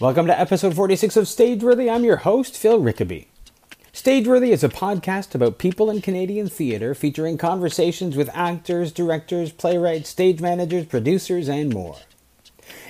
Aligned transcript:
Welcome 0.00 0.26
to 0.26 0.36
episode 0.38 0.74
46 0.74 1.16
of 1.16 1.24
Stageworthy. 1.26 1.88
I'm 1.88 2.02
your 2.02 2.16
host, 2.16 2.56
Phil 2.56 2.80
Rickaby. 2.80 3.28
Stageworthy 3.92 4.48
is 4.48 4.64
a 4.64 4.68
podcast 4.68 5.36
about 5.36 5.58
people 5.58 5.88
in 5.88 6.00
Canadian 6.00 6.48
theatre 6.48 6.96
featuring 6.96 7.38
conversations 7.38 8.16
with 8.16 8.28
actors, 8.34 8.90
directors, 8.90 9.52
playwrights, 9.52 10.08
stage 10.08 10.40
managers, 10.40 10.86
producers, 10.86 11.48
and 11.48 11.72
more. 11.72 11.98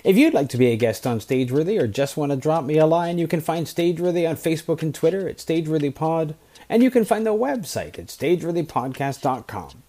If 0.02 0.16
you'd 0.16 0.32
like 0.32 0.48
to 0.48 0.56
be 0.56 0.68
a 0.68 0.78
guest 0.78 1.06
on 1.06 1.18
Stageworthy 1.18 1.78
or 1.78 1.86
just 1.86 2.16
want 2.16 2.32
to 2.32 2.36
drop 2.36 2.64
me 2.64 2.78
a 2.78 2.86
line, 2.86 3.18
you 3.18 3.28
can 3.28 3.42
find 3.42 3.66
Stageworthy 3.66 4.26
on 4.26 4.36
Facebook 4.36 4.80
and 4.80 4.94
Twitter 4.94 5.28
at 5.28 5.36
StageworthyPod, 5.36 6.36
and 6.70 6.82
you 6.82 6.90
can 6.90 7.04
find 7.04 7.26
the 7.26 7.34
website 7.34 7.98
at 7.98 8.06
StageworthyPodcast.com. 8.06 9.83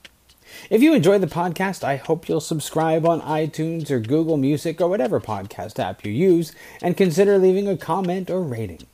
If 0.69 0.81
you 0.81 0.93
enjoy 0.93 1.19
the 1.19 1.27
podcast, 1.27 1.83
I 1.83 1.97
hope 1.97 2.27
you'll 2.27 2.41
subscribe 2.41 3.05
on 3.05 3.21
iTunes 3.21 3.89
or 3.91 3.99
Google 3.99 4.37
Music 4.37 4.81
or 4.81 4.87
whatever 4.87 5.19
podcast 5.19 5.79
app 5.79 6.05
you 6.05 6.11
use, 6.11 6.53
and 6.81 6.97
consider 6.97 7.37
leaving 7.37 7.67
a 7.67 7.77
comment 7.77 8.29
or 8.29 8.41
rating. 8.41 8.85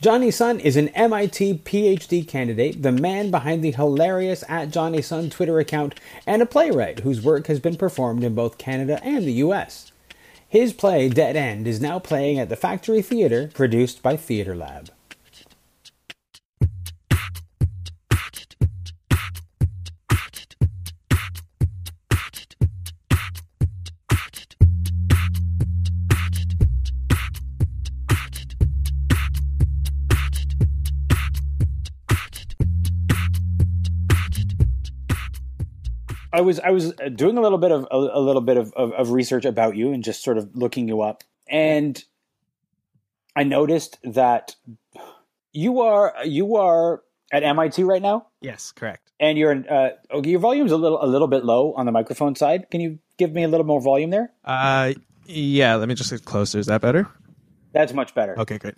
Jonny 0.00 0.30
Sun 0.30 0.60
is 0.60 0.76
an 0.76 0.88
MIT 0.90 1.62
PhD 1.64 2.26
candidate, 2.26 2.82
the 2.82 2.92
man 2.92 3.32
behind 3.32 3.64
the 3.64 3.72
hilarious 3.72 4.44
at 4.48 4.70
Jonny 4.70 5.02
Sun 5.02 5.30
Twitter 5.30 5.58
account, 5.58 5.98
and 6.26 6.40
a 6.40 6.46
playwright 6.46 7.00
whose 7.00 7.20
work 7.20 7.48
has 7.48 7.58
been 7.58 7.76
performed 7.76 8.22
in 8.22 8.34
both 8.34 8.58
Canada 8.58 9.00
and 9.02 9.24
the 9.24 9.32
US. 9.44 9.90
His 10.48 10.72
play 10.72 11.08
Dead 11.08 11.36
End 11.36 11.66
is 11.66 11.80
now 11.80 11.98
playing 11.98 12.38
at 12.38 12.48
the 12.48 12.56
Factory 12.56 13.02
Theatre, 13.02 13.50
produced 13.52 14.02
by 14.02 14.16
Theatre 14.16 14.56
Lab. 14.56 14.90
I 36.38 36.40
was 36.40 36.60
I 36.60 36.70
was 36.70 36.92
doing 37.16 37.36
a 37.36 37.40
little 37.40 37.58
bit 37.58 37.72
of 37.72 37.88
a, 37.90 37.96
a 37.96 38.20
little 38.20 38.40
bit 38.40 38.56
of, 38.56 38.72
of, 38.74 38.92
of, 38.92 39.10
research 39.10 39.44
about 39.44 39.74
you 39.74 39.92
and 39.92 40.04
just 40.04 40.22
sort 40.22 40.38
of 40.38 40.54
looking 40.54 40.86
you 40.86 41.02
up, 41.02 41.24
and 41.48 42.00
I 43.34 43.42
noticed 43.42 43.98
that 44.04 44.54
you 45.52 45.80
are 45.80 46.14
you 46.24 46.54
are 46.54 47.02
at 47.32 47.42
MIT 47.42 47.82
right 47.82 48.00
now. 48.00 48.28
Yes, 48.40 48.70
correct. 48.70 49.10
And 49.18 49.36
you're 49.36 49.64
uh, 49.68 49.90
okay. 50.12 50.30
Your 50.30 50.38
volume's 50.38 50.70
a 50.70 50.76
little 50.76 51.02
a 51.04 51.08
little 51.08 51.26
bit 51.26 51.44
low 51.44 51.72
on 51.72 51.86
the 51.86 51.92
microphone 51.92 52.36
side. 52.36 52.70
Can 52.70 52.80
you 52.80 53.00
give 53.16 53.32
me 53.32 53.42
a 53.42 53.48
little 53.48 53.66
more 53.66 53.80
volume 53.80 54.10
there? 54.10 54.30
Uh, 54.44 54.92
yeah. 55.26 55.74
Let 55.74 55.88
me 55.88 55.96
just 55.96 56.10
get 56.10 56.24
closer. 56.24 56.60
Is 56.60 56.66
that 56.66 56.80
better? 56.80 57.08
That's 57.72 57.92
much 57.92 58.14
better. 58.14 58.38
Okay, 58.38 58.58
great. 58.58 58.76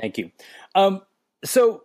Thank 0.00 0.18
you. 0.18 0.32
Um, 0.74 1.02
so, 1.44 1.84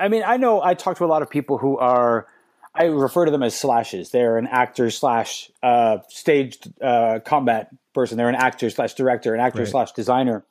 I 0.00 0.08
mean, 0.08 0.24
I 0.26 0.36
know 0.36 0.60
I 0.60 0.74
talk 0.74 0.98
to 0.98 1.04
a 1.04 1.06
lot 1.06 1.22
of 1.22 1.30
people 1.30 1.58
who 1.58 1.78
are 1.78 2.26
I 2.74 2.84
refer 2.84 3.26
to 3.26 3.30
them 3.30 3.42
as 3.42 3.54
slashes. 3.54 4.10
They're 4.10 4.38
an 4.38 4.46
actor 4.46 4.90
slash 4.90 5.50
uh, 5.62 5.98
staged 6.08 6.72
uh, 6.80 7.20
combat 7.24 7.70
person. 7.92 8.16
They're 8.16 8.30
an 8.30 8.34
actor 8.34 8.70
slash 8.70 8.94
director, 8.94 9.34
an 9.34 9.40
actor 9.40 9.60
right. 9.60 9.68
slash 9.68 9.92
designer, 9.92 10.44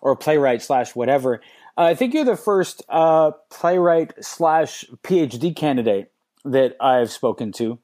or 0.00 0.14
playwright 0.14 0.62
slash 0.62 0.94
whatever. 0.94 1.40
Uh, 1.76 1.82
I 1.82 1.94
think 1.94 2.14
you're 2.14 2.24
the 2.24 2.36
first 2.36 2.82
uh, 2.88 3.32
playwright 3.50 4.12
slash 4.24 4.84
PhD 5.02 5.54
candidate 5.54 6.12
that 6.44 6.76
I've 6.80 7.10
spoken 7.10 7.50
to. 7.52 7.78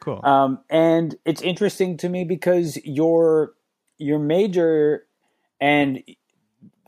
Cool. 0.00 0.20
Um, 0.24 0.60
and 0.70 1.16
it's 1.24 1.42
interesting 1.42 1.98
to 1.98 2.08
me 2.08 2.24
because 2.24 2.78
your 2.84 3.52
your 3.98 4.18
major 4.18 5.06
and 5.60 6.02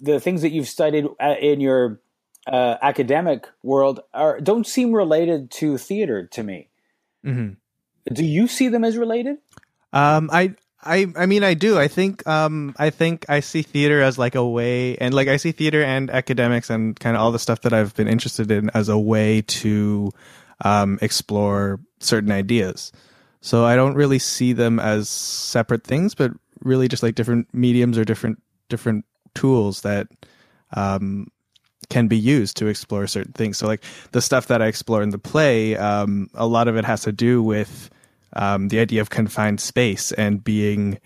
the 0.01 0.21
things 0.21 0.43
that 0.43 0.51
you've 0.51 0.69
studied 0.69 1.07
uh, 1.21 1.35
in 1.41 1.61
your 1.61 2.01
uh, 2.47 2.77
academic 2.83 3.49
world 3.63 4.01
are 4.15 4.41
don't 4.41 4.67
seem 4.67 4.93
related 4.93 5.51
to 5.51 5.77
theater 5.79 6.27
to 6.27 6.43
me. 6.43 6.69
Mm-hmm. 7.25 7.53
Do 8.13 8.25
you 8.25 8.47
see 8.47 8.69
them 8.69 8.85
as 8.85 8.97
related? 8.97 9.39
Um, 9.93 10.31
I 10.33 10.55
I 10.83 11.07
I 11.17 11.27
mean 11.27 11.45
I 11.45 11.55
do. 11.55 11.79
I 11.79 11.89
think 11.89 12.27
um 12.27 12.75
I 12.79 12.91
think 12.91 13.27
I 13.29 13.41
see 13.41 13.63
theater 13.63 14.01
as 14.01 14.19
like 14.19 14.35
a 14.35 14.47
way 14.47 14.97
and 14.97 15.13
like 15.13 15.29
I 15.29 15.37
see 15.37 15.53
theater 15.53 15.83
and 15.83 16.11
academics 16.11 16.71
and 16.71 16.99
kind 16.99 17.17
of 17.17 17.23
all 17.23 17.33
the 17.33 17.39
stuff 17.39 17.63
that 17.63 17.73
I've 17.73 17.95
been 17.95 18.09
interested 18.09 18.51
in 18.51 18.71
as 18.71 18.89
a 18.89 18.99
way 18.99 19.43
to 19.43 20.11
um 20.65 20.99
explore 21.03 21.81
certain 21.99 22.33
ideas. 22.33 22.93
So 23.43 23.65
I 23.65 23.77
don't 23.77 23.95
really 23.95 24.19
see 24.19 24.53
them 24.53 24.79
as 24.79 25.09
separate 25.09 25.85
things 25.85 26.15
but 26.15 26.33
really 26.61 26.89
just 26.89 27.03
like 27.03 27.15
different 27.15 27.53
mediums 27.53 27.99
or 27.99 28.05
different 28.05 28.43
different 28.69 29.05
tools 29.35 29.83
that 29.83 30.09
um 30.75 31.27
can 31.89 32.09
be 32.09 32.19
used 32.19 32.57
to 32.59 32.67
explore 32.67 33.07
certain 33.07 33.33
things. 33.33 33.59
So, 33.59 33.67
like 33.67 33.83
the 34.13 34.21
stuff 34.21 34.47
that 34.49 34.61
I 34.61 34.67
explore 34.67 35.03
in 35.03 35.11
the 35.11 35.19
play, 35.19 35.77
um, 35.77 36.29
a 36.35 36.47
lot 36.47 36.69
of 36.69 36.77
it 36.77 36.85
has 36.85 37.03
to 37.03 37.13
do 37.13 37.43
with 37.43 37.91
um, 38.35 38.69
the 38.69 38.79
idea 38.79 39.01
of 39.01 39.11
confined 39.11 39.61
space 39.61 40.13
and 40.13 40.43
being 40.43 40.99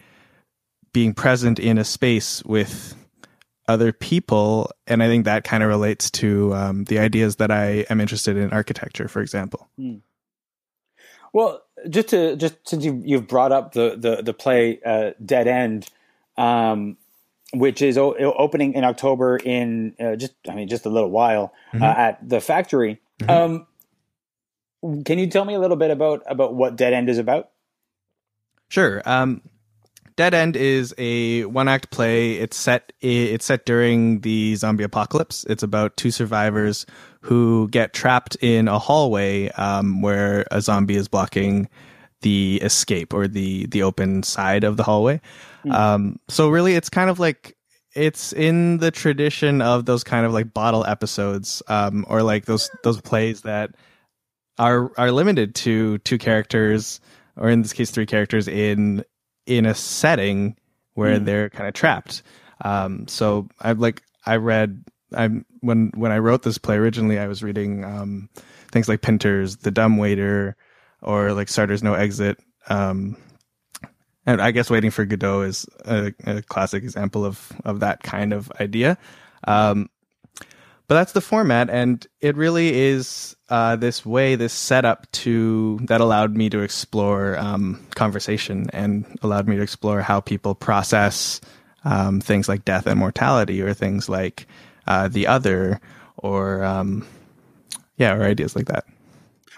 being 0.92 1.14
present 1.14 1.58
in 1.58 1.78
a 1.78 1.84
space 1.84 2.42
with 2.44 2.94
other 3.66 3.92
people, 3.92 4.70
and 4.86 5.02
I 5.02 5.06
think 5.06 5.24
that 5.24 5.44
kind 5.44 5.62
of 5.62 5.68
relates 5.68 6.10
to 6.12 6.54
um, 6.54 6.84
the 6.84 6.98
ideas 6.98 7.36
that 7.36 7.50
I 7.50 7.86
am 7.88 8.00
interested 8.00 8.36
in 8.36 8.52
architecture, 8.52 9.08
for 9.08 9.22
example. 9.22 9.68
Hmm. 9.76 9.96
Well, 11.32 11.62
just 11.88 12.08
to 12.08 12.36
just 12.36 12.56
since 12.68 12.84
you 12.84 13.00
you've 13.04 13.26
brought 13.26 13.52
up 13.52 13.72
the 13.72 13.96
the 13.98 14.22
the 14.22 14.34
play 14.34 14.80
uh, 14.84 15.12
Dead 15.24 15.48
End. 15.48 15.88
Um, 16.36 16.96
which 17.54 17.82
is 17.82 17.96
o- 17.98 18.14
opening 18.14 18.74
in 18.74 18.84
October 18.84 19.36
in 19.36 19.94
uh, 20.00 20.16
just 20.16 20.34
I 20.48 20.54
mean 20.54 20.68
just 20.68 20.86
a 20.86 20.90
little 20.90 21.10
while 21.10 21.52
uh, 21.72 21.76
mm-hmm. 21.76 21.82
uh, 21.82 21.86
at 21.86 22.28
the 22.28 22.40
factory. 22.40 23.00
Mm-hmm. 23.20 23.30
Um, 23.30 25.04
can 25.04 25.18
you 25.18 25.28
tell 25.28 25.44
me 25.44 25.54
a 25.54 25.60
little 25.60 25.76
bit 25.76 25.90
about 25.90 26.22
about 26.26 26.54
what 26.54 26.76
Dead 26.76 26.92
End 26.92 27.08
is 27.08 27.18
about? 27.18 27.50
Sure. 28.68 29.02
Um, 29.04 29.42
Dead 30.16 30.32
End 30.32 30.56
is 30.56 30.94
a 30.96 31.44
one 31.44 31.68
act 31.68 31.90
play. 31.90 32.32
It's 32.34 32.56
set 32.56 32.92
it's 33.00 33.44
set 33.44 33.66
during 33.66 34.20
the 34.20 34.54
zombie 34.56 34.84
apocalypse. 34.84 35.44
It's 35.48 35.62
about 35.62 35.96
two 35.96 36.10
survivors 36.10 36.86
who 37.20 37.68
get 37.68 37.92
trapped 37.92 38.36
in 38.40 38.68
a 38.68 38.78
hallway 38.78 39.48
um, 39.50 40.02
where 40.02 40.46
a 40.50 40.60
zombie 40.60 40.96
is 40.96 41.08
blocking 41.08 41.68
the 42.24 42.58
escape 42.62 43.12
or 43.12 43.28
the 43.28 43.66
the 43.66 43.82
open 43.82 44.22
side 44.22 44.64
of 44.64 44.78
the 44.78 44.82
hallway. 44.82 45.20
Mm. 45.64 45.72
Um, 45.72 46.20
so 46.28 46.48
really, 46.48 46.74
it's 46.74 46.88
kind 46.88 47.10
of 47.10 47.20
like 47.20 47.54
it's 47.94 48.32
in 48.32 48.78
the 48.78 48.90
tradition 48.90 49.60
of 49.60 49.84
those 49.84 50.02
kind 50.02 50.24
of 50.24 50.32
like 50.32 50.52
bottle 50.52 50.84
episodes, 50.86 51.62
um, 51.68 52.04
or 52.08 52.22
like 52.22 52.46
those 52.46 52.70
those 52.82 53.00
plays 53.00 53.42
that 53.42 53.74
are 54.58 54.90
are 54.96 55.12
limited 55.12 55.54
to 55.56 55.98
two 55.98 56.16
characters, 56.16 56.98
or 57.36 57.50
in 57.50 57.60
this 57.60 57.74
case, 57.74 57.90
three 57.90 58.06
characters 58.06 58.48
in 58.48 59.04
in 59.46 59.66
a 59.66 59.74
setting 59.74 60.56
where 60.94 61.20
mm. 61.20 61.26
they're 61.26 61.50
kind 61.50 61.68
of 61.68 61.74
trapped. 61.74 62.22
Um, 62.64 63.06
so 63.06 63.48
I 63.60 63.72
like 63.72 64.02
I 64.24 64.36
read 64.36 64.82
I 65.14 65.28
when 65.60 65.92
when 65.94 66.10
I 66.10 66.18
wrote 66.18 66.42
this 66.42 66.56
play 66.56 66.76
originally, 66.76 67.18
I 67.18 67.26
was 67.26 67.42
reading 67.42 67.84
um, 67.84 68.30
things 68.72 68.88
like 68.88 69.02
Pinter's 69.02 69.58
The 69.58 69.70
Dumb 69.70 69.98
Waiter 69.98 70.56
or 71.04 71.32
like 71.32 71.48
Sartre's 71.48 71.82
No 71.82 71.94
Exit. 71.94 72.38
Um, 72.68 73.16
and 74.26 74.40
I 74.40 74.50
guess 74.50 74.70
Waiting 74.70 74.90
for 74.90 75.04
Godot 75.04 75.42
is 75.42 75.66
a, 75.84 76.12
a 76.26 76.42
classic 76.42 76.82
example 76.82 77.24
of 77.24 77.52
of 77.64 77.80
that 77.80 78.02
kind 78.02 78.32
of 78.32 78.50
idea. 78.60 78.98
Um, 79.46 79.90
but 80.86 80.96
that's 80.96 81.12
the 81.12 81.20
format, 81.20 81.70
and 81.70 82.06
it 82.20 82.36
really 82.36 82.74
is 82.74 83.36
uh, 83.48 83.76
this 83.76 84.04
way, 84.04 84.34
this 84.34 84.52
setup 84.52 85.10
to 85.12 85.78
that 85.84 86.02
allowed 86.02 86.36
me 86.36 86.50
to 86.50 86.60
explore 86.60 87.38
um, 87.38 87.86
conversation 87.94 88.68
and 88.72 89.06
allowed 89.22 89.48
me 89.48 89.56
to 89.56 89.62
explore 89.62 90.02
how 90.02 90.20
people 90.20 90.54
process 90.54 91.40
um, 91.84 92.20
things 92.20 92.48
like 92.48 92.66
death 92.66 92.86
and 92.86 92.98
mortality, 92.98 93.62
or 93.62 93.72
things 93.72 94.08
like 94.10 94.46
uh, 94.86 95.08
the 95.08 95.26
other, 95.26 95.80
or 96.18 96.62
um, 96.62 97.06
yeah, 97.96 98.12
or 98.14 98.22
ideas 98.22 98.54
like 98.54 98.66
that. 98.66 98.84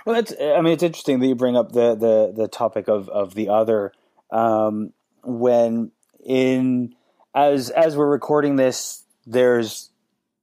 Well, 0.07 0.15
that's. 0.15 0.33
I 0.41 0.61
mean, 0.63 0.73
it's 0.73 0.85
interesting 0.85 1.19
that 1.19 1.27
you 1.27 1.35
bring 1.35 1.57
up 1.57 1.73
the 1.73 1.97
the 1.97 2.33
the 2.35 2.49
topic 2.49 2.89
of 2.89 3.09
of 3.09 3.35
the 3.35 3.49
other 3.49 3.93
um, 4.31 4.93
when 5.25 5.91
in 6.25 6.95
as 7.35 7.71
as 7.71 7.97
we're 7.97 8.09
recording 8.09 8.55
this, 8.55 9.03
there's 9.27 9.91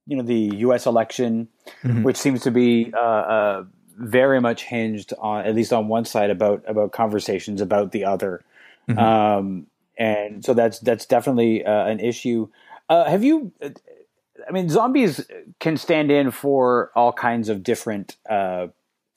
you 0.06 0.18
know 0.18 0.24
the 0.24 0.51
U.S. 0.57 0.86
election, 0.86 1.48
mm-hmm. 1.81 2.04
which 2.04 2.18
seems 2.18 2.42
to 2.42 2.51
be 2.51 2.92
uh, 2.94 3.00
uh, 3.00 3.63
very 3.98 4.42
much 4.42 4.63
hinged 4.63 5.13
on 5.18 5.45
at 5.45 5.56
least 5.56 5.71
on 5.71 5.88
one 5.88 6.04
side 6.06 6.30
about 6.30 6.63
about 6.68 6.92
conversations 6.92 7.62
about 7.62 7.94
the 7.94 8.04
other, 8.04 8.44
mm-hmm. 8.89 9.00
um, 9.00 9.68
and 9.98 10.44
so 10.44 10.54
that's 10.54 10.80
that's 10.80 11.06
definitely 11.06 11.65
uh, 11.65 11.86
an 11.86 12.01
issue. 12.01 12.50
Uh, 12.89 13.06
have 13.06 13.24
you? 13.24 13.54
I 14.45 14.51
mean, 14.51 14.68
zombies 14.68 15.25
can 15.62 15.77
stand 15.77 16.12
in 16.12 16.31
for 16.31 16.92
all 16.95 17.13
kinds 17.13 17.48
of 17.48 17.63
different. 17.63 18.18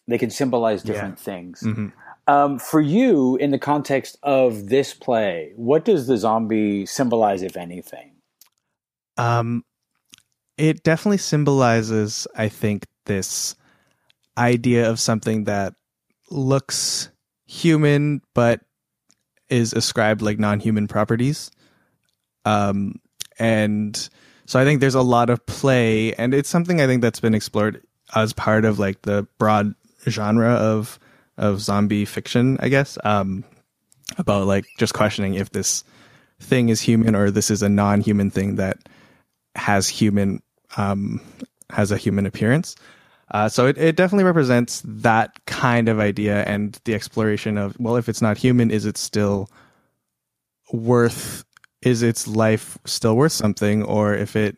They 0.09 0.19
can 0.19 0.31
symbolize 0.31 0.83
different 0.83 1.19
yeah. 1.19 1.25
things. 1.25 1.63
Mm-hmm. 1.63 1.89
Um, 2.29 2.59
for 2.59 2.81
you, 2.81 3.37
in 3.37 3.51
the 3.51 3.59
context 3.59 4.19
of 4.23 4.69
this 4.69 4.95
play, 4.95 5.53
what 5.57 5.85
does 5.85 6.07
the 6.07 6.17
zombie 6.17 6.87
symbolize, 6.87 7.43
if 7.43 7.57
anything? 7.57 8.13
Um, 9.17 9.65
it 10.59 10.83
definitely 10.83 11.19
symbolizes, 11.19 12.27
I 12.37 12.49
think, 12.49 12.87
this 13.07 13.55
idea 14.37 14.91
of 14.91 14.99
something 14.99 15.45
that 15.45 15.75
looks 16.31 17.11
human 17.47 18.21
but 18.35 18.61
is 19.49 19.73
ascribed 19.73 20.23
like 20.23 20.39
non-human 20.39 20.89
properties. 20.89 21.51
Um, 22.45 23.01
and 23.39 24.09
so 24.47 24.59
I 24.59 24.65
think 24.65 24.81
there's 24.81 24.95
a 24.95 25.03
lot 25.03 25.31
of 25.31 25.45
play, 25.47 26.13
and 26.15 26.35
it's 26.35 26.49
something 26.49 26.81
I 26.81 26.87
think 26.87 27.03
that's 27.03 27.21
been 27.21 27.35
explored 27.35 27.83
as 28.15 28.33
part 28.33 28.65
of 28.65 28.79
like 28.79 29.03
the 29.03 29.27
broad 29.39 29.75
genre 30.09 30.53
of 30.53 30.99
of 31.39 31.61
zombie 31.61 32.05
fiction, 32.05 32.57
I 32.61 32.69
guess. 32.69 32.99
Um, 33.05 33.45
about 34.19 34.47
like 34.47 34.65
just 34.79 34.95
questioning 34.95 35.35
if 35.35 35.51
this 35.51 35.85
thing 36.41 36.69
is 36.69 36.81
human 36.81 37.15
or 37.15 37.31
this 37.31 37.51
is 37.51 37.63
a 37.63 37.69
non-human 37.69 38.31
thing 38.31 38.57
that 38.57 38.79
has 39.55 39.89
human 39.89 40.43
um, 40.77 41.21
has 41.71 41.91
a 41.91 41.97
human 41.97 42.27
appearance. 42.27 42.77
Uh, 43.33 43.49
so 43.49 43.67
it, 43.67 43.77
it 43.77 43.97
definitely 43.97 44.25
represents 44.25 44.83
that 44.85 45.45
kind 45.47 45.89
of 45.89 45.99
idea 45.99 46.45
and 46.45 46.79
the 46.85 46.95
exploration 46.95 47.59
of 47.59 47.79
well, 47.81 47.97
if 47.97 48.09
it's 48.09 48.23
not 48.23 48.39
human, 48.39 48.71
is 48.71 48.87
it 48.87 48.97
still 48.97 49.51
worth? 50.73 51.45
Is 51.83 52.03
its 52.03 52.27
life 52.27 52.79
still 52.85 53.17
worth 53.17 53.33
something? 53.33 53.83
Or 53.83 54.15
if 54.15 54.37
it 54.37 54.57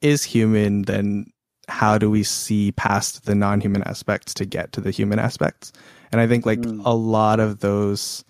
is 0.00 0.24
human, 0.24 0.82
then 0.82 1.26
how 1.68 1.98
do 1.98 2.10
we 2.10 2.22
see 2.22 2.72
past 2.72 3.24
the 3.24 3.34
non-human 3.34 3.82
aspects 3.84 4.34
to 4.34 4.44
get 4.44 4.72
to 4.72 4.80
the 4.80 4.90
human 4.90 5.18
aspects? 5.18 5.72
And 6.10 6.20
I 6.20 6.26
think 6.26 6.44
like 6.44 6.60
mm. 6.60 6.82
a 6.84 6.94
lot 6.94 7.40
of 7.40 7.60
those 7.60 8.24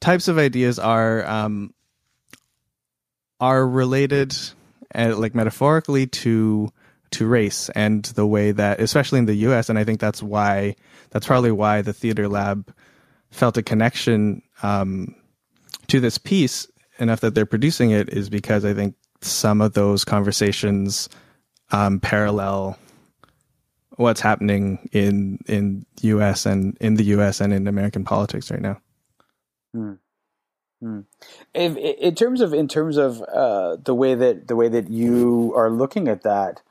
types 0.00 0.28
of 0.28 0.38
ideas 0.38 0.78
are 0.78 1.26
um, 1.26 1.74
are 3.40 3.66
related, 3.66 4.36
uh, 4.94 5.16
like 5.16 5.34
metaphorically, 5.34 6.06
to 6.06 6.70
to 7.10 7.26
race 7.26 7.70
and 7.70 8.04
the 8.04 8.26
way 8.26 8.52
that, 8.52 8.80
especially 8.80 9.18
in 9.18 9.26
the 9.26 9.34
U.S., 9.34 9.70
and 9.70 9.78
I 9.78 9.84
think 9.84 9.98
that's 9.98 10.22
why 10.22 10.76
that's 11.10 11.26
probably 11.26 11.52
why 11.52 11.82
the 11.82 11.92
theater 11.92 12.28
lab 12.28 12.72
felt 13.30 13.56
a 13.56 13.62
connection 13.62 14.42
um, 14.62 15.14
to 15.88 16.00
this 16.00 16.18
piece 16.18 16.66
enough 16.98 17.20
that 17.20 17.34
they're 17.34 17.46
producing 17.46 17.90
it 17.90 18.08
is 18.08 18.28
because 18.28 18.64
I 18.64 18.74
think 18.74 18.94
some 19.20 19.60
of 19.60 19.74
those 19.74 20.04
conversations 20.04 21.08
um, 21.70 22.00
parallel 22.00 22.78
what's 23.98 24.20
happening 24.20 24.88
in 24.92 25.38
in 25.46 25.84
U.S. 26.02 26.46
and 26.46 26.76
in 26.80 26.94
the 26.94 27.04
U.S. 27.04 27.40
and 27.40 27.52
in 27.52 27.66
American 27.66 28.04
politics 28.04 28.50
right 28.50 28.62
now. 28.62 28.80
Hmm. 29.74 29.94
Hmm. 30.80 31.00
In, 31.54 31.76
in, 31.76 32.14
terms 32.14 32.40
of 32.40 32.54
in 32.54 32.68
terms 32.68 32.96
of 32.96 33.20
uh, 33.22 33.76
the 33.82 33.94
way 33.94 34.14
that 34.14 34.46
the 34.46 34.54
way 34.54 34.68
that 34.68 34.88
you 34.88 35.52
are 35.56 35.70
looking 35.70 36.06
at 36.06 36.22
that, 36.22 36.62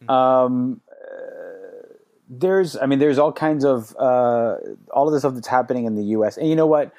hmm. 0.00 0.10
um, 0.10 0.80
uh, 0.90 1.88
there's 2.28 2.76
I 2.76 2.86
mean 2.86 3.00
there's 3.00 3.18
all 3.18 3.32
kinds 3.32 3.64
of 3.64 3.94
uh, 3.98 4.56
all 4.92 5.08
of 5.08 5.12
the 5.12 5.18
stuff 5.18 5.34
that's 5.34 5.48
happening 5.48 5.84
in 5.84 5.96
the 5.96 6.04
U.S. 6.04 6.36
and 6.36 6.48
you 6.48 6.54
know 6.54 6.66
what 6.66 6.92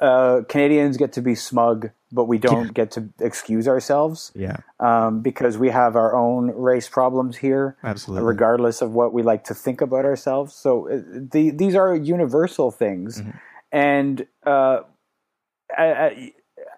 uh, 0.00 0.42
Canadians 0.48 0.96
get 0.96 1.12
to 1.12 1.22
be 1.22 1.34
smug, 1.34 1.90
but 2.10 2.24
we 2.24 2.38
don't 2.38 2.74
get 2.74 2.90
to 2.92 3.08
excuse 3.20 3.68
ourselves. 3.68 4.32
Yeah, 4.34 4.58
um, 4.80 5.20
because 5.20 5.58
we 5.58 5.70
have 5.70 5.96
our 5.96 6.14
own 6.16 6.50
race 6.50 6.88
problems 6.88 7.36
here. 7.36 7.76
Absolutely, 7.82 8.26
regardless 8.26 8.82
of 8.82 8.92
what 8.92 9.12
we 9.12 9.22
like 9.22 9.44
to 9.44 9.54
think 9.54 9.80
about 9.80 10.04
ourselves. 10.04 10.54
So 10.54 10.88
uh, 10.88 11.00
the, 11.30 11.50
these 11.50 11.74
are 11.74 11.94
universal 11.94 12.70
things, 12.70 13.20
mm-hmm. 13.20 13.30
and 13.72 14.26
uh, 14.44 14.80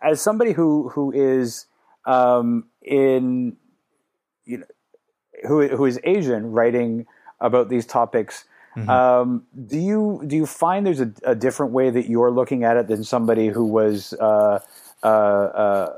as 0.02 0.20
somebody 0.20 0.52
who 0.52 0.88
who 0.90 1.12
is 1.12 1.66
um, 2.06 2.66
in 2.82 3.56
you 4.44 4.58
know 4.58 4.66
who 5.46 5.68
who 5.68 5.84
is 5.86 5.98
Asian 6.04 6.52
writing 6.52 7.06
about 7.40 7.68
these 7.68 7.86
topics. 7.86 8.44
Mm-hmm. 8.76 8.88
Um, 8.88 9.46
do 9.66 9.78
you 9.78 10.22
do 10.26 10.36
you 10.36 10.46
find 10.46 10.86
there's 10.86 11.00
a, 11.00 11.12
a, 11.24 11.34
different 11.34 11.72
way 11.72 11.90
that 11.90 12.08
you're 12.08 12.30
looking 12.30 12.62
at 12.62 12.76
it 12.76 12.86
than 12.86 13.02
somebody 13.02 13.48
who 13.48 13.64
was 13.64 14.12
uh, 14.12 14.60
uh, 15.02 15.06
uh, 15.06 15.92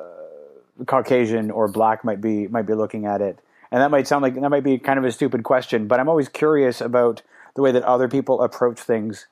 Caucasian 0.86 1.50
or 1.50 1.68
black 1.68 2.02
might 2.02 2.20
be 2.22 2.48
might 2.48 2.66
be 2.66 2.74
looking 2.74 3.04
at 3.04 3.20
it? 3.20 3.38
And 3.70 3.80
that 3.82 3.90
might 3.90 4.08
sound 4.08 4.22
like 4.22 4.34
that 4.34 4.48
might 4.48 4.64
be 4.64 4.78
kind 4.78 4.98
of 4.98 5.04
a 5.04 5.12
stupid 5.12 5.44
question, 5.44 5.86
but 5.86 6.00
I'm 6.00 6.08
always 6.08 6.28
curious 6.28 6.80
about 6.80 7.22
the 7.54 7.62
way 7.62 7.72
that 7.72 7.82
other 7.82 8.08
people 8.08 8.42
approach 8.42 8.80
things 8.80 9.26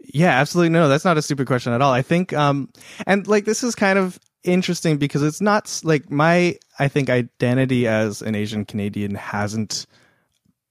yeah, 0.00 0.38
absolutely. 0.40 0.70
No, 0.70 0.88
that's 0.88 1.04
not 1.04 1.16
a 1.16 1.22
stupid 1.22 1.46
question 1.46 1.72
at 1.72 1.82
all. 1.82 1.92
I 1.92 2.02
think, 2.02 2.32
um, 2.32 2.68
and 3.06 3.26
like 3.26 3.44
this 3.44 3.62
is 3.62 3.74
kind 3.74 3.98
of 3.98 4.18
interesting 4.44 4.96
because 4.98 5.22
it's 5.22 5.40
not 5.40 5.80
like 5.84 6.10
my, 6.10 6.58
I 6.78 6.88
think, 6.88 7.10
identity 7.10 7.86
as 7.86 8.22
an 8.22 8.34
Asian 8.34 8.64
Canadian 8.64 9.14
hasn't 9.14 9.86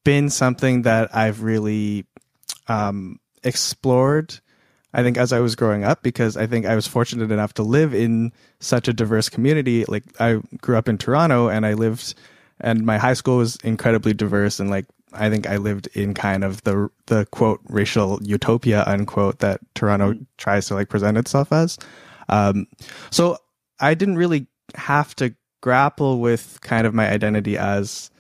been 0.06 0.30
something 0.30 0.84
that 0.84 1.14
I've 1.14 1.44
really 1.44 2.06
um, 2.70 3.20
explored. 3.44 4.40
I 4.94 5.04
think 5.04 5.18
as 5.18 5.34
I 5.34 5.42
was 5.42 5.56
growing 5.56 5.84
up, 5.84 6.02
because 6.02 6.38
I 6.38 6.48
think 6.48 6.66
I 6.66 6.76
was 6.76 6.88
fortunate 6.88 7.30
enough 7.30 7.54
to 7.56 7.64
live 7.64 7.94
in 7.94 8.32
such 8.62 8.88
a 8.88 8.94
diverse 8.94 9.28
community. 9.28 9.84
Like 9.84 10.04
I 10.22 10.40
grew 10.62 10.78
up 10.78 10.88
in 10.88 10.98
Toronto 10.98 11.50
and 11.50 11.66
I 11.66 11.74
lived, 11.74 12.14
and 12.62 12.86
my 12.86 12.98
high 12.98 13.16
school 13.16 13.38
was 13.38 13.58
incredibly 13.58 14.14
diverse 14.14 14.62
and 14.62 14.70
like 14.70 14.86
I 15.18 15.30
think 15.30 15.48
I 15.48 15.58
lived 15.58 15.88
in 15.94 16.14
kind 16.14 16.44
of 16.44 16.64
the 16.64 16.90
the 17.08 17.26
quote 17.32 17.62
racial 17.68 18.20
utopia 18.22 18.84
unquote 18.86 19.40
that 19.40 19.60
Toronto 19.74 20.14
mm-hmm. 20.14 20.24
tries 20.38 20.68
to 20.68 20.76
like 20.76 20.90
present 20.90 21.18
itself 21.18 21.52
as. 21.52 21.78
Um, 22.30 22.68
so 23.12 23.38
I 23.80 23.94
didn't 23.94 24.18
really 24.18 24.48
have 24.76 25.16
to 25.18 25.36
grapple 25.62 26.20
with 26.20 26.60
kind 26.62 26.86
of 26.86 26.94
my 26.94 27.10
identity 27.10 27.58
as 27.58 28.12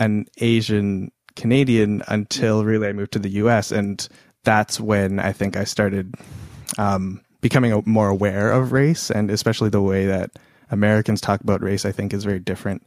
an 0.00 0.26
Asian 0.38 1.12
Canadian 1.36 2.02
until 2.08 2.64
really 2.64 2.88
I 2.88 2.92
moved 2.92 3.12
to 3.12 3.20
the 3.20 3.30
U.S. 3.30 3.70
and 3.70 4.06
that's 4.42 4.80
when 4.80 5.20
I 5.20 5.32
think 5.32 5.56
I 5.56 5.64
started 5.64 6.14
um, 6.78 7.20
becoming 7.40 7.80
more 7.86 8.08
aware 8.08 8.50
of 8.50 8.72
race 8.72 9.10
and 9.10 9.30
especially 9.30 9.70
the 9.70 9.82
way 9.82 10.06
that 10.06 10.32
Americans 10.70 11.20
talk 11.20 11.40
about 11.40 11.62
race. 11.62 11.84
I 11.84 11.92
think 11.92 12.12
is 12.12 12.24
very 12.24 12.40
different 12.40 12.84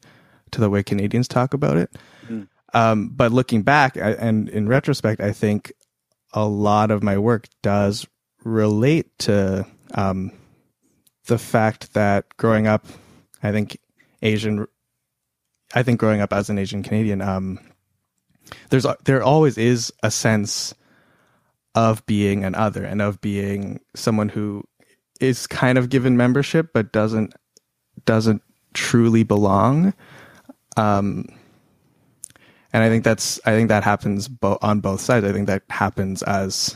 to 0.51 0.59
the 0.59 0.69
way 0.69 0.83
Canadians 0.83 1.27
talk 1.27 1.53
about 1.53 1.77
it. 1.77 1.95
Mm. 2.27 2.47
Um, 2.73 3.09
but 3.09 3.31
looking 3.31 3.61
back 3.61 3.95
and 3.95 4.49
in 4.49 4.67
retrospect, 4.67 5.21
I 5.21 5.31
think 5.31 5.71
a 6.33 6.45
lot 6.45 6.91
of 6.91 7.03
my 7.03 7.17
work 7.17 7.47
does 7.61 8.07
relate 8.43 9.17
to 9.19 9.65
um, 9.93 10.31
the 11.25 11.37
fact 11.37 11.93
that 11.93 12.35
growing 12.37 12.67
up, 12.67 12.85
I 13.41 13.51
think 13.51 13.77
Asian, 14.21 14.67
I 15.73 15.83
think 15.83 15.99
growing 15.99 16.21
up 16.21 16.33
as 16.33 16.49
an 16.49 16.57
Asian 16.57 16.83
Canadian, 16.83 17.21
um, 17.21 17.59
there's 18.69 18.85
there 19.05 19.23
always 19.23 19.57
is 19.57 19.91
a 20.03 20.11
sense 20.11 20.73
of 21.75 22.05
being 22.05 22.43
an 22.43 22.55
other 22.55 22.83
and 22.83 23.01
of 23.01 23.19
being 23.21 23.79
someone 23.95 24.29
who 24.29 24.63
is 25.19 25.47
kind 25.47 25.77
of 25.77 25.89
given 25.89 26.17
membership 26.17 26.69
but 26.73 26.91
doesn't 26.91 27.33
doesn't 28.05 28.41
truly 28.73 29.23
belong. 29.23 29.93
Um, 30.77 31.25
and 32.71 32.83
I 32.83 32.89
think 32.89 33.03
that's 33.03 33.39
I 33.45 33.51
think 33.51 33.69
that 33.69 33.83
happens 33.83 34.27
bo- 34.27 34.57
on 34.61 34.79
both 34.79 35.01
sides. 35.01 35.25
I 35.25 35.31
think 35.31 35.47
that 35.47 35.63
happens 35.69 36.23
as 36.23 36.75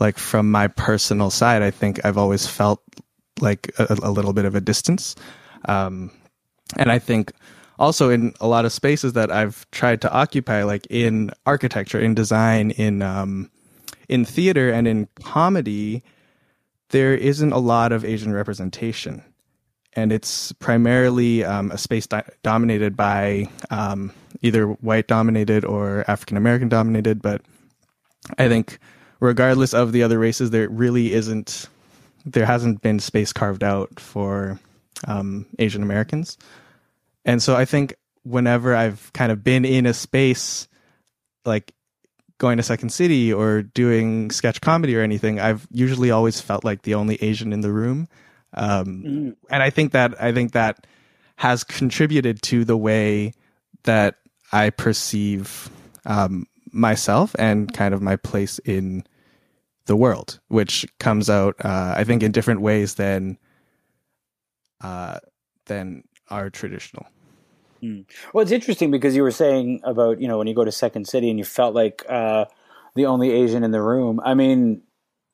like 0.00 0.18
from 0.18 0.50
my 0.50 0.68
personal 0.68 1.30
side. 1.30 1.62
I 1.62 1.70
think 1.70 2.04
I've 2.04 2.18
always 2.18 2.46
felt 2.46 2.82
like 3.40 3.72
a, 3.78 3.98
a 4.02 4.10
little 4.10 4.32
bit 4.32 4.44
of 4.44 4.54
a 4.54 4.60
distance, 4.60 5.16
um, 5.66 6.10
and 6.76 6.90
I 6.90 6.98
think 6.98 7.32
also 7.78 8.10
in 8.10 8.34
a 8.40 8.48
lot 8.48 8.64
of 8.64 8.72
spaces 8.72 9.12
that 9.12 9.30
I've 9.30 9.68
tried 9.70 10.00
to 10.02 10.12
occupy, 10.12 10.64
like 10.64 10.86
in 10.90 11.30
architecture, 11.46 12.00
in 12.00 12.14
design, 12.14 12.72
in 12.72 13.02
um, 13.02 13.50
in 14.08 14.24
theater, 14.24 14.70
and 14.70 14.88
in 14.88 15.08
comedy, 15.22 16.02
there 16.90 17.14
isn't 17.14 17.52
a 17.52 17.58
lot 17.58 17.92
of 17.92 18.04
Asian 18.04 18.32
representation, 18.32 19.22
and 19.94 20.12
it's 20.12 20.52
primarily 20.52 21.44
um, 21.44 21.70
a 21.70 21.78
space 21.78 22.06
di- 22.06 22.28
dominated 22.42 22.96
by 22.96 23.48
um, 23.70 24.12
either 24.42 24.66
white 24.66 25.06
dominated 25.06 25.64
or 25.64 26.04
African 26.08 26.36
American 26.36 26.68
dominated. 26.68 27.22
But 27.22 27.42
I 28.38 28.48
think, 28.48 28.78
regardless 29.20 29.74
of 29.74 29.92
the 29.92 30.02
other 30.02 30.18
races, 30.18 30.50
there 30.50 30.68
really 30.68 31.12
isn't, 31.12 31.68
there 32.24 32.46
hasn't 32.46 32.82
been 32.82 32.98
space 32.98 33.32
carved 33.32 33.62
out 33.62 34.00
for 34.00 34.58
um, 35.06 35.46
Asian 35.58 35.82
Americans. 35.82 36.38
And 37.28 37.42
so 37.42 37.54
I 37.54 37.66
think 37.66 37.94
whenever 38.22 38.74
I've 38.74 39.12
kind 39.12 39.30
of 39.30 39.44
been 39.44 39.66
in 39.66 39.84
a 39.84 39.92
space 39.92 40.66
like 41.44 41.74
going 42.38 42.56
to 42.56 42.62
Second 42.62 42.88
City 42.88 43.30
or 43.30 43.60
doing 43.60 44.30
sketch 44.30 44.62
comedy 44.62 44.96
or 44.96 45.02
anything, 45.02 45.38
I've 45.38 45.68
usually 45.70 46.10
always 46.10 46.40
felt 46.40 46.64
like 46.64 46.82
the 46.82 46.94
only 46.94 47.16
Asian 47.16 47.52
in 47.52 47.60
the 47.60 47.70
room. 47.70 48.08
Um, 48.54 49.04
mm. 49.06 49.36
And 49.50 49.62
I 49.62 49.68
think 49.68 49.92
that 49.92 50.20
I 50.20 50.32
think 50.32 50.52
that 50.52 50.86
has 51.36 51.64
contributed 51.64 52.40
to 52.44 52.64
the 52.64 52.78
way 52.78 53.34
that 53.82 54.14
I 54.50 54.70
perceive 54.70 55.68
um, 56.06 56.46
myself 56.72 57.36
and 57.38 57.70
kind 57.74 57.92
of 57.92 58.00
my 58.00 58.16
place 58.16 58.58
in 58.60 59.04
the 59.84 59.96
world, 59.96 60.40
which 60.48 60.86
comes 60.98 61.28
out, 61.28 61.56
uh, 61.62 61.92
I 61.94 62.04
think, 62.04 62.22
in 62.22 62.32
different 62.32 62.62
ways 62.62 62.94
than 62.94 63.36
uh, 64.80 65.18
than 65.66 66.04
are 66.30 66.48
traditional. 66.48 67.06
Mm. 67.82 68.06
Well, 68.32 68.42
it's 68.42 68.52
interesting 68.52 68.90
because 68.90 69.14
you 69.14 69.22
were 69.22 69.30
saying 69.30 69.80
about 69.84 70.20
you 70.20 70.28
know 70.28 70.38
when 70.38 70.46
you 70.46 70.54
go 70.54 70.64
to 70.64 70.72
Second 70.72 71.06
City 71.06 71.30
and 71.30 71.38
you 71.38 71.44
felt 71.44 71.74
like 71.74 72.04
uh, 72.08 72.46
the 72.94 73.06
only 73.06 73.30
Asian 73.30 73.64
in 73.64 73.70
the 73.70 73.82
room. 73.82 74.20
I 74.24 74.34
mean, 74.34 74.82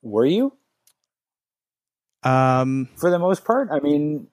were 0.01 0.25
you? 0.25 0.53
Um, 2.23 2.89
for 2.95 3.11
the 3.11 3.19
most 3.19 3.45
part, 3.45 3.69
I 3.71 3.79
mean, 3.79 4.27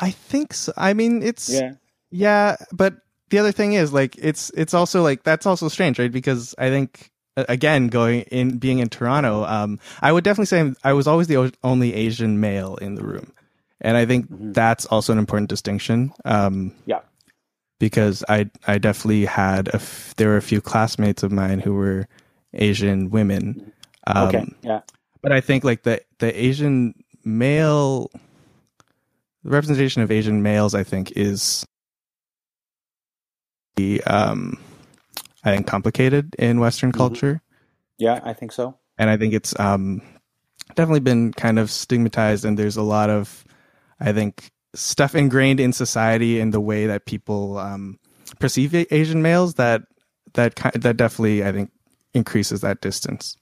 I 0.00 0.10
think 0.10 0.54
so. 0.54 0.72
I 0.76 0.92
mean, 0.92 1.22
it's 1.22 1.48
yeah, 1.48 1.72
yeah. 2.10 2.56
But 2.72 2.94
the 3.30 3.38
other 3.38 3.52
thing 3.52 3.74
is, 3.74 3.92
like, 3.92 4.16
it's 4.18 4.50
it's 4.56 4.74
also 4.74 5.02
like 5.02 5.22
that's 5.22 5.46
also 5.46 5.68
strange, 5.68 5.98
right? 5.98 6.10
Because 6.10 6.54
I 6.58 6.70
think 6.70 7.10
again, 7.36 7.88
going 7.88 8.22
in 8.22 8.58
being 8.58 8.78
in 8.78 8.88
Toronto, 8.88 9.44
um, 9.44 9.78
I 10.00 10.12
would 10.12 10.24
definitely 10.24 10.46
say 10.46 10.72
I 10.82 10.92
was 10.92 11.06
always 11.06 11.26
the 11.26 11.52
only 11.62 11.94
Asian 11.94 12.40
male 12.40 12.76
in 12.76 12.94
the 12.94 13.02
room, 13.02 13.32
and 13.84 13.96
I 13.96 14.06
think 14.06 14.26
mm-hmm. 14.26 14.52
that's 14.52 14.86
also 14.86 15.12
an 15.12 15.18
important 15.18 15.48
distinction. 15.48 16.12
Um, 16.24 16.72
yeah, 16.86 17.00
because 17.78 18.24
I 18.28 18.50
I 18.66 18.78
definitely 18.78 19.26
had 19.26 19.68
a 19.68 19.76
f- 19.76 20.14
there 20.16 20.28
were 20.28 20.36
a 20.36 20.42
few 20.42 20.60
classmates 20.60 21.22
of 21.22 21.30
mine 21.30 21.60
who 21.60 21.74
were 21.74 22.08
Asian 22.52 23.10
women. 23.10 23.72
Um, 24.06 24.28
okay, 24.28 24.44
yeah, 24.62 24.80
but 25.22 25.30
I 25.30 25.40
think 25.40 25.62
like 25.62 25.84
the 25.84 26.02
the 26.18 26.44
Asian 26.44 26.94
male 27.24 28.10
the 29.44 29.50
representation 29.50 30.02
of 30.02 30.10
Asian 30.10 30.42
males, 30.42 30.74
I 30.74 30.82
think, 30.82 31.12
is 31.12 31.66
the 33.76 34.02
um, 34.04 34.58
I 35.44 35.54
think 35.54 35.66
complicated 35.66 36.34
in 36.38 36.60
Western 36.60 36.90
mm-hmm. 36.90 36.98
culture. 36.98 37.42
Yeah, 37.98 38.20
I 38.24 38.32
think 38.32 38.52
so. 38.52 38.78
And 38.98 39.10
I 39.10 39.16
think 39.16 39.34
it's 39.34 39.58
um, 39.60 40.00
definitely 40.74 41.00
been 41.00 41.32
kind 41.32 41.58
of 41.58 41.70
stigmatized, 41.70 42.44
and 42.44 42.58
there's 42.58 42.76
a 42.76 42.82
lot 42.82 43.10
of, 43.10 43.44
I 44.00 44.12
think, 44.12 44.50
stuff 44.74 45.14
ingrained 45.14 45.60
in 45.60 45.72
society 45.72 46.40
and 46.40 46.52
the 46.52 46.60
way 46.60 46.86
that 46.86 47.06
people 47.06 47.58
um, 47.58 47.98
perceive 48.38 48.74
Asian 48.74 49.22
males 49.22 49.54
that 49.54 49.82
that 50.34 50.56
that 50.74 50.96
definitely 50.96 51.44
I 51.44 51.52
think 51.52 51.70
increases 52.12 52.60
that 52.62 52.80
distance. 52.80 53.36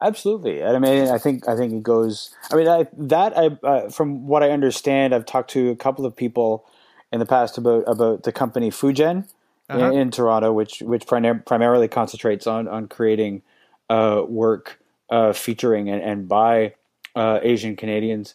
Absolutely. 0.00 0.64
I 0.64 0.78
mean, 0.78 1.08
I 1.08 1.18
think 1.18 1.48
I 1.48 1.56
think 1.56 1.72
it 1.72 1.82
goes. 1.82 2.34
I 2.50 2.56
mean, 2.56 2.68
I, 2.68 2.88
that 2.96 3.36
I 3.36 3.46
uh, 3.66 3.88
from 3.88 4.26
what 4.26 4.42
I 4.42 4.50
understand, 4.50 5.14
I've 5.14 5.26
talked 5.26 5.50
to 5.50 5.70
a 5.70 5.76
couple 5.76 6.04
of 6.04 6.16
people 6.16 6.66
in 7.12 7.20
the 7.20 7.26
past 7.26 7.56
about 7.56 7.84
about 7.86 8.24
the 8.24 8.32
company 8.32 8.70
fu-GEN 8.70 9.28
uh-huh. 9.68 9.92
in, 9.92 9.98
in, 9.98 10.10
Toronto, 10.10 10.52
which 10.52 10.80
which 10.80 11.06
prim- 11.06 11.42
primarily 11.46 11.86
concentrates 11.86 12.46
on 12.46 12.66
on 12.66 12.88
creating 12.88 13.42
uh, 13.90 14.22
work 14.26 14.80
uh, 15.10 15.32
featuring 15.32 15.88
and, 15.88 16.02
and 16.02 16.28
by 16.28 16.74
uh, 17.14 17.38
Asian 17.42 17.76
Canadians, 17.76 18.34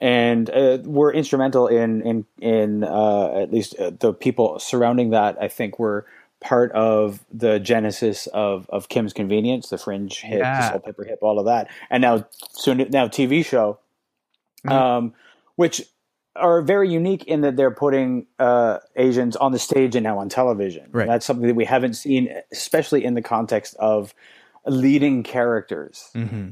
and 0.00 0.50
uh, 0.50 0.78
were 0.84 1.12
instrumental 1.12 1.66
in 1.66 2.02
in 2.02 2.26
in 2.40 2.84
uh, 2.84 3.42
at 3.42 3.52
least 3.52 3.76
the 3.78 4.12
people 4.12 4.58
surrounding 4.58 5.10
that. 5.10 5.36
I 5.40 5.48
think 5.48 5.78
were 5.78 6.06
part 6.40 6.70
of 6.72 7.24
the 7.32 7.58
genesis 7.58 8.26
of, 8.28 8.68
of 8.68 8.88
Kim's 8.88 9.12
Convenience, 9.12 9.70
the 9.70 9.78
Fringe 9.78 10.20
hit, 10.20 10.38
yeah. 10.38 10.70
the 10.70 10.78
Soulpepper 10.78 11.06
hip, 11.06 11.18
all 11.22 11.38
of 11.38 11.46
that, 11.46 11.68
and 11.90 12.02
now 12.02 12.26
soon 12.52 12.78
now 12.90 13.08
TV 13.08 13.44
show, 13.44 13.78
mm-hmm. 14.66 14.72
um, 14.72 15.14
which 15.56 15.82
are 16.36 16.60
very 16.60 16.90
unique 16.90 17.24
in 17.24 17.40
that 17.40 17.56
they're 17.56 17.70
putting 17.70 18.26
uh, 18.38 18.78
Asians 18.96 19.36
on 19.36 19.52
the 19.52 19.58
stage 19.58 19.96
and 19.96 20.04
now 20.04 20.18
on 20.18 20.28
television. 20.28 20.88
Right. 20.92 21.08
That's 21.08 21.24
something 21.24 21.46
that 21.46 21.56
we 21.56 21.64
haven't 21.64 21.94
seen, 21.94 22.28
especially 22.52 23.04
in 23.04 23.14
the 23.14 23.22
context 23.22 23.74
of 23.78 24.14
leading 24.66 25.22
characters. 25.22 26.10
Mm-hmm. 26.14 26.50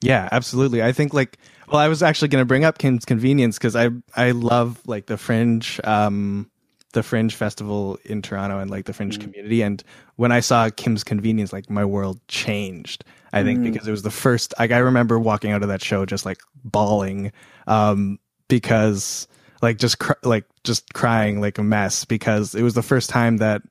Yeah, 0.00 0.28
absolutely. 0.30 0.82
I 0.82 0.92
think 0.92 1.12
like 1.14 1.38
well, 1.68 1.80
I 1.80 1.88
was 1.88 2.02
actually 2.02 2.28
going 2.28 2.42
to 2.42 2.46
bring 2.46 2.64
up 2.64 2.78
Kim's 2.78 3.04
Convenience 3.04 3.58
because 3.58 3.76
I 3.76 3.90
I 4.16 4.32
love 4.32 4.80
like 4.86 5.06
the 5.06 5.16
Fringe. 5.16 5.80
Um, 5.84 6.50
the 6.92 7.02
Fringe 7.02 7.34
Festival 7.34 7.98
in 8.04 8.22
Toronto 8.22 8.58
and 8.58 8.70
like 8.70 8.86
the 8.86 8.92
Fringe 8.92 9.18
mm. 9.18 9.20
community. 9.20 9.62
And 9.62 9.82
when 10.16 10.32
I 10.32 10.40
saw 10.40 10.70
Kim's 10.70 11.04
Convenience, 11.04 11.52
like 11.52 11.68
my 11.68 11.84
world 11.84 12.18
changed. 12.28 13.04
I 13.32 13.42
think 13.42 13.60
mm. 13.60 13.64
because 13.64 13.86
it 13.86 13.90
was 13.90 14.02
the 14.02 14.10
first. 14.10 14.54
Like 14.58 14.70
I 14.70 14.78
remember 14.78 15.18
walking 15.18 15.52
out 15.52 15.62
of 15.62 15.68
that 15.68 15.82
show 15.82 16.06
just 16.06 16.24
like 16.24 16.40
bawling, 16.64 17.30
um, 17.66 18.18
because 18.48 19.28
like 19.60 19.76
just 19.76 19.98
cr- 19.98 20.12
like 20.22 20.46
just 20.64 20.94
crying 20.94 21.40
like 21.40 21.58
a 21.58 21.62
mess 21.62 22.04
because 22.04 22.54
it 22.54 22.62
was 22.62 22.74
the 22.74 22.82
first 22.82 23.10
time 23.10 23.36
that 23.36 23.62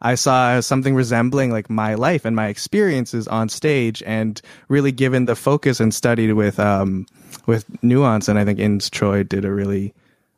I 0.00 0.14
saw 0.14 0.60
something 0.60 0.94
resembling 0.94 1.50
like 1.50 1.70
my 1.70 1.94
life 1.94 2.24
and 2.24 2.36
my 2.36 2.48
experiences 2.48 3.26
on 3.28 3.48
stage 3.48 4.02
and 4.04 4.40
really 4.68 4.92
given 4.92 5.24
the 5.24 5.36
focus 5.36 5.80
and 5.80 5.94
studied 5.94 6.32
with 6.32 6.58
um 6.60 7.06
with 7.46 7.64
nuance 7.82 8.28
and 8.28 8.38
I 8.38 8.44
think 8.44 8.58
Ins 8.58 8.90
Choi 8.90 9.22
did 9.22 9.44
a 9.44 9.50
really 9.50 9.94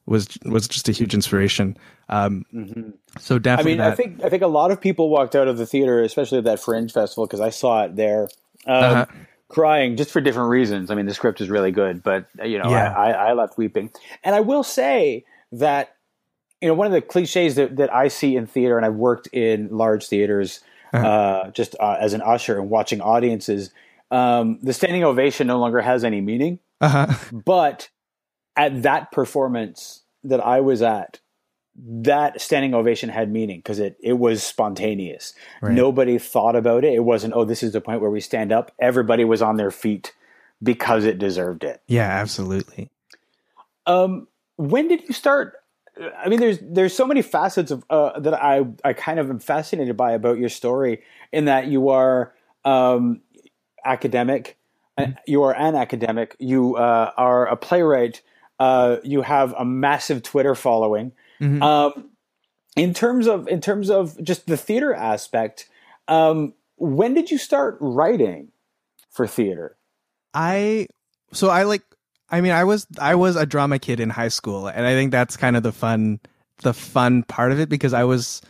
was 0.06 0.28
was 0.44 0.66
just 0.66 0.88
a 0.88 0.92
huge 0.92 1.14
inspiration. 1.14 1.76
Um, 2.08 2.46
mm-hmm. 2.52 2.90
So 3.18 3.38
definitely, 3.38 3.72
I 3.72 3.74
mean, 3.74 3.78
that... 3.78 3.92
I 3.92 3.94
think 3.94 4.24
I 4.24 4.28
think 4.30 4.42
a 4.42 4.48
lot 4.48 4.70
of 4.70 4.80
people 4.80 5.10
walked 5.10 5.36
out 5.36 5.48
of 5.48 5.58
the 5.58 5.66
theater, 5.66 6.02
especially 6.02 6.38
at 6.38 6.44
that 6.44 6.60
Fringe 6.60 6.90
festival, 6.90 7.26
because 7.26 7.40
I 7.40 7.50
saw 7.50 7.84
it 7.84 7.96
there, 7.96 8.22
um, 8.66 8.84
uh-huh. 8.84 9.06
crying 9.48 9.96
just 9.96 10.10
for 10.10 10.20
different 10.20 10.48
reasons. 10.48 10.90
I 10.90 10.94
mean, 10.94 11.06
the 11.06 11.14
script 11.14 11.40
is 11.40 11.50
really 11.50 11.70
good, 11.70 12.02
but 12.02 12.26
you 12.42 12.58
know, 12.58 12.70
yeah. 12.70 12.92
I, 12.92 13.10
I, 13.10 13.28
I 13.28 13.32
left 13.34 13.58
weeping. 13.58 13.90
And 14.24 14.34
I 14.34 14.40
will 14.40 14.62
say 14.62 15.24
that 15.52 15.94
you 16.60 16.68
know 16.68 16.74
one 16.74 16.86
of 16.86 16.92
the 16.92 17.02
cliches 17.02 17.56
that, 17.56 17.76
that 17.76 17.92
I 17.94 18.08
see 18.08 18.36
in 18.36 18.46
theater, 18.46 18.76
and 18.76 18.84
I've 18.84 18.94
worked 18.94 19.28
in 19.28 19.68
large 19.70 20.06
theaters 20.06 20.60
uh-huh. 20.92 21.06
uh, 21.06 21.50
just 21.50 21.76
uh, 21.80 21.96
as 22.00 22.12
an 22.12 22.22
usher 22.22 22.58
and 22.58 22.70
watching 22.70 23.00
audiences. 23.00 23.70
Um, 24.10 24.58
the 24.62 24.72
standing 24.72 25.04
ovation 25.04 25.46
no 25.46 25.58
longer 25.58 25.80
has 25.80 26.02
any 26.04 26.20
meaning, 26.20 26.58
uh-huh. 26.80 27.14
but 27.32 27.90
at 28.56 28.82
that 28.82 29.12
performance 29.12 30.02
that 30.24 30.40
I 30.40 30.60
was 30.60 30.82
at, 30.82 31.20
that 31.76 32.40
standing 32.40 32.74
ovation 32.74 33.08
had 33.08 33.30
meaning 33.30 33.58
because 33.58 33.78
it 33.78 33.96
it 34.02 34.14
was 34.14 34.42
spontaneous. 34.42 35.34
Right. 35.62 35.74
Nobody 35.74 36.18
thought 36.18 36.56
about 36.56 36.84
it. 36.84 36.94
It 36.94 37.04
wasn't, 37.04 37.34
oh, 37.34 37.44
this 37.44 37.62
is 37.62 37.72
the 37.72 37.80
point 37.80 38.00
where 38.00 38.10
we 38.10 38.20
stand 38.20 38.50
up. 38.50 38.72
Everybody 38.80 39.24
was 39.24 39.42
on 39.42 39.58
their 39.58 39.70
feet 39.70 40.12
because 40.60 41.04
it 41.04 41.18
deserved 41.18 41.62
it. 41.62 41.80
Yeah, 41.86 42.08
absolutely. 42.08 42.90
Um, 43.86 44.26
when 44.56 44.88
did 44.88 45.02
you 45.02 45.14
start? 45.14 45.54
I 46.16 46.28
mean, 46.28 46.40
there's 46.40 46.58
there's 46.60 46.94
so 46.94 47.06
many 47.06 47.22
facets 47.22 47.70
of 47.70 47.84
uh, 47.90 48.18
that 48.20 48.34
I 48.34 48.66
I 48.84 48.92
kind 48.92 49.18
of 49.18 49.30
am 49.30 49.38
fascinated 49.38 49.96
by 49.96 50.12
about 50.12 50.38
your 50.38 50.48
story. 50.48 51.02
In 51.32 51.46
that 51.46 51.66
you 51.66 51.88
are 51.88 52.34
um, 52.64 53.20
academic, 53.84 54.56
mm-hmm. 54.98 55.12
you 55.26 55.42
are 55.42 55.54
an 55.54 55.74
academic, 55.74 56.36
you 56.38 56.76
uh, 56.76 57.12
are 57.16 57.46
a 57.46 57.56
playwright, 57.56 58.22
uh, 58.58 58.96
you 59.02 59.22
have 59.22 59.54
a 59.58 59.64
massive 59.64 60.22
Twitter 60.22 60.54
following. 60.54 61.12
Mm-hmm. 61.40 61.62
Um, 61.62 62.10
in 62.76 62.94
terms 62.94 63.26
of 63.26 63.48
in 63.48 63.60
terms 63.60 63.90
of 63.90 64.22
just 64.22 64.46
the 64.46 64.56
theater 64.56 64.94
aspect, 64.94 65.68
um, 66.06 66.54
when 66.76 67.14
did 67.14 67.30
you 67.30 67.38
start 67.38 67.76
writing 67.80 68.48
for 69.10 69.26
theater? 69.26 69.76
I 70.34 70.86
so 71.32 71.48
I 71.50 71.64
like 71.64 71.82
I 72.30 72.40
mean 72.40 72.52
I 72.52 72.64
was 72.64 72.86
I 72.98 73.14
was 73.14 73.36
a 73.36 73.46
drama 73.46 73.78
kid 73.78 74.00
in 74.00 74.10
high 74.10 74.28
school 74.28 74.68
and 74.68 74.86
I 74.86 74.92
think 74.92 75.12
that's 75.12 75.36
kind 75.36 75.56
of 75.56 75.62
the 75.62 75.72
fun 75.72 76.20
the 76.62 76.74
fun 76.74 77.22
part 77.22 77.52
of 77.52 77.60
it 77.60 77.68
because 77.68 77.92
I 77.92 78.04
was 78.04 78.42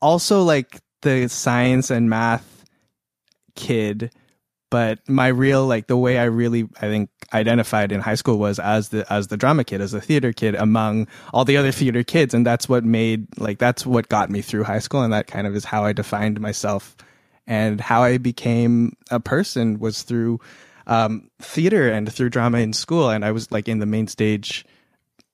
also 0.00 0.42
like 0.42 0.80
the 1.02 1.28
science 1.28 1.90
and 1.90 2.10
math 2.10 2.64
kid 3.54 4.10
but 4.70 4.98
my 5.08 5.28
real 5.28 5.66
like 5.66 5.86
the 5.86 5.96
way 5.96 6.18
I 6.18 6.24
really 6.24 6.68
I 6.80 6.88
think 6.88 7.10
identified 7.32 7.92
in 7.92 8.00
high 8.00 8.14
school 8.14 8.38
was 8.38 8.58
as 8.58 8.88
the 8.90 9.10
as 9.12 9.28
the 9.28 9.36
drama 9.36 9.64
kid 9.64 9.80
as 9.80 9.94
a 9.94 10.00
theater 10.00 10.32
kid 10.32 10.54
among 10.54 11.06
all 11.32 11.44
the 11.44 11.56
other 11.56 11.72
theater 11.72 12.02
kids 12.02 12.34
and 12.34 12.44
that's 12.44 12.68
what 12.68 12.84
made 12.84 13.26
like 13.38 13.58
that's 13.58 13.86
what 13.86 14.08
got 14.08 14.30
me 14.30 14.42
through 14.42 14.64
high 14.64 14.78
school 14.78 15.02
and 15.02 15.12
that 15.12 15.26
kind 15.26 15.46
of 15.46 15.54
is 15.54 15.64
how 15.64 15.84
I 15.84 15.92
defined 15.92 16.40
myself 16.40 16.96
and 17.46 17.80
how 17.80 18.02
I 18.02 18.18
became 18.18 18.96
a 19.10 19.20
person 19.20 19.78
was 19.78 20.02
through 20.02 20.40
um, 20.86 21.30
theater 21.40 21.90
and 21.90 22.12
through 22.12 22.30
drama 22.30 22.58
in 22.58 22.72
school 22.72 23.10
and 23.10 23.24
I 23.24 23.32
was 23.32 23.50
like 23.50 23.68
in 23.68 23.78
the 23.78 23.86
main 23.86 24.06
stage 24.06 24.64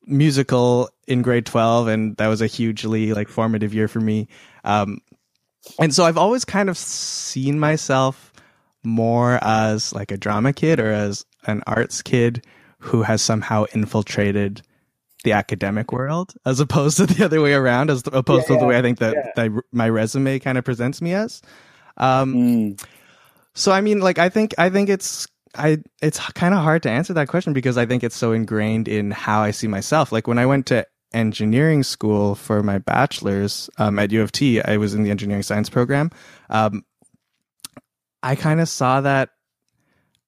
musical 0.05 0.89
in 1.07 1.23
grade 1.23 1.47
12 1.47 1.89
and 1.89 2.17
that 2.17 2.29
was 2.29 2.43
a 2.43 2.47
hugely 2.47 3.13
like 3.13 3.29
formative 3.29 3.75
year 3.75 3.89
for 3.89 4.01
me 4.01 4.29
um, 4.65 4.99
and 5.79 5.95
so 5.95 6.05
I've 6.05 6.19
always 6.19 6.45
kind 6.45 6.69
of 6.69 6.77
seen 6.77 7.61
myself 7.61 8.33
more 8.85 9.39
as 9.43 9.93
like 9.93 10.11
a 10.11 10.17
drama 10.17 10.53
kid 10.53 10.81
or 10.81 10.91
as 10.91 11.25
an 11.47 11.63
arts 11.67 12.03
kid 12.03 12.45
who 12.79 13.03
has 13.03 13.23
somehow 13.23 13.65
infiltrated 13.73 14.63
the 15.25 15.33
academic 15.33 15.93
world 15.93 16.35
as 16.45 16.59
opposed 16.61 16.97
to 16.97 17.07
the 17.07 17.25
other 17.25 17.41
way 17.41 17.55
around 17.55 17.91
as 17.91 18.03
opposed 18.13 18.49
yeah, 18.49 18.57
to 18.57 18.61
the 18.61 18.67
way 18.67 18.77
I 18.77 18.83
think 18.83 18.99
that, 18.99 19.15
yeah. 19.15 19.31
that 19.37 19.63
my 19.73 19.89
resume 19.89 20.39
kind 20.41 20.59
of 20.59 20.65
presents 20.65 21.01
me 21.01 21.15
as. 21.15 21.43
Um, 21.97 22.35
mm. 22.35 22.85
so 23.55 23.71
I 23.71 23.81
mean, 23.81 24.01
like, 24.01 24.19
I 24.19 24.29
think, 24.29 24.55
I 24.59 24.71
think 24.71 24.89
it's, 24.89 25.29
I, 25.55 25.79
it's 26.01 26.19
kind 26.19 26.55
of 26.55 26.61
hard 26.63 26.83
to 26.85 26.91
answer 26.91 27.13
that 27.15 27.29
question 27.29 27.53
because 27.53 27.77
I 27.77 27.87
think 27.87 28.03
it's 28.05 28.17
so 28.17 28.33
ingrained 28.33 28.89
in 28.89 29.11
how 29.11 29.43
I 29.43 29.51
see 29.51 29.69
myself. 29.69 30.13
Like 30.13 30.27
when 30.27 30.39
I 30.39 30.47
went 30.47 30.67
to 30.67 30.87
engineering 31.13 31.83
school 31.83 32.35
for 32.35 32.63
my 32.63 32.79
bachelor's, 32.79 33.69
um, 33.79 33.99
at 33.99 34.13
U 34.13 34.23
of 34.23 34.33
T, 34.33 34.63
I 34.63 34.79
was 34.79 34.95
in 34.95 35.03
the 35.03 35.11
engineering 35.11 35.43
science 35.43 35.69
program. 35.69 36.11
Um, 36.49 36.85
I 38.23 38.35
kind 38.37 38.61
of 38.61 38.69
saw 38.69 39.01
that 39.03 39.31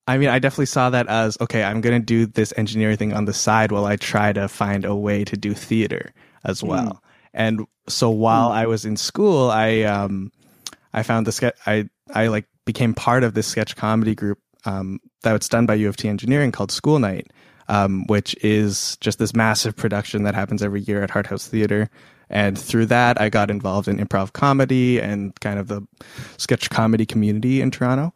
I 0.07 0.19
mean, 0.19 0.29
I 0.29 0.39
definitely 0.39 0.67
saw 0.67 0.91
that 0.91 1.07
as 1.09 1.39
okay, 1.41 1.63
I'm 1.65 1.81
going 1.81 1.99
to 1.99 2.05
do 2.05 2.27
this 2.27 2.53
engineering 2.57 2.99
thing 2.99 3.15
on 3.15 3.25
the 3.25 3.33
side 3.33 3.73
while 3.73 3.87
I 3.87 3.97
try 3.97 4.33
to 4.35 4.49
find 4.49 4.85
a 4.85 4.95
way 4.95 5.25
to 5.25 5.37
do 5.37 5.55
theater 5.55 6.13
as 6.45 6.63
Hmm. 6.63 6.69
well. 6.69 7.03
And 7.33 7.67
so 7.89 8.11
while 8.11 8.51
I 8.51 8.67
was 8.67 8.85
in 8.85 8.97
school, 8.97 9.51
I 9.51 9.83
um 9.83 10.31
I 10.93 11.03
found 11.03 11.27
the 11.27 11.33
sketch 11.33 11.57
I 11.67 11.89
I 12.13 12.27
like 12.27 12.47
became 12.67 12.95
part 12.95 13.25
of 13.25 13.33
this 13.35 13.47
sketch 13.47 13.77
comedy 13.77 14.15
group 14.15 14.39
um 14.65 15.01
that 15.23 15.33
was 15.33 15.49
done 15.49 15.67
by 15.67 15.75
U 15.75 15.89
of 15.89 15.97
T 15.97 16.09
Engineering 16.09 16.53
called 16.53 16.71
Skule 16.71 17.01
Nite, 17.01 17.31
um, 17.69 18.07
which 18.07 18.37
is 18.45 18.97
just 19.01 19.19
this 19.19 19.35
massive 19.35 19.77
production 19.77 20.23
that 20.25 20.35
happens 20.35 20.63
every 20.63 20.81
year 20.83 21.03
at 21.03 21.11
Hart 21.11 21.27
House 21.27 21.47
Theater. 21.47 21.89
And 22.31 22.59
through 22.59 22.87
that, 22.87 23.21
I 23.21 23.29
got 23.29 23.51
involved 23.51 23.87
in 23.87 23.99
improv 23.99 24.33
comedy 24.33 24.99
and 24.99 25.39
kind 25.41 25.59
of 25.59 25.69
the 25.69 25.87
sketch 26.39 26.71
comedy 26.71 27.05
community 27.07 27.61
in 27.61 27.71
Toronto. 27.71 28.15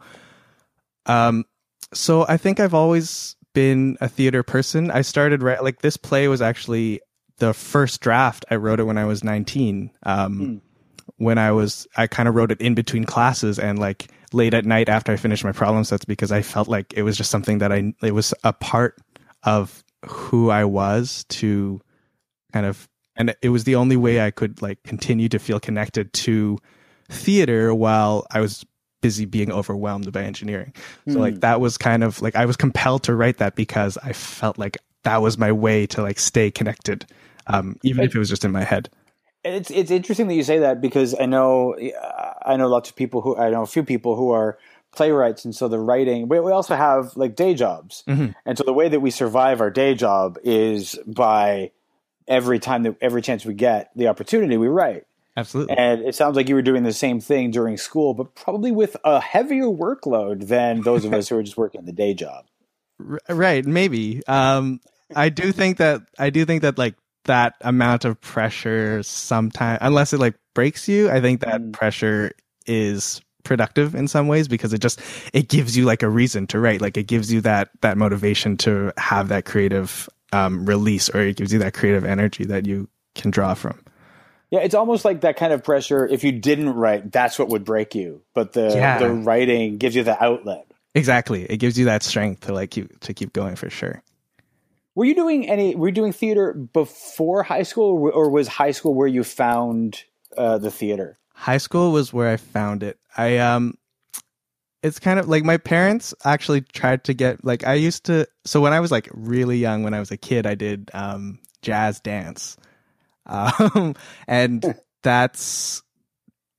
Um, 1.06 1.44
so 1.92 2.24
I 2.28 2.36
think 2.36 2.58
I've 2.60 2.74
always 2.74 3.36
been 3.54 3.96
a 4.00 4.08
theater 4.08 4.42
person. 4.42 4.90
I 4.90 5.02
started 5.02 5.42
ri- 5.42 5.60
like 5.60 5.80
this 5.82 5.96
play 5.96 6.28
was 6.28 6.42
actually 6.42 7.00
the 7.38 7.54
first 7.54 8.00
draft. 8.00 8.44
I 8.50 8.56
wrote 8.56 8.80
it 8.80 8.84
when 8.84 8.98
I 8.98 9.04
was 9.04 9.22
19. 9.22 9.90
Um, 10.02 10.62
When 11.16 11.38
I 11.38 11.50
was, 11.52 11.86
I 11.96 12.06
kind 12.06 12.28
of 12.28 12.34
wrote 12.34 12.52
it 12.52 12.60
in 12.60 12.74
between 12.74 13.04
classes 13.04 13.58
and 13.58 13.78
like 13.78 14.08
late 14.32 14.54
at 14.54 14.64
night 14.64 14.88
after 14.88 15.12
I 15.12 15.16
finished 15.16 15.44
my 15.44 15.52
problem 15.52 15.85
sets 15.85 16.04
because 16.04 16.32
I 16.32 16.42
felt 16.42 16.68
like 16.68 16.92
it 16.94 17.02
was 17.02 17.16
just 17.16 17.30
something 17.30 17.58
that 17.58 17.73
I, 17.73 17.92
it 18.02 18.12
was 18.12 18.35
a 18.44 18.52
part 18.52 18.97
of 19.42 19.85
who 20.06 20.50
I 20.50 20.64
was 20.64 21.25
to 21.30 21.80
kind 22.52 22.66
of, 22.66 22.88
and 23.16 23.35
it 23.42 23.49
was 23.49 23.64
the 23.64 23.75
only 23.75 23.97
way 23.97 24.20
I 24.20 24.30
could 24.30 24.62
like 24.62 24.82
continue 24.82 25.28
to 25.30 25.38
feel 25.38 25.61
connected 25.61 26.12
to 26.12 26.58
theater 27.11 27.75
while 27.75 28.26
I 28.30 28.40
was 28.40 28.64
busy 29.00 29.25
being 29.25 29.52
overwhelmed 29.52 30.11
by 30.12 30.23
engineering. 30.23 30.75
So 31.08 31.18
like 31.20 31.40
that 31.40 31.61
was 31.61 31.78
kind 31.78 32.02
of 32.02 32.20
like 32.20 32.37
I 32.37 32.47
was 32.47 32.56
compelled 32.56 33.04
to 33.04 33.14
write 33.14 33.38
that 33.38 33.54
because 33.54 33.97
I 33.99 34.12
felt 34.12 34.58
like 34.58 34.76
that 35.04 35.23
was 35.23 35.38
my 35.38 35.52
way 35.52 35.87
to 35.88 36.02
like 36.02 36.18
stay 36.18 36.50
connected, 36.50 37.06
um, 37.47 37.76
even 37.82 38.04
if 38.04 38.14
it 38.14 38.18
was 38.18 38.28
just 38.28 38.44
in 38.44 38.52
my 38.52 38.64
head. 38.64 38.90
And 39.45 39.54
It's 39.54 39.71
it's 39.71 39.90
interesting 39.90 40.28
that 40.28 40.35
you 40.35 40.42
say 40.42 40.59
that 40.61 40.80
because 40.80 41.14
I 41.18 41.26
know 41.26 41.76
I 42.45 42.57
know 42.57 42.68
lots 42.68 42.90
of 42.90 42.97
people 42.97 43.21
who 43.21 43.37
I 43.37 43.50
know 43.50 43.62
a 43.62 43.66
few 43.66 43.85
people 43.85 44.16
who 44.16 44.30
are 44.30 44.59
playwrights, 44.92 45.45
and 45.45 45.54
so 45.54 45.68
the 45.68 45.78
writing. 45.78 46.28
We, 46.28 46.40
we 46.40 46.52
also 46.52 46.75
have 46.75 47.16
like 47.16 47.37
day 47.37 47.54
jobs, 47.54 48.04
and 48.07 48.59
so 48.59 48.64
the 48.64 48.73
way 48.73 48.88
that 48.88 49.00
we 49.00 49.11
survive 49.11 49.61
our 49.61 49.71
day 49.71 49.95
job 49.95 50.38
is 50.42 50.99
by 51.07 51.71
every 52.26 52.59
time 52.59 52.83
that 52.83 52.97
every 53.00 53.23
chance 53.23 53.45
we 53.45 53.54
get 53.54 53.90
the 53.97 54.09
opportunity, 54.09 54.57
we 54.57 54.68
write. 54.68 55.04
Absolutely. 55.37 55.78
And 55.78 56.02
it 56.02 56.16
sounds 56.16 56.35
like 56.35 56.49
you 56.49 56.57
were 56.57 56.62
doing 56.62 56.83
the 56.83 56.92
same 56.92 57.21
thing 57.21 57.52
during 57.52 57.76
school, 57.76 58.12
but 58.12 58.35
probably 58.35 58.73
with 58.73 58.97
a 59.04 59.21
heavier 59.21 59.66
workload 59.66 60.49
than 60.49 60.83
those 60.83 61.04
of 61.04 61.12
us 61.14 61.28
who 61.28 61.38
are 61.38 61.45
just 61.45 61.57
working 61.57 61.85
the 61.85 61.92
day 61.92 62.12
job. 62.12 62.45
R- 63.00 63.21
right 63.28 63.64
maybe 63.64 64.26
um 64.26 64.80
i 65.14 65.28
do 65.28 65.52
think 65.52 65.76
that 65.76 66.02
i 66.18 66.30
do 66.30 66.45
think 66.45 66.62
that 66.62 66.78
like 66.78 66.97
that 67.28 67.54
amount 67.62 68.04
of 68.04 68.20
pressure 68.20 69.02
sometimes 69.04 69.78
unless 69.82 70.12
it 70.12 70.18
like 70.20 70.35
breaks 70.54 70.88
you 70.88 71.08
i 71.11 71.20
think 71.20 71.40
that 71.40 71.73
pressure 71.73 72.32
is 72.66 73.23
productive 73.44 73.94
in 73.94 74.08
some 74.08 74.28
ways 74.28 74.49
because 74.49 74.75
it 74.75 74.80
just 74.82 75.00
it 75.32 75.49
gives 75.49 75.76
you 75.76 75.87
like 75.87 76.02
a 76.02 76.08
reason 76.11 76.47
to 76.47 76.58
write 76.61 76.82
like 76.82 76.99
it 76.99 77.06
gives 77.06 77.32
you 77.32 77.40
that 77.40 77.70
that 77.80 77.97
motivation 77.97 78.56
to 78.58 78.92
have 78.99 79.28
that 79.28 79.47
creative 79.47 80.08
um 80.32 80.66
release 80.66 81.08
or 81.14 81.20
it 81.23 81.37
gives 81.38 81.52
you 81.52 81.58
that 81.61 81.73
creative 81.75 82.04
energy 82.04 82.44
that 82.44 82.66
you 82.66 82.88
can 83.14 83.30
draw 83.30 83.54
from 83.54 83.80
Yeah, 84.50 84.61
it's 84.61 84.75
almost 84.75 85.04
like 85.04 85.20
that 85.23 85.37
kind 85.37 85.52
of 85.52 85.62
pressure. 85.62 86.06
If 86.06 86.25
you 86.25 86.32
didn't 86.32 86.70
write, 86.70 87.12
that's 87.12 87.38
what 87.38 87.49
would 87.50 87.64
break 87.64 87.94
you. 87.94 88.23
But 88.35 88.52
the 88.54 88.68
Yeah. 88.76 88.99
the 88.99 89.11
writing 89.11 89.78
gives 89.78 89.94
you 89.97 90.04
the 90.04 90.16
outlet. 90.23 90.66
exactly 90.94 91.44
it 91.44 91.58
gives 91.58 91.78
you 91.78 91.85
that 91.87 92.02
strength 92.02 92.47
to 92.47 92.52
like 92.54 92.70
keep 92.70 92.99
to 93.00 93.14
keep 93.14 93.32
going 93.32 93.56
for 93.56 93.70
sure 93.70 94.02
Were 94.98 95.04
you 95.04 95.14
doing 95.14 95.48
any? 95.48 95.76
Were 95.76 95.88
you 95.88 95.94
doing 95.94 96.12
theater 96.12 96.52
before 96.52 97.44
high 97.44 97.62
school, 97.62 98.10
or 98.12 98.28
was 98.30 98.48
high 98.48 98.72
school 98.72 98.94
where 98.94 99.06
you 99.06 99.22
found 99.22 100.02
uh, 100.37 100.58
the 100.58 100.72
theater? 100.72 101.18
high 101.38 101.58
school 101.58 101.92
was 101.92 102.12
where 102.12 102.28
I 102.28 102.37
found 102.37 102.82
it. 102.82 102.98
I 103.16 103.38
um 103.38 103.74
it's 104.82 104.98
kind 104.98 105.20
of 105.20 105.28
like 105.28 105.44
my 105.44 105.56
parents 105.56 106.12
actually 106.24 106.62
tried 106.62 107.04
to 107.04 107.14
get 107.14 107.44
like 107.44 107.64
I 107.64 107.74
used 107.74 108.04
to 108.06 108.26
so 108.44 108.61
when 108.61 108.72
I 108.72 108.80
was 108.80 108.90
like 108.90 109.08
really 109.12 109.56
young 109.56 109.84
when 109.84 109.94
I 109.94 110.00
was 110.00 110.11
a 110.11 110.16
kid 110.16 110.46
I 110.46 110.56
did 110.56 110.90
um 110.92 111.38
jazz 111.62 112.00
dance. 112.00 112.56
Um 113.30 113.94
and 114.26 114.74
that's 115.02 115.82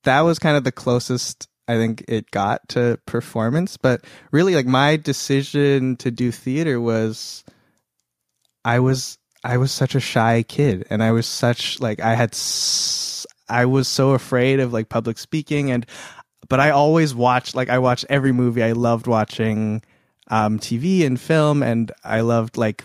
that 0.04 0.20
was 0.20 0.38
kind 0.38 0.56
of 0.56 0.62
the 0.62 0.70
closest 0.70 1.48
I 1.66 1.74
think 1.74 2.04
it 2.06 2.30
got 2.30 2.68
to 2.70 3.00
performance, 3.06 3.76
but 3.76 4.04
really 4.30 4.54
like 4.54 4.66
my 4.66 4.96
decision 4.96 5.96
to 5.96 6.12
do 6.12 6.30
theater 6.30 6.80
was 6.80 7.42
I 8.64 8.78
was 8.80 9.18
I 9.44 9.56
was 9.56 9.72
such 9.72 9.94
a 9.94 10.00
shy 10.00 10.42
kid 10.46 10.86
and 10.90 11.02
I 11.02 11.12
was 11.12 11.26
such 11.26 11.80
like 11.80 12.00
I 12.00 12.14
had 12.14 12.34
s- 12.34 13.26
I 13.48 13.64
was 13.66 13.88
so 13.88 14.10
afraid 14.10 14.60
of 14.60 14.72
like 14.72 14.88
public 14.88 15.18
speaking 15.18 15.70
and 15.70 15.86
but 16.48 16.60
I 16.60 16.70
always 16.70 17.14
watched 17.14 17.54
like 17.54 17.70
I 17.70 17.78
watched 17.78 18.06
every 18.08 18.32
movie. 18.32 18.62
I 18.62 18.72
loved 18.72 19.06
watching 19.06 19.82
um 20.28 20.58
TV 20.58 21.04
and 21.06 21.18
film 21.20 21.62
and 21.62 21.90
I 22.04 22.20
loved 22.20 22.56
like 22.56 22.84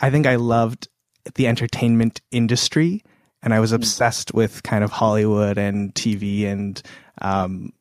I 0.00 0.10
think 0.10 0.26
I 0.26 0.36
loved 0.36 0.88
the 1.34 1.46
entertainment 1.46 2.20
industry 2.30 3.02
and 3.42 3.54
I 3.54 3.60
was 3.60 3.72
obsessed 3.72 4.34
with 4.34 4.62
kind 4.62 4.82
of 4.84 4.90
Hollywood 4.90 5.58
and 5.58 5.94
TV 5.94 6.46
and 6.46 6.80
um 7.22 7.72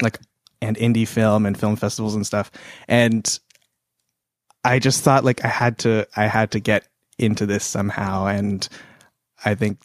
like 0.00 0.18
and 0.60 0.76
indie 0.76 1.08
film 1.08 1.44
and 1.44 1.58
film 1.58 1.76
festivals 1.76 2.14
and 2.14 2.26
stuff. 2.26 2.50
And 2.88 3.38
I 4.64 4.78
just 4.78 5.02
thought 5.02 5.24
like 5.24 5.44
I 5.44 5.48
had 5.48 5.78
to 5.78 6.06
I 6.16 6.26
had 6.26 6.52
to 6.52 6.60
get 6.60 6.86
into 7.18 7.46
this 7.46 7.64
somehow 7.64 8.26
and 8.26 8.68
I 9.44 9.54
think 9.54 9.78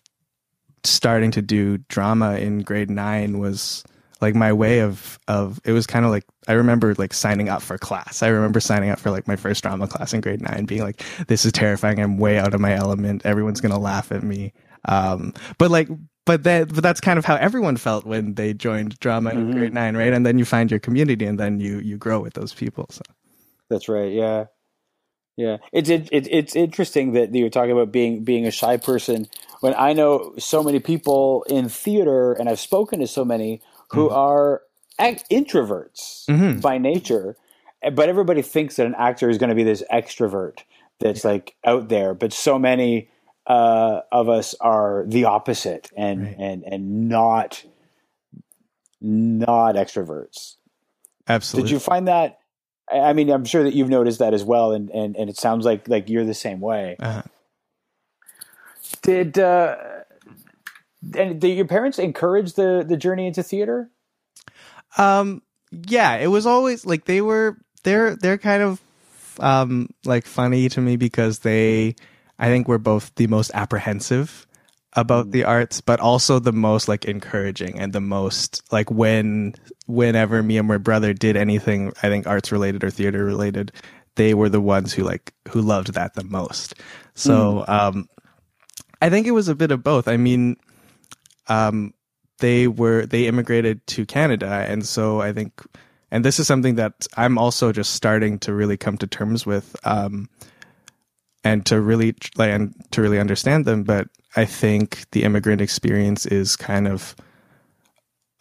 starting 0.83 1.31
to 1.31 1.41
do 1.41 1.77
drama 1.89 2.35
in 2.35 2.61
grade 2.61 2.89
9 2.89 3.39
was 3.39 3.83
like 4.21 4.35
my 4.35 4.51
way 4.53 4.79
of 4.81 5.19
of 5.27 5.59
it 5.63 5.71
was 5.73 5.85
kind 5.85 6.05
of 6.05 6.11
like 6.11 6.25
I 6.47 6.53
remember 6.53 6.93
like 6.95 7.13
signing 7.13 7.49
up 7.49 7.61
for 7.61 7.77
class. 7.77 8.23
I 8.23 8.27
remember 8.29 8.59
signing 8.59 8.89
up 8.89 8.99
for 8.99 9.11
like 9.11 9.27
my 9.27 9.35
first 9.35 9.63
drama 9.63 9.87
class 9.87 10.13
in 10.13 10.21
grade 10.21 10.41
9 10.41 10.65
being 10.65 10.81
like 10.81 11.03
this 11.27 11.45
is 11.45 11.51
terrifying. 11.51 11.99
I'm 11.99 12.17
way 12.17 12.37
out 12.37 12.53
of 12.53 12.61
my 12.61 12.73
element. 12.73 13.25
Everyone's 13.25 13.61
going 13.61 13.73
to 13.73 13.79
laugh 13.79 14.11
at 14.11 14.23
me. 14.23 14.53
Um 14.85 15.33
but 15.57 15.71
like 15.71 15.89
but 16.25 16.43
that 16.43 16.73
but 16.73 16.83
that's 16.83 17.01
kind 17.01 17.17
of 17.19 17.25
how 17.25 17.35
everyone 17.35 17.77
felt 17.77 18.05
when 18.05 18.35
they 18.35 18.53
joined 18.53 18.99
drama 18.99 19.31
in 19.31 19.51
grade 19.51 19.73
9, 19.73 19.97
right? 19.97 20.13
And 20.13 20.25
then 20.25 20.37
you 20.39 20.45
find 20.45 20.69
your 20.69 20.79
community 20.79 21.25
and 21.25 21.39
then 21.39 21.59
you 21.59 21.79
you 21.79 21.97
grow 21.97 22.19
with 22.19 22.33
those 22.33 22.53
people. 22.53 22.87
So 22.89 23.01
That's 23.69 23.89
right. 23.89 24.11
Yeah, 24.11 24.45
yeah. 25.38 25.58
It's 25.71 25.88
it, 25.88 26.10
it, 26.12 26.28
it's 26.30 26.56
interesting 26.56 27.13
that 27.13 27.34
you're 27.34 27.50
talking 27.50 27.71
about 27.71 27.91
being 27.91 28.23
being 28.23 28.47
a 28.47 28.52
shy 28.52 28.78
person 28.78 29.28
when 29.62 29.76
I 29.78 29.93
know 29.93 30.34
so 30.38 30.63
many 30.63 30.80
people 30.80 31.43
in 31.43 31.69
theater, 31.69 32.34
and 32.34 32.50
I've 32.50 32.60
spoken 32.60 33.00
to 33.00 33.08
so 33.08 33.23
many 33.23 33.62
who 33.89 34.10
are 34.10 34.63
ac- 35.00 35.23
introverts 35.32 36.26
by 36.62 36.80
nature, 36.80 37.38
but 37.93 38.10
everybody 38.10 38.41
thinks 38.41 38.76
that 38.76 38.88
an 38.88 38.95
actor 38.97 39.30
is 39.30 39.38
going 39.38 39.50
to 39.50 39.56
be 39.56 39.63
this 39.63 39.84
extrovert 39.93 40.63
that's 41.00 41.23
like 41.23 41.56
out 41.63 41.88
there. 41.88 42.15
But 42.15 42.34
so 42.34 42.58
many 42.58 43.10
uh, 43.45 44.02
of 44.12 44.30
us 44.30 44.56
are 44.60 45.06
the 45.08 45.26
opposite, 45.26 45.91
and 45.95 46.36
and 46.39 46.63
and 46.63 47.10
not 47.10 47.63
not 49.00 49.76
extroverts. 49.76 50.56
absolutely. 51.28 51.67
Did 51.67 51.73
you 51.73 51.80
find 51.80 52.08
that? 52.08 52.39
I 52.91 53.13
mean, 53.13 53.30
I'm 53.30 53.45
sure 53.45 53.63
that 53.63 53.73
you've 53.73 53.89
noticed 53.89 54.19
that 54.19 54.34
as 54.34 54.43
well, 54.43 54.71
and 54.71 54.89
and, 54.89 55.15
and 55.15 55.30
it 55.30 55.38
sounds 55.38 55.65
like 55.65 55.88
like 55.88 56.10
you're 56.10 56.26
the 56.26 56.34
same 56.34 56.60
way. 56.60 56.95
Uh-huh. 57.00 57.23
Did 59.02 59.38
uh, 59.38 59.76
and 61.15 61.39
did 61.39 61.56
your 61.56 61.67
parents 61.67 62.00
encourage 62.00 62.54
the 62.54 62.86
the 62.88 62.97
journey 62.97 63.28
into 63.28 63.43
theater? 63.43 63.89
Um, 64.97 65.41
yeah, 65.71 66.15
it 66.15 66.28
was 66.28 66.45
always 66.45 66.86
like 66.86 67.06
they 67.06 67.21
were 67.21 67.58
they're 67.84 68.15
they're 68.15 68.38
kind 68.38 68.63
of 68.63 68.82
um 69.39 69.89
like 70.06 70.26
funny 70.26 70.69
to 70.69 70.82
me 70.82 70.95
because 70.95 71.39
they 71.39 71.95
I 72.39 72.47
think 72.47 72.67
were 72.67 72.80
both 72.80 73.13
the 73.15 73.28
most 73.28 73.52
apprehensive 73.54 74.46
about 74.97 75.31
the 75.31 75.45
arts, 75.45 75.79
but 75.79 76.01
also 76.01 76.39
the 76.39 76.51
most 76.51 76.89
like 76.89 77.05
encouraging 77.05 77.79
and 77.79 77.93
the 77.93 78.01
most 78.01 78.62
like 78.71 78.91
when 78.91 79.55
whenever 79.86 80.43
me 80.43 80.57
and 80.57 80.67
my 80.67 80.77
brother 80.77 81.13
did 81.13 81.38
anything 81.38 81.93
I 82.03 82.10
think 82.10 82.27
arts 82.27 82.51
related 82.51 82.83
or 82.83 82.89
theater 82.89 83.23
related, 83.23 83.71
they 84.15 84.33
were 84.33 84.49
the 84.49 84.60
ones 84.60 84.91
who 84.91 85.03
like 85.03 85.33
who 85.47 85.62
loved 85.62 85.93
that 85.93 86.15
the 86.15 86.25
most. 86.25 86.75
So 87.13 87.63
um 87.69 88.10
I 89.01 89.10
think 89.10 89.27
it 89.27 89.31
was 89.31 89.47
a 89.47 89.55
bit 89.55 89.71
of 89.71 89.83
both. 89.83 90.07
I 90.07 90.17
mean, 90.17 90.57
um, 91.47 91.93
they 92.39 92.67
were 92.67 93.05
they 93.05 93.27
immigrated 93.27 93.86
to 93.88 94.05
Canada, 94.05 94.65
and 94.67 94.86
so 94.86 95.21
I 95.21 95.33
think, 95.33 95.62
and 96.12 96.25
this 96.25 96.39
is 96.39 96.47
something 96.47 96.75
that 96.75 97.07
I'm 97.15 97.38
also 97.38 97.71
just 97.71 97.93
starting 97.93 98.39
to 98.39 98.53
really 98.53 98.77
come 98.77 98.97
to 98.97 99.07
terms 99.07 99.45
with, 99.45 99.75
um, 99.83 100.29
and 101.47 101.65
to 101.65 101.79
really 101.79 102.13
and 102.38 102.75
to 102.91 103.01
really 103.01 103.19
understand 103.19 103.65
them. 103.65 103.83
But 103.83 104.10
I 104.36 104.45
think 104.45 105.10
the 105.12 105.23
immigrant 105.23 105.62
experience 105.62 106.25
is 106.25 106.55
kind 106.55 106.88
of, 106.88 107.15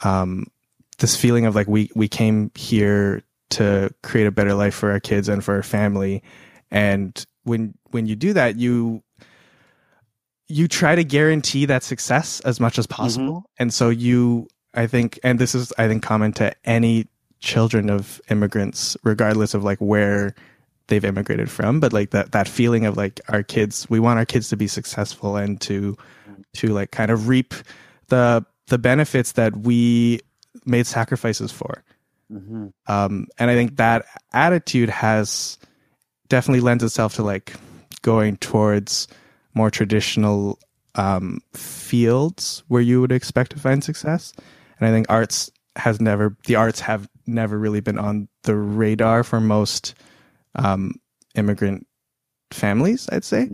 um, 0.02 0.46
this 0.98 1.16
feeling 1.16 1.46
of 1.46 1.54
like 1.54 1.68
we 1.68 1.88
we 1.94 2.08
came 2.08 2.50
here 2.54 3.22
to 3.50 3.94
create 4.02 4.26
a 4.26 4.32
better 4.32 4.54
life 4.54 4.74
for 4.74 4.90
our 4.90 4.98
kids 5.00 5.28
and 5.28 5.44
for 5.44 5.54
our 5.54 5.62
family. 5.62 6.22
And 6.70 7.24
when 7.44 7.74
when 7.92 8.06
you 8.06 8.16
do 8.16 8.32
that, 8.32 8.56
you 8.56 9.02
you 10.48 10.68
try 10.68 10.94
to 10.96 11.04
guarantee 11.04 11.66
that 11.66 11.82
success 11.84 12.40
as 12.40 12.58
much 12.60 12.78
as 12.78 12.86
possible. 12.86 13.40
Mm-hmm. 13.40 13.62
And 13.62 13.74
so 13.74 13.88
you 13.88 14.48
I 14.74 14.88
think 14.88 15.18
and 15.22 15.38
this 15.38 15.54
is 15.54 15.72
I 15.78 15.86
think 15.86 16.02
common 16.02 16.32
to 16.34 16.52
any 16.64 17.06
children 17.38 17.88
of 17.90 18.20
immigrants 18.30 18.96
regardless 19.04 19.54
of 19.54 19.62
like 19.62 19.78
where 19.78 20.34
they've 20.88 21.04
immigrated 21.04 21.50
from 21.50 21.80
but 21.80 21.92
like 21.92 22.10
that 22.10 22.32
that 22.32 22.48
feeling 22.48 22.86
of 22.86 22.96
like 22.96 23.20
our 23.28 23.42
kids 23.42 23.88
we 23.90 24.00
want 24.00 24.18
our 24.18 24.24
kids 24.24 24.48
to 24.48 24.56
be 24.56 24.66
successful 24.66 25.36
and 25.36 25.60
to 25.60 25.96
to 26.54 26.68
like 26.68 26.90
kind 26.90 27.10
of 27.10 27.28
reap 27.28 27.54
the 28.08 28.44
the 28.68 28.78
benefits 28.78 29.32
that 29.32 29.56
we 29.56 30.20
made 30.64 30.86
sacrifices 30.86 31.50
for 31.50 31.82
mm-hmm. 32.32 32.68
um 32.86 33.26
and 33.38 33.50
i 33.50 33.54
think 33.54 33.76
that 33.76 34.04
attitude 34.32 34.88
has 34.88 35.58
definitely 36.28 36.60
lends 36.60 36.82
itself 36.82 37.14
to 37.14 37.22
like 37.22 37.54
going 38.02 38.36
towards 38.38 39.08
more 39.54 39.70
traditional 39.70 40.58
um 40.94 41.40
fields 41.52 42.62
where 42.68 42.82
you 42.82 43.00
would 43.00 43.12
expect 43.12 43.50
to 43.52 43.58
find 43.58 43.82
success 43.82 44.32
and 44.78 44.88
i 44.88 44.92
think 44.92 45.06
arts 45.08 45.50
has 45.74 46.00
never 46.00 46.36
the 46.46 46.54
arts 46.54 46.80
have 46.80 47.08
never 47.26 47.58
really 47.58 47.80
been 47.80 47.98
on 47.98 48.28
the 48.44 48.54
radar 48.54 49.22
for 49.24 49.40
most 49.40 49.94
um, 50.56 50.94
immigrant 51.34 51.86
families, 52.50 53.08
I'd 53.10 53.24
say. 53.24 53.50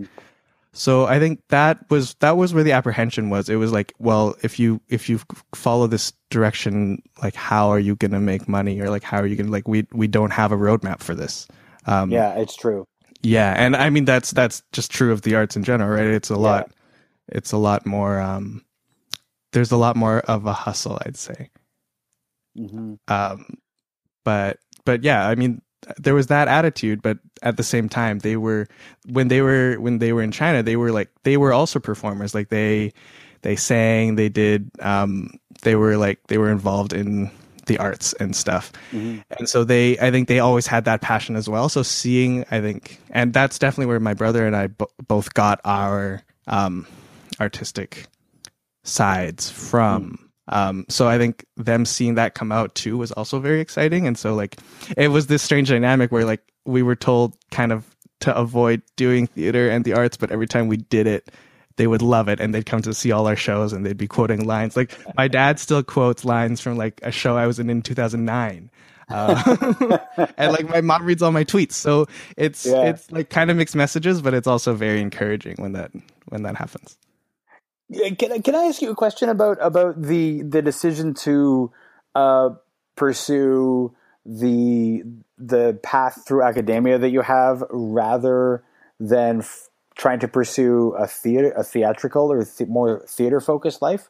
So 0.74 1.04
I 1.04 1.18
think 1.18 1.40
that 1.50 1.78
was 1.90 2.14
that 2.20 2.36
was 2.38 2.54
where 2.54 2.64
the 2.64 2.72
apprehension 2.72 3.28
was. 3.28 3.50
It 3.50 3.56
was 3.56 3.72
like, 3.72 3.92
well, 3.98 4.34
if 4.42 4.58
you 4.58 4.80
if 4.88 5.08
you 5.08 5.20
follow 5.54 5.86
this 5.86 6.14
direction, 6.30 7.02
like 7.22 7.34
how 7.34 7.68
are 7.68 7.78
you 7.78 7.94
going 7.96 8.12
to 8.12 8.20
make 8.20 8.48
money, 8.48 8.80
or 8.80 8.88
like 8.88 9.02
how 9.02 9.18
are 9.18 9.26
you 9.26 9.36
going 9.36 9.46
to 9.46 9.52
like 9.52 9.68
we 9.68 9.86
we 9.92 10.06
don't 10.06 10.32
have 10.32 10.50
a 10.50 10.56
roadmap 10.56 11.00
for 11.00 11.14
this. 11.14 11.46
Um, 11.86 12.10
yeah, 12.10 12.32
it's 12.34 12.56
true. 12.56 12.86
Yeah, 13.22 13.52
and 13.56 13.76
I 13.76 13.90
mean 13.90 14.06
that's 14.06 14.30
that's 14.30 14.62
just 14.72 14.90
true 14.90 15.12
of 15.12 15.22
the 15.22 15.34
arts 15.34 15.56
in 15.56 15.62
general, 15.62 15.90
right? 15.90 16.06
It's 16.06 16.30
a 16.30 16.34
yeah. 16.34 16.40
lot. 16.40 16.72
It's 17.28 17.52
a 17.52 17.58
lot 17.58 17.84
more. 17.84 18.18
Um, 18.18 18.64
there's 19.52 19.72
a 19.72 19.76
lot 19.76 19.94
more 19.94 20.20
of 20.20 20.46
a 20.46 20.54
hustle, 20.54 20.98
I'd 21.04 21.18
say. 21.18 21.50
Mm-hmm. 22.58 22.94
Um, 23.08 23.58
but 24.24 24.58
but 24.86 25.04
yeah, 25.04 25.28
I 25.28 25.34
mean 25.34 25.60
there 25.98 26.14
was 26.14 26.28
that 26.28 26.48
attitude 26.48 27.02
but 27.02 27.18
at 27.42 27.56
the 27.56 27.62
same 27.62 27.88
time 27.88 28.20
they 28.20 28.36
were 28.36 28.66
when 29.08 29.28
they 29.28 29.40
were 29.40 29.76
when 29.76 29.98
they 29.98 30.12
were 30.12 30.22
in 30.22 30.30
china 30.30 30.62
they 30.62 30.76
were 30.76 30.92
like 30.92 31.10
they 31.24 31.36
were 31.36 31.52
also 31.52 31.78
performers 31.78 32.34
like 32.34 32.48
they 32.48 32.92
they 33.42 33.56
sang 33.56 34.14
they 34.16 34.28
did 34.28 34.70
um 34.80 35.30
they 35.62 35.74
were 35.74 35.96
like 35.96 36.20
they 36.28 36.38
were 36.38 36.50
involved 36.50 36.92
in 36.92 37.30
the 37.66 37.78
arts 37.78 38.12
and 38.14 38.34
stuff 38.34 38.72
mm-hmm. 38.90 39.20
and 39.38 39.48
so 39.48 39.64
they 39.64 39.98
i 39.98 40.10
think 40.10 40.28
they 40.28 40.40
always 40.40 40.66
had 40.66 40.84
that 40.84 41.00
passion 41.00 41.36
as 41.36 41.48
well 41.48 41.68
so 41.68 41.82
seeing 41.82 42.44
i 42.50 42.60
think 42.60 43.00
and 43.10 43.32
that's 43.32 43.58
definitely 43.58 43.86
where 43.86 44.00
my 44.00 44.14
brother 44.14 44.46
and 44.46 44.56
i 44.56 44.66
bo- 44.66 44.90
both 45.06 45.32
got 45.34 45.60
our 45.64 46.22
um 46.48 46.86
artistic 47.40 48.06
sides 48.84 49.50
from 49.50 50.04
mm-hmm. 50.04 50.24
Um, 50.48 50.84
so 50.88 51.08
I 51.08 51.18
think 51.18 51.44
them 51.56 51.84
seeing 51.84 52.16
that 52.16 52.34
come 52.34 52.50
out 52.50 52.74
too 52.74 52.98
was 52.98 53.12
also 53.12 53.38
very 53.38 53.60
exciting. 53.60 54.06
And 54.06 54.18
so 54.18 54.34
like 54.34 54.56
it 54.96 55.08
was 55.08 55.28
this 55.28 55.42
strange 55.42 55.68
dynamic 55.68 56.10
where 56.10 56.24
like 56.24 56.42
we 56.64 56.82
were 56.82 56.96
told 56.96 57.36
kind 57.50 57.72
of 57.72 57.94
to 58.20 58.36
avoid 58.36 58.82
doing 58.96 59.26
theater 59.26 59.68
and 59.68 59.84
the 59.84 59.94
arts, 59.94 60.16
but 60.16 60.30
every 60.30 60.46
time 60.46 60.68
we 60.68 60.76
did 60.76 61.06
it, 61.06 61.30
they 61.76 61.86
would 61.86 62.02
love 62.02 62.28
it 62.28 62.40
and 62.40 62.54
they'd 62.54 62.66
come 62.66 62.82
to 62.82 62.94
see 62.94 63.12
all 63.12 63.26
our 63.26 63.36
shows 63.36 63.72
and 63.72 63.86
they'd 63.86 63.96
be 63.96 64.06
quoting 64.06 64.44
lines. 64.44 64.76
Like 64.76 64.96
my 65.16 65.28
dad 65.28 65.58
still 65.58 65.82
quotes 65.82 66.24
lines 66.24 66.60
from 66.60 66.76
like 66.76 67.00
a 67.02 67.10
show 67.10 67.36
I 67.36 67.46
was 67.46 67.58
in 67.58 67.70
in 67.70 67.82
2009. 67.82 68.70
Uh, 69.08 69.98
and 70.36 70.52
like 70.52 70.68
my 70.68 70.80
mom 70.80 71.04
reads 71.04 71.22
all 71.22 71.32
my 71.32 71.44
tweets. 71.44 71.72
So 71.72 72.06
it's, 72.36 72.66
yeah. 72.66 72.84
it's 72.84 73.10
like 73.10 73.30
kind 73.30 73.50
of 73.50 73.56
mixed 73.56 73.76
messages, 73.76 74.22
but 74.22 74.34
it's 74.34 74.46
also 74.46 74.74
very 74.74 75.00
encouraging 75.00 75.56
when 75.58 75.72
that, 75.72 75.90
when 76.28 76.42
that 76.42 76.56
happens. 76.56 76.96
Can 77.92 78.32
I, 78.32 78.38
can 78.38 78.54
I 78.54 78.64
ask 78.64 78.80
you 78.80 78.90
a 78.90 78.94
question 78.94 79.28
about 79.28 79.58
about 79.60 80.00
the 80.00 80.42
the 80.42 80.62
decision 80.62 81.14
to 81.14 81.72
uh, 82.14 82.50
pursue 82.96 83.94
the 84.24 85.02
the 85.36 85.78
path 85.82 86.24
through 86.26 86.42
academia 86.42 86.98
that 86.98 87.10
you 87.10 87.20
have 87.22 87.64
rather 87.70 88.62
than 89.00 89.40
f- 89.40 89.68
trying 89.96 90.20
to 90.20 90.28
pursue 90.28 90.94
a 90.98 91.06
theater 91.06 91.52
a 91.56 91.64
theatrical 91.64 92.32
or 92.32 92.44
th- 92.44 92.68
more 92.68 93.04
theater 93.08 93.40
focused 93.40 93.82
life? 93.82 94.08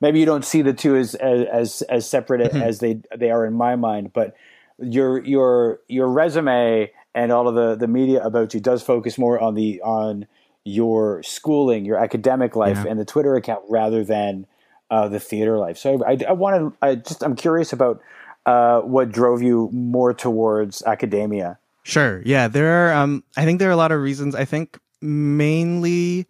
Maybe 0.00 0.20
you 0.20 0.26
don't 0.26 0.44
see 0.44 0.62
the 0.62 0.74
two 0.74 0.96
as 0.96 1.14
as 1.14 1.82
as 1.82 2.08
separate 2.08 2.40
mm-hmm. 2.40 2.62
as 2.62 2.80
they 2.80 3.00
they 3.16 3.30
are 3.30 3.46
in 3.46 3.54
my 3.54 3.74
mind, 3.74 4.12
but 4.12 4.34
your 4.78 5.24
your 5.24 5.80
your 5.88 6.08
resume 6.08 6.90
and 7.14 7.32
all 7.32 7.48
of 7.48 7.54
the 7.54 7.74
the 7.74 7.88
media 7.88 8.22
about 8.22 8.54
you 8.54 8.60
does 8.60 8.82
focus 8.82 9.18
more 9.18 9.40
on 9.40 9.54
the 9.54 9.80
on 9.82 10.26
your 10.64 11.22
schooling, 11.22 11.84
your 11.84 11.98
academic 11.98 12.56
life, 12.56 12.82
yeah. 12.84 12.90
and 12.90 12.98
the 12.98 13.04
Twitter 13.04 13.36
account 13.36 13.64
rather 13.68 14.02
than 14.04 14.46
uh, 14.90 15.08
the 15.08 15.20
theater 15.20 15.58
life. 15.58 15.78
So 15.78 16.02
I, 16.04 16.18
I 16.26 16.32
wanted, 16.32 16.72
I 16.80 16.94
just, 16.96 17.22
I'm 17.22 17.36
curious 17.36 17.72
about 17.72 18.00
uh, 18.46 18.80
what 18.80 19.12
drove 19.12 19.42
you 19.42 19.70
more 19.72 20.14
towards 20.14 20.82
academia. 20.82 21.58
Sure. 21.82 22.22
Yeah, 22.24 22.48
there 22.48 22.88
are. 22.88 22.94
Um, 22.94 23.24
I 23.36 23.44
think 23.44 23.58
there 23.58 23.68
are 23.68 23.72
a 23.72 23.76
lot 23.76 23.92
of 23.92 24.00
reasons. 24.00 24.34
I 24.34 24.46
think 24.46 24.78
mainly, 25.02 26.26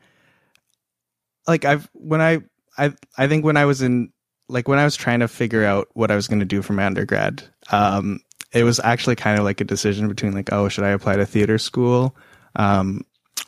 like 1.47 1.65
I've 1.65 1.89
when 1.93 2.21
I 2.21 2.41
I 2.77 2.93
I 3.17 3.29
think 3.29 3.45
when 3.45 3.57
I 3.57 3.65
was 3.65 3.81
in 3.81 4.13
like 4.49 4.67
when 4.67 4.81
I 4.81 4.85
was 4.85 4.97
trying 4.97 5.21
to 5.21 5.29
figure 5.29 5.65
out 5.65 5.89
what 5.95 6.11
I 6.11 6.17
was 6.17 6.27
going 6.27 6.41
to 6.41 6.45
do 6.45 6.61
for 6.61 6.73
my 6.73 6.85
undergrad, 6.85 7.45
um, 7.71 8.21
it 8.53 8.65
was 8.65 8.81
actually 8.81 9.15
kind 9.17 9.39
of 9.39 9.45
like 9.45 9.61
a 9.61 9.65
decision 9.65 10.09
between 10.09 10.33
like, 10.33 10.53
oh, 10.53 10.69
should 10.69 10.85
I 10.85 10.91
apply 10.91 11.17
to 11.17 11.27
theater 11.27 11.59
school? 11.59 12.17
Um, 12.57 13.05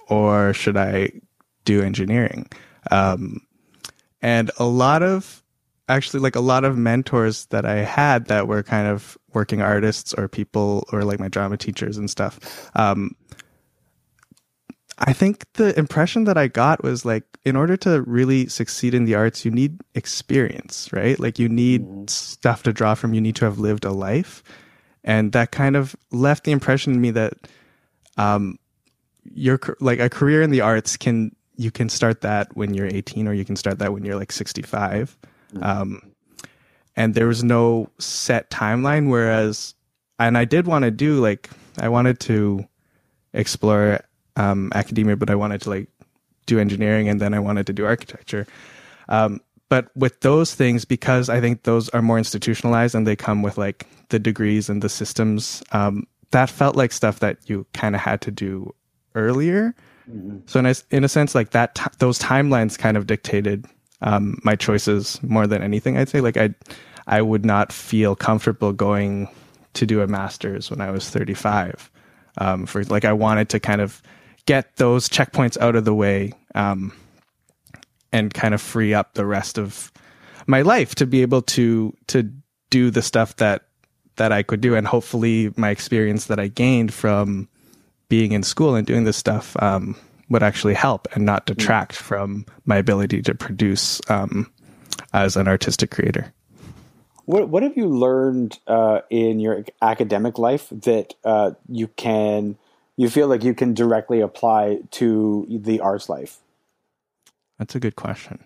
or 0.06 0.52
should 0.52 0.76
I 0.76 1.10
do 1.64 1.82
engineering? 1.82 2.48
Um, 2.90 3.40
and 4.22 4.50
a 4.58 4.64
lot 4.64 5.02
of 5.02 5.42
actually 5.88 6.20
like 6.20 6.36
a 6.36 6.40
lot 6.40 6.64
of 6.64 6.76
mentors 6.76 7.46
that 7.46 7.64
I 7.64 7.76
had 7.76 8.26
that 8.26 8.48
were 8.48 8.62
kind 8.62 8.88
of 8.88 9.16
working 9.32 9.62
artists 9.62 10.12
or 10.14 10.28
people 10.28 10.84
or 10.92 11.04
like 11.04 11.20
my 11.20 11.28
drama 11.28 11.56
teachers 11.56 11.96
and 11.96 12.10
stuff. 12.10 12.70
Um, 12.74 13.14
I 14.98 15.12
think 15.12 15.44
the 15.54 15.78
impression 15.78 16.24
that 16.24 16.38
I 16.38 16.48
got 16.48 16.82
was 16.82 17.04
like, 17.04 17.24
in 17.44 17.54
order 17.54 17.76
to 17.78 18.02
really 18.02 18.48
succeed 18.48 18.94
in 18.94 19.04
the 19.04 19.14
arts, 19.14 19.44
you 19.44 19.50
need 19.50 19.80
experience, 19.94 20.88
right? 20.92 21.20
Like 21.20 21.38
you 21.38 21.48
need 21.48 21.82
mm-hmm. 21.82 22.06
stuff 22.08 22.62
to 22.62 22.72
draw 22.72 22.94
from. 22.94 23.12
You 23.12 23.20
need 23.20 23.36
to 23.36 23.44
have 23.44 23.58
lived 23.58 23.84
a 23.84 23.92
life. 23.92 24.42
And 25.04 25.32
that 25.32 25.52
kind 25.52 25.76
of 25.76 25.94
left 26.10 26.44
the 26.44 26.52
impression 26.52 26.94
in 26.94 27.00
me 27.00 27.10
that, 27.12 27.34
um, 28.16 28.58
your 29.34 29.58
like 29.80 30.00
a 30.00 30.08
career 30.08 30.42
in 30.42 30.50
the 30.50 30.60
arts 30.60 30.96
can 30.96 31.34
you 31.56 31.70
can 31.70 31.88
start 31.88 32.20
that 32.20 32.54
when 32.56 32.74
you're 32.74 32.86
18 32.86 33.26
or 33.26 33.32
you 33.32 33.44
can 33.44 33.56
start 33.56 33.78
that 33.78 33.92
when 33.92 34.04
you're 34.04 34.16
like 34.16 34.32
65 34.32 35.16
mm-hmm. 35.52 35.62
um, 35.62 36.02
and 36.96 37.14
there 37.14 37.26
was 37.26 37.42
no 37.42 37.88
set 37.98 38.50
timeline 38.50 39.10
whereas 39.10 39.74
and 40.18 40.36
i 40.36 40.44
did 40.44 40.66
want 40.66 40.84
to 40.84 40.90
do 40.90 41.20
like 41.20 41.50
i 41.78 41.88
wanted 41.88 42.20
to 42.20 42.66
explore 43.32 44.00
um, 44.36 44.70
academia 44.74 45.16
but 45.16 45.30
i 45.30 45.34
wanted 45.34 45.60
to 45.60 45.70
like 45.70 45.88
do 46.46 46.58
engineering 46.58 47.08
and 47.08 47.20
then 47.20 47.34
i 47.34 47.38
wanted 47.38 47.66
to 47.66 47.72
do 47.72 47.84
architecture 47.84 48.46
um, 49.08 49.40
but 49.68 49.88
with 49.96 50.20
those 50.20 50.54
things 50.54 50.84
because 50.84 51.28
i 51.28 51.40
think 51.40 51.62
those 51.62 51.88
are 51.90 52.02
more 52.02 52.18
institutionalized 52.18 52.94
and 52.94 53.06
they 53.06 53.16
come 53.16 53.42
with 53.42 53.58
like 53.58 53.86
the 54.08 54.18
degrees 54.18 54.68
and 54.68 54.82
the 54.82 54.88
systems 54.88 55.62
um, 55.72 56.06
that 56.30 56.50
felt 56.50 56.76
like 56.76 56.92
stuff 56.92 57.20
that 57.20 57.38
you 57.48 57.66
kind 57.72 57.94
of 57.94 58.00
had 58.00 58.20
to 58.20 58.30
do 58.30 58.74
earlier. 59.16 59.74
Mm-hmm. 60.08 60.38
So 60.46 60.60
in 60.60 60.66
a, 60.66 60.74
in 60.90 61.04
a 61.04 61.08
sense, 61.08 61.34
like 61.34 61.50
that, 61.50 61.74
t- 61.74 61.84
those 61.98 62.18
timelines 62.18 62.78
kind 62.78 62.96
of 62.96 63.06
dictated 63.06 63.66
um, 64.02 64.38
my 64.44 64.54
choices 64.54 65.20
more 65.22 65.46
than 65.46 65.62
anything. 65.62 65.96
I'd 65.96 66.08
say 66.08 66.20
like 66.20 66.36
I, 66.36 66.54
I 67.06 67.22
would 67.22 67.44
not 67.44 67.72
feel 67.72 68.14
comfortable 68.14 68.72
going 68.72 69.28
to 69.74 69.86
do 69.86 70.00
a 70.00 70.06
master's 70.06 70.70
when 70.70 70.80
I 70.80 70.90
was 70.90 71.08
35. 71.10 71.90
Um, 72.38 72.66
for 72.66 72.84
like 72.84 73.04
I 73.04 73.12
wanted 73.12 73.48
to 73.50 73.60
kind 73.60 73.80
of 73.80 74.02
get 74.44 74.76
those 74.76 75.08
checkpoints 75.08 75.58
out 75.58 75.74
of 75.74 75.84
the 75.84 75.94
way 75.94 76.32
um, 76.54 76.92
and 78.12 78.32
kind 78.32 78.54
of 78.54 78.60
free 78.60 78.94
up 78.94 79.14
the 79.14 79.26
rest 79.26 79.58
of 79.58 79.90
my 80.46 80.62
life 80.62 80.94
to 80.96 81.06
be 81.06 81.22
able 81.22 81.42
to 81.42 81.94
to 82.06 82.30
do 82.70 82.90
the 82.90 83.02
stuff 83.02 83.36
that 83.36 83.62
that 84.16 84.32
I 84.32 84.42
could 84.42 84.60
do 84.60 84.74
and 84.74 84.86
hopefully 84.86 85.52
my 85.56 85.70
experience 85.70 86.26
that 86.26 86.38
I 86.38 86.48
gained 86.48 86.92
from 86.92 87.48
being 88.08 88.32
in 88.32 88.42
school 88.42 88.74
and 88.74 88.86
doing 88.86 89.04
this 89.04 89.16
stuff 89.16 89.56
um, 89.62 89.96
would 90.28 90.42
actually 90.42 90.74
help 90.74 91.08
and 91.14 91.24
not 91.24 91.46
detract 91.46 91.94
mm. 91.94 91.98
from 91.98 92.46
my 92.64 92.76
ability 92.76 93.22
to 93.22 93.34
produce 93.34 94.00
um, 94.08 94.50
as 95.12 95.36
an 95.36 95.48
artistic 95.48 95.90
creator. 95.90 96.32
What 97.24 97.48
What 97.48 97.62
have 97.62 97.76
you 97.76 97.88
learned 97.88 98.58
uh, 98.66 99.00
in 99.10 99.40
your 99.40 99.64
academic 99.82 100.38
life 100.38 100.68
that 100.70 101.14
uh, 101.24 101.52
you 101.68 101.88
can 101.88 102.56
you 102.96 103.10
feel 103.10 103.28
like 103.28 103.44
you 103.44 103.54
can 103.54 103.74
directly 103.74 104.20
apply 104.20 104.80
to 104.92 105.46
the 105.48 105.80
arts 105.80 106.08
life? 106.08 106.38
That's 107.58 107.74
a 107.74 107.80
good 107.80 107.96
question. 107.96 108.44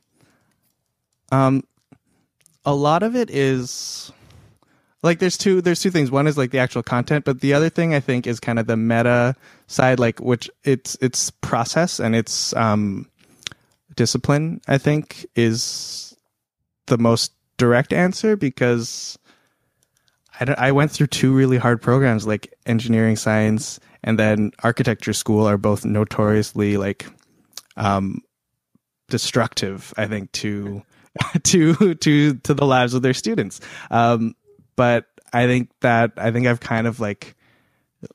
Um, 1.30 1.64
a 2.64 2.74
lot 2.74 3.02
of 3.02 3.14
it 3.14 3.30
is 3.30 4.12
like 5.02 5.18
there's 5.18 5.38
two 5.38 5.60
there's 5.60 5.80
two 5.80 5.90
things. 5.90 6.10
One 6.10 6.26
is 6.26 6.36
like 6.38 6.50
the 6.50 6.58
actual 6.58 6.82
content 6.82 7.24
but 7.24 7.40
the 7.40 7.54
other 7.54 7.68
thing 7.70 7.94
i 7.94 8.00
think 8.00 8.26
is 8.26 8.40
kind 8.40 8.58
of 8.58 8.66
the 8.66 8.76
meta 8.76 9.34
side 9.66 9.98
like 9.98 10.20
which 10.20 10.50
it's 10.64 10.96
it's 11.00 11.30
process 11.30 11.98
and 12.00 12.14
it's 12.14 12.54
um 12.56 13.08
discipline 13.96 14.60
i 14.68 14.78
think 14.78 15.26
is 15.34 16.16
the 16.86 16.98
most 16.98 17.32
direct 17.56 17.92
answer 17.92 18.36
because 18.36 19.18
I, 20.38 20.44
don't- 20.44 20.58
I 20.58 20.72
went 20.72 20.90
through 20.90 21.08
two 21.08 21.34
really 21.34 21.58
hard 21.58 21.82
programs 21.82 22.26
like 22.26 22.54
engineering 22.66 23.16
science 23.16 23.80
and 24.02 24.18
then 24.18 24.52
architecture 24.62 25.12
school 25.12 25.46
are 25.46 25.58
both 25.58 25.84
notoriously 25.84 26.76
like 26.76 27.06
um 27.76 28.20
destructive 29.08 29.92
i 29.96 30.06
think 30.06 30.30
to 30.32 30.82
to 31.42 31.94
to 31.96 32.34
to 32.34 32.54
the 32.54 32.64
lives 32.66 32.94
of 32.94 33.02
their 33.02 33.14
students. 33.14 33.60
Um 33.90 34.34
but 34.80 35.04
i 35.34 35.44
think 35.44 35.68
that 35.80 36.10
i 36.16 36.30
think 36.30 36.46
i've 36.46 36.60
kind 36.60 36.86
of 36.86 37.00
like 37.00 37.36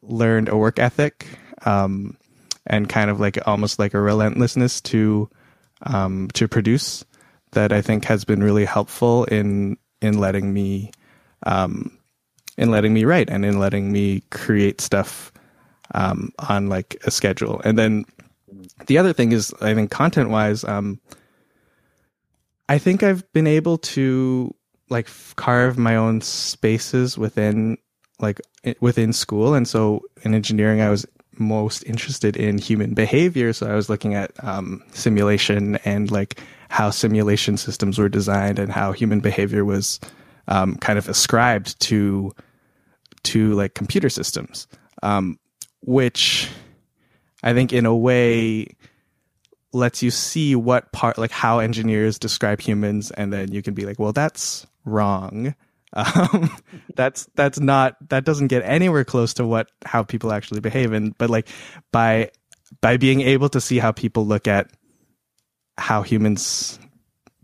learned 0.02 0.50
a 0.50 0.58
work 0.58 0.80
ethic 0.80 1.28
um 1.64 2.18
and 2.66 2.90
kind 2.90 3.12
of 3.12 3.20
like 3.20 3.38
almost 3.46 3.78
like 3.78 3.94
a 3.94 4.02
relentlessness 4.02 4.82
to 4.82 5.30
um 5.84 6.28
to 6.34 6.48
produce 6.48 7.06
that 7.52 7.72
i 7.72 7.82
think 7.84 8.04
has 8.06 8.26
been 8.26 8.42
really 8.42 8.66
helpful 8.66 9.26
in 9.26 9.78
in 10.02 10.18
letting 10.18 10.54
me 10.54 10.90
um 11.46 11.96
in 12.58 12.72
letting 12.72 12.96
me 12.96 13.06
write 13.06 13.30
and 13.30 13.46
in 13.46 13.60
letting 13.60 13.92
me 13.92 14.24
create 14.32 14.82
stuff 14.82 15.32
um 15.94 16.32
on 16.50 16.68
like 16.68 16.98
a 17.06 17.12
schedule. 17.12 17.62
And 17.64 17.78
then 17.78 18.06
the 18.88 18.98
other 18.98 19.14
thing 19.14 19.32
is 19.34 19.54
i 19.62 19.76
think 19.76 19.92
content 19.92 20.32
wise 20.32 20.64
um 20.64 21.00
I 22.68 22.80
think 22.80 23.04
I've 23.04 23.22
been 23.32 23.46
able 23.46 23.78
to 23.94 24.56
like 24.90 25.10
carve 25.36 25.78
my 25.78 25.96
own 25.96 26.22
spaces 26.22 27.18
within 27.18 27.78
like 28.20 28.42
within 28.80 29.14
school. 29.14 29.54
And 29.54 29.68
so 29.68 30.04
in 30.24 30.34
engineering 30.34 30.82
I 30.82 30.90
was 30.90 31.06
most 31.40 31.84
interested 31.84 32.38
in 32.38 32.58
human 32.58 32.94
behavior. 32.94 33.54
So 33.54 33.70
I 33.70 33.76
was 33.76 33.90
looking 33.90 34.14
at 34.14 34.32
um, 34.44 34.84
simulation 34.94 35.78
and 35.86 36.12
like 36.12 36.40
how 36.70 36.90
simulation 36.90 37.58
systems 37.58 37.98
were 37.98 38.10
designed 38.10 38.60
and 38.60 38.72
how 38.72 38.92
human 38.92 39.20
behavior 39.20 39.66
was 39.66 40.00
um, 40.48 40.76
kind 40.76 40.98
of 40.98 41.10
ascribed 41.10 41.80
to 41.82 42.34
to 43.24 43.54
like 43.54 43.74
computer 43.74 44.10
systems. 44.10 44.68
Um, 45.04 45.40
which 45.82 46.50
I 47.44 47.54
think 47.54 47.74
in 47.74 47.86
a 47.86 47.96
way 47.96 48.68
lets 49.72 50.02
you 50.02 50.10
see 50.10 50.56
what 50.56 50.92
part 50.94 51.18
like 51.18 51.32
how 51.32 51.60
engineers 51.60 52.18
describe 52.18 52.62
humans. 52.62 53.12
And 53.12 53.32
then 53.32 53.52
you 53.52 53.62
can 53.62 53.74
be 53.74 53.86
like 53.86 54.00
well 54.00 54.14
that's 54.14 54.66
wrong. 54.86 55.56
Um, 55.94 56.50
that's 56.96 57.28
that's 57.36 57.60
not 57.60 57.98
that 58.10 58.24
doesn't 58.24 58.48
get 58.48 58.64
anywhere 58.64 59.04
close 59.04 59.34
to 59.36 59.46
what 59.46 59.70
how 59.86 60.04
people 60.04 60.32
actually 60.32 60.62
behave. 60.62 60.94
And 60.94 61.18
but 61.18 61.30
like 61.30 61.50
by 61.92 62.32
by 62.82 62.98
being 62.98 63.22
able 63.22 63.50
to 63.50 63.62
see 63.62 63.80
how 63.80 63.92
people 63.92 64.26
look 64.26 64.48
at 64.48 64.70
how 65.78 66.02
humans 66.02 66.80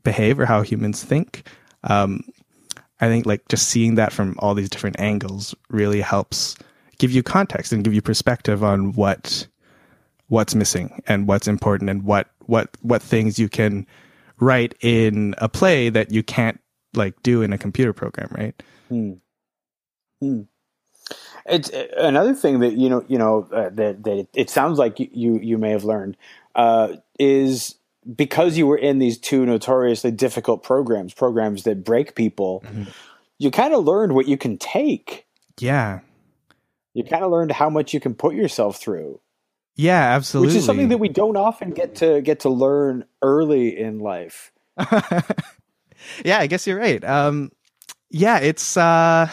behave 0.04 0.40
or 0.40 0.46
how 0.46 0.62
humans 0.62 1.04
think 1.04 1.48
um, 1.84 2.24
i 3.00 3.08
think 3.08 3.26
like 3.26 3.48
just 3.50 3.70
seeing 3.70 3.96
that 3.96 4.12
from 4.12 4.36
all 4.40 4.54
these 4.54 4.70
different 4.70 5.00
angles 5.00 5.54
really 5.70 6.02
helps 6.02 6.56
give 6.98 7.12
you 7.12 7.24
context 7.24 7.72
and 7.72 7.84
give 7.84 7.94
you 7.94 8.02
perspective 8.02 8.64
on 8.64 8.94
what 8.94 9.48
what's 10.28 10.56
missing 10.56 11.02
and 11.08 11.28
what's 11.28 11.48
important 11.48 11.90
and 11.90 12.04
what 12.04 12.30
what 12.46 12.70
what 12.82 13.02
things 13.02 13.38
you 13.38 13.50
can 13.50 13.86
write 14.40 14.74
in 14.82 15.36
a 15.38 15.50
play 15.50 15.90
that 15.90 16.12
you 16.12 16.24
can't 16.24 16.60
like 16.94 17.22
do 17.24 17.42
in 17.42 17.54
a 17.54 17.58
computer 17.58 17.94
program 17.94 18.30
right 18.32 18.62
It's 21.46 21.72
uh, 21.72 21.88
another 21.98 22.34
thing 22.34 22.60
that 22.60 22.74
you 22.74 22.90
know, 22.90 23.04
you 23.08 23.18
know 23.18 23.48
uh, 23.52 23.70
that 23.70 24.04
that 24.04 24.18
it, 24.18 24.30
it 24.34 24.50
sounds 24.50 24.78
like 24.78 25.00
you 25.00 25.40
you, 25.42 25.58
may 25.58 25.72
have 25.72 25.84
learned 25.84 26.18
uh, 26.56 26.96
is 27.20 27.76
because 28.16 28.58
you 28.58 28.68
were 28.68 28.78
in 28.78 29.00
these 29.00 29.18
two 29.18 29.46
notoriously 29.46 30.12
difficult 30.12 30.64
programs, 30.64 31.14
programs 31.14 31.64
that 31.64 31.84
break 31.84 32.16
people. 32.16 32.64
You 33.38 33.50
kind 33.50 33.74
of 33.74 33.86
learned 33.86 34.14
what 34.14 34.28
you 34.28 34.38
can 34.38 34.58
take. 34.58 35.26
yeah 35.60 36.02
You 36.94 37.04
kind 37.04 37.24
of 37.24 37.32
learned 37.32 37.52
how 37.52 37.70
much 37.70 37.94
you 37.94 38.00
can 38.00 38.14
put 38.14 38.36
yourself 38.36 38.78
through, 38.78 39.20
yeah 39.76 40.16
absolutely 40.16 40.54
which 40.54 40.58
is 40.58 40.66
something 40.66 40.90
that 40.90 41.00
we 41.00 41.10
don't 41.10 41.38
often 41.38 41.72
get 41.72 41.96
to 41.96 42.22
get 42.22 42.42
to 42.42 42.50
learn 42.50 43.06
early 43.22 43.78
in 43.78 44.00
life. 44.00 44.52
yeah 46.26 46.40
i 46.40 46.48
guess 46.48 46.68
you're 46.68 46.80
right. 46.80 47.04
Um 47.04 47.52
yeah 48.10 48.40
it's 48.40 48.78
uh 48.78 49.30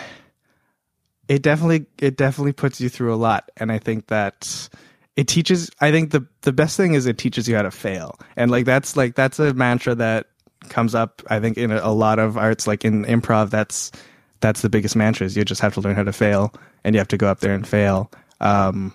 it 1.29 1.43
definitely 1.43 1.87
it 1.99 2.17
definitely 2.17 2.53
puts 2.53 2.81
you 2.81 2.89
through 2.89 3.15
a 3.15 3.17
lot. 3.17 3.51
And 3.57 3.71
i 3.73 3.79
think 3.79 4.07
that 4.09 4.69
it 5.17 5.29
teaches 5.29 5.71
i 5.81 5.91
think 5.91 6.11
the 6.11 6.27
the 6.43 6.53
best 6.53 6.77
thing 6.77 6.95
is 6.95 7.07
it 7.07 7.19
teaches 7.19 7.49
you 7.49 7.57
how 7.57 7.63
to 7.63 7.71
fail. 7.71 8.19
And 8.37 8.51
like 8.51 8.65
that's 8.65 8.97
like 8.97 9.15
that's 9.15 9.39
a 9.39 9.55
mantra 9.55 9.95
that 9.97 10.27
comes 10.69 10.95
up 10.95 11.23
i 11.29 11.39
think 11.39 11.57
in 11.57 11.71
a, 11.71 11.93
lot 11.93 12.19
of 12.19 12.37
arts 12.37 12.67
like 12.67 12.85
in 12.85 13.05
improv 13.05 13.49
that's 13.49 13.93
that's 14.41 14.61
the 14.61 14.69
biggest 14.69 14.97
mantra 14.97 15.25
is 15.25 15.37
you 15.37 15.45
just 15.45 15.61
have 15.61 15.73
to 15.73 15.81
learn 15.81 15.95
how 15.95 16.03
to 16.03 16.13
fail 16.13 16.53
and 16.85 16.95
you 16.95 16.99
have 16.99 17.09
to 17.09 17.17
go 17.17 17.29
up 17.29 17.41
there 17.41 17.55
and 17.55 17.67
fail. 17.67 18.11
Um 18.41 18.95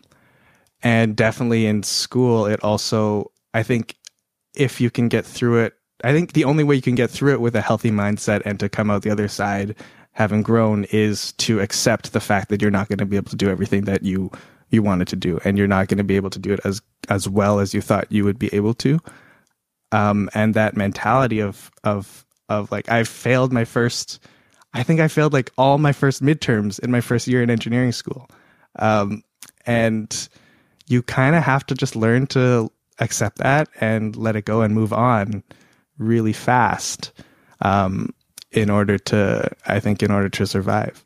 and 0.84 1.16
definitely 1.16 1.66
in 1.66 1.84
school 1.84 2.46
it 2.46 2.62
also 2.64 3.32
i 3.54 3.64
think 3.64 3.96
if 4.56 4.82
you 4.82 4.90
can 4.90 5.08
get 5.08 5.26
through 5.26 5.60
it 5.60 5.74
i 6.04 6.12
think 6.12 6.34
the 6.34 6.46
only 6.46 6.63
way 6.63 6.76
you 6.76 6.82
can 6.82 6.96
get 6.96 7.10
through 7.10 7.34
it 7.34 7.42
with 7.42 7.56
a 7.56 7.62
healthy 7.62 7.92
mindset 7.92 8.42
and 8.46 8.60
to 8.60 8.70
come 8.70 8.92
out 8.92 9.02
the 9.02 9.10
other 9.10 9.28
side 9.28 9.76
having 10.13 10.44
grown 10.44 10.86
is 10.86 11.34
to 11.34 11.60
accept 11.60 12.13
the 12.13 12.20
fact 12.20 12.50
that 12.50 12.62
you're 12.62 12.72
not 12.72 12.88
going 12.88 13.00
to 13.00 13.06
be 13.06 13.18
able 13.18 13.30
to 13.30 13.36
do 13.36 13.50
everything 13.50 13.86
that 13.86 14.04
you 14.04 14.32
you 14.70 14.82
wanted 14.82 15.08
to 15.08 15.16
do 15.16 15.39
and 15.44 15.58
you're 15.58 15.68
not 15.68 15.88
going 15.88 15.98
to 15.98 16.04
be 16.04 16.16
able 16.16 16.30
to 16.30 16.39
do 16.39 16.54
it 16.54 16.60
as 16.63 16.82
as 17.10 17.28
well 17.28 17.60
as 17.60 17.74
you 17.74 17.82
thought 17.82 18.12
you 18.12 18.24
would 18.24 18.39
be 18.39 18.54
able 18.54 18.74
to. 18.74 19.00
Um 19.92 20.30
and 20.34 20.54
that 20.54 20.78
mentality 20.78 21.39
of 21.39 21.70
of 21.84 22.26
of 22.50 22.72
like 22.72 22.89
i 22.89 23.04
failed 23.04 23.52
my 23.52 23.66
first 23.66 24.20
i 24.74 24.84
think 24.84 25.00
i 25.00 25.08
failed 25.08 25.34
like 25.34 25.52
all 25.58 25.78
my 25.78 25.92
first 25.92 26.22
midterms 26.22 26.80
in 26.80 26.92
my 26.92 27.02
first 27.02 27.28
year 27.28 27.44
in 27.44 27.50
engineering 27.50 27.92
school. 27.92 28.30
Um 28.78 29.24
and 29.66 30.30
you 30.88 31.02
kind 31.02 31.36
of 31.36 31.44
have 31.44 31.66
to 31.68 31.76
just 31.76 31.96
learn 31.96 32.28
to 32.28 32.72
accept 33.00 33.39
that 33.39 33.70
and 33.80 34.16
let 34.16 34.36
it 34.36 34.46
go 34.46 34.62
and 34.62 34.76
move 34.76 34.94
on 34.94 35.44
really 35.98 36.34
fast 36.34 37.12
um, 37.62 38.14
in 38.52 38.70
order 38.70 38.98
to 38.98 39.50
i 39.66 39.80
think 39.80 40.02
in 40.04 40.12
order 40.12 40.30
to 40.30 40.46
survive 40.46 41.04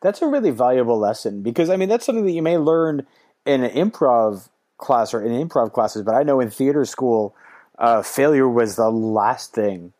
That's 0.00 0.20
a 0.22 0.26
really 0.26 0.50
valuable 0.50 0.98
lesson 0.98 1.42
because 1.42 1.70
I 1.70 1.76
mean 1.76 1.88
that's 1.88 2.04
something 2.04 2.26
that 2.26 2.32
you 2.32 2.42
may 2.42 2.58
learn 2.58 3.06
in 3.46 3.62
an 3.62 3.70
improv 3.70 4.48
class 4.78 5.14
or 5.14 5.22
in 5.22 5.30
improv 5.48 5.72
classes, 5.72 6.02
but 6.02 6.14
I 6.16 6.24
know 6.24 6.40
in 6.40 6.50
theater 6.50 6.84
school, 6.84 7.34
uh, 7.78 8.02
failure 8.02 8.48
was 8.48 8.74
the 8.74 8.90
last 8.90 9.54
thing 9.54 9.92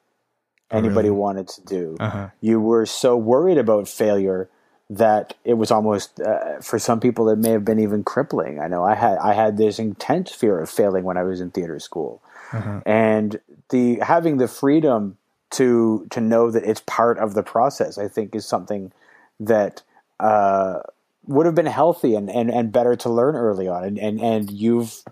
anybody 0.73 1.09
really? 1.09 1.21
wanted 1.21 1.47
to 1.49 1.61
do. 1.65 1.97
uh-huh. 2.01 2.29
You 2.41 2.61
were 2.61 2.85
so 2.87 3.17
worried 3.17 3.59
about 3.59 3.87
failure 3.87 4.49
that 4.91 5.35
it 5.45 5.55
was 5.55 5.71
almost 5.71 6.21
uh, 6.21 6.59
for 6.61 6.79
some 6.81 6.99
people 6.99 7.29
it 7.31 7.39
may 7.39 7.51
have 7.51 7.65
been 7.65 7.79
even 7.79 8.03
crippling. 8.03 8.59
I 8.59 8.67
know 8.67 8.83
I 8.85 8.97
had 8.97 9.19
I 9.19 9.35
had 9.35 9.57
this 9.57 9.79
intense 9.79 10.33
fear 10.33 10.59
of 10.59 10.69
failing 10.69 11.05
when 11.05 11.17
I 11.17 11.23
was 11.23 11.41
in 11.41 11.51
theater 11.53 11.79
school, 11.79 12.21
Uh-huh. 12.53 12.81
and 12.85 13.39
the 13.71 13.99
having 14.01 14.39
the 14.39 14.49
freedom 14.49 15.17
to 15.53 16.07
to 16.11 16.21
know 16.21 16.51
that 16.51 16.65
it's 16.65 16.83
part 16.87 17.19
of 17.19 17.35
the 17.35 17.43
process, 17.43 17.99
I 17.99 18.09
think, 18.09 18.35
is 18.35 18.47
something 18.47 18.93
that 19.41 19.83
uh, 20.21 20.81
would 21.27 21.47
have 21.47 21.55
been 21.55 21.67
healthy 21.67 22.15
and, 22.15 22.31
and, 22.31 22.51
and 22.51 22.73
better 22.73 22.97
to 22.97 23.09
learn 23.09 23.35
early 23.35 23.69
on. 23.69 23.85
And, 23.85 23.99
and, 23.99 24.21
and 24.21 24.51
you've, 24.51 25.03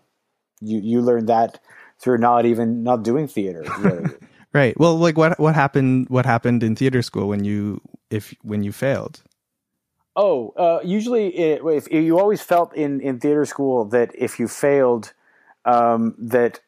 you, 0.60 0.78
you 0.78 1.00
learned 1.00 1.28
that 1.28 1.60
through 1.98 2.18
not 2.18 2.46
even, 2.46 2.82
not 2.82 3.02
doing 3.02 3.26
theater. 3.26 3.64
Really. 3.78 4.10
right 4.52 4.76
well 4.80 4.98
like 4.98 5.16
what 5.16 5.38
what 5.38 5.54
happened 5.54 6.08
what 6.08 6.26
happened 6.26 6.64
in 6.64 6.74
theater 6.74 7.02
school 7.02 7.28
when 7.28 7.44
you 7.44 7.80
if 8.10 8.34
when 8.42 8.64
you 8.64 8.72
failed 8.72 9.22
oh, 10.16 10.52
uh, 10.56 10.80
usually 10.84 11.28
it, 11.28 11.62
if 11.64 11.90
you 11.90 12.18
always 12.18 12.42
felt 12.42 12.74
in, 12.74 13.00
in 13.00 13.20
theater 13.20 13.46
school 13.46 13.84
that 13.86 14.10
if 14.14 14.38
you 14.38 14.48
failed, 14.48 15.12
um, 15.64 16.14
that 16.18 16.60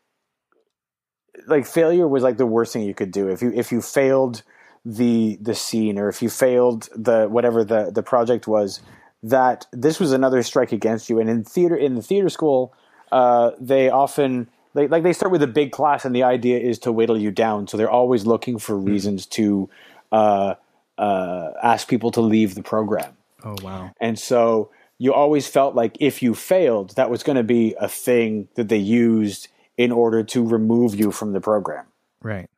like 1.47 1.67
failure 1.67 2.09
was 2.09 2.23
like 2.23 2.37
the 2.37 2.47
worst 2.47 2.73
thing 2.73 2.83
you 2.83 2.95
could 2.95 3.11
do. 3.11 3.29
If 3.29 3.43
you, 3.43 3.53
if 3.55 3.73
you 3.73 3.81
failed 3.81 4.43
the, 4.85 5.39
the 5.41 5.55
scene 5.55 5.99
or 5.99 6.09
if 6.09 6.23
you 6.23 6.29
failed 6.29 6.89
the, 6.95 7.27
whatever 7.29 7.65
the, 7.65 7.91
the 7.91 8.03
project 8.03 8.47
was, 8.47 8.81
that 9.23 9.67
this 9.73 10.01
was 10.01 10.13
another 10.13 10.43
strike 10.43 10.73
against 10.73 11.09
you. 11.09 11.21
And 11.21 11.31
in 11.31 11.45
theater, 11.45 11.77
in 11.77 11.95
the 11.95 12.03
theater 12.03 12.29
school, 12.29 12.75
uh, 13.13 13.53
they 13.61 13.89
often 13.89 14.49
they, 14.75 14.89
like 14.89 15.03
they 15.03 15.13
start 15.13 15.33
with 15.33 15.43
a 15.43 15.47
big 15.47 15.71
class, 15.71 16.05
and 16.05 16.15
the 16.15 16.23
idea 16.23 16.59
is 16.59 16.79
to 16.81 16.93
whittle 16.93 17.19
you 17.19 17.31
down. 17.31 17.69
So 17.69 17.77
they're 17.77 17.91
always 17.91 18.25
looking 18.27 18.59
for 18.59 18.77
reasons 18.77 19.27
to 19.27 19.69
uh, 20.11 20.55
uh, 20.97 21.51
ask 21.63 21.89
people 21.89 22.11
to 22.13 22.21
leave 22.21 22.55
the 22.55 22.63
program. 22.63 23.17
oh 23.45 23.57
wow 23.63 23.93
And 24.01 24.19
so 24.19 24.71
you 24.99 25.13
always 25.13 25.47
felt 25.47 25.75
like 25.75 25.97
if 26.01 26.23
you 26.23 26.35
failed, 26.35 26.97
that 26.97 27.11
was 27.11 27.23
going 27.23 27.37
to 27.37 27.43
be 27.43 27.75
a 27.81 27.89
thing 27.89 28.49
that 28.55 28.69
they 28.69 28.79
used 28.79 29.49
in 29.77 29.93
order 29.93 30.23
to 30.23 30.47
remove 30.47 30.95
you 30.95 31.11
from 31.11 31.33
the 31.33 31.41
program. 31.41 31.87
right 32.23 32.49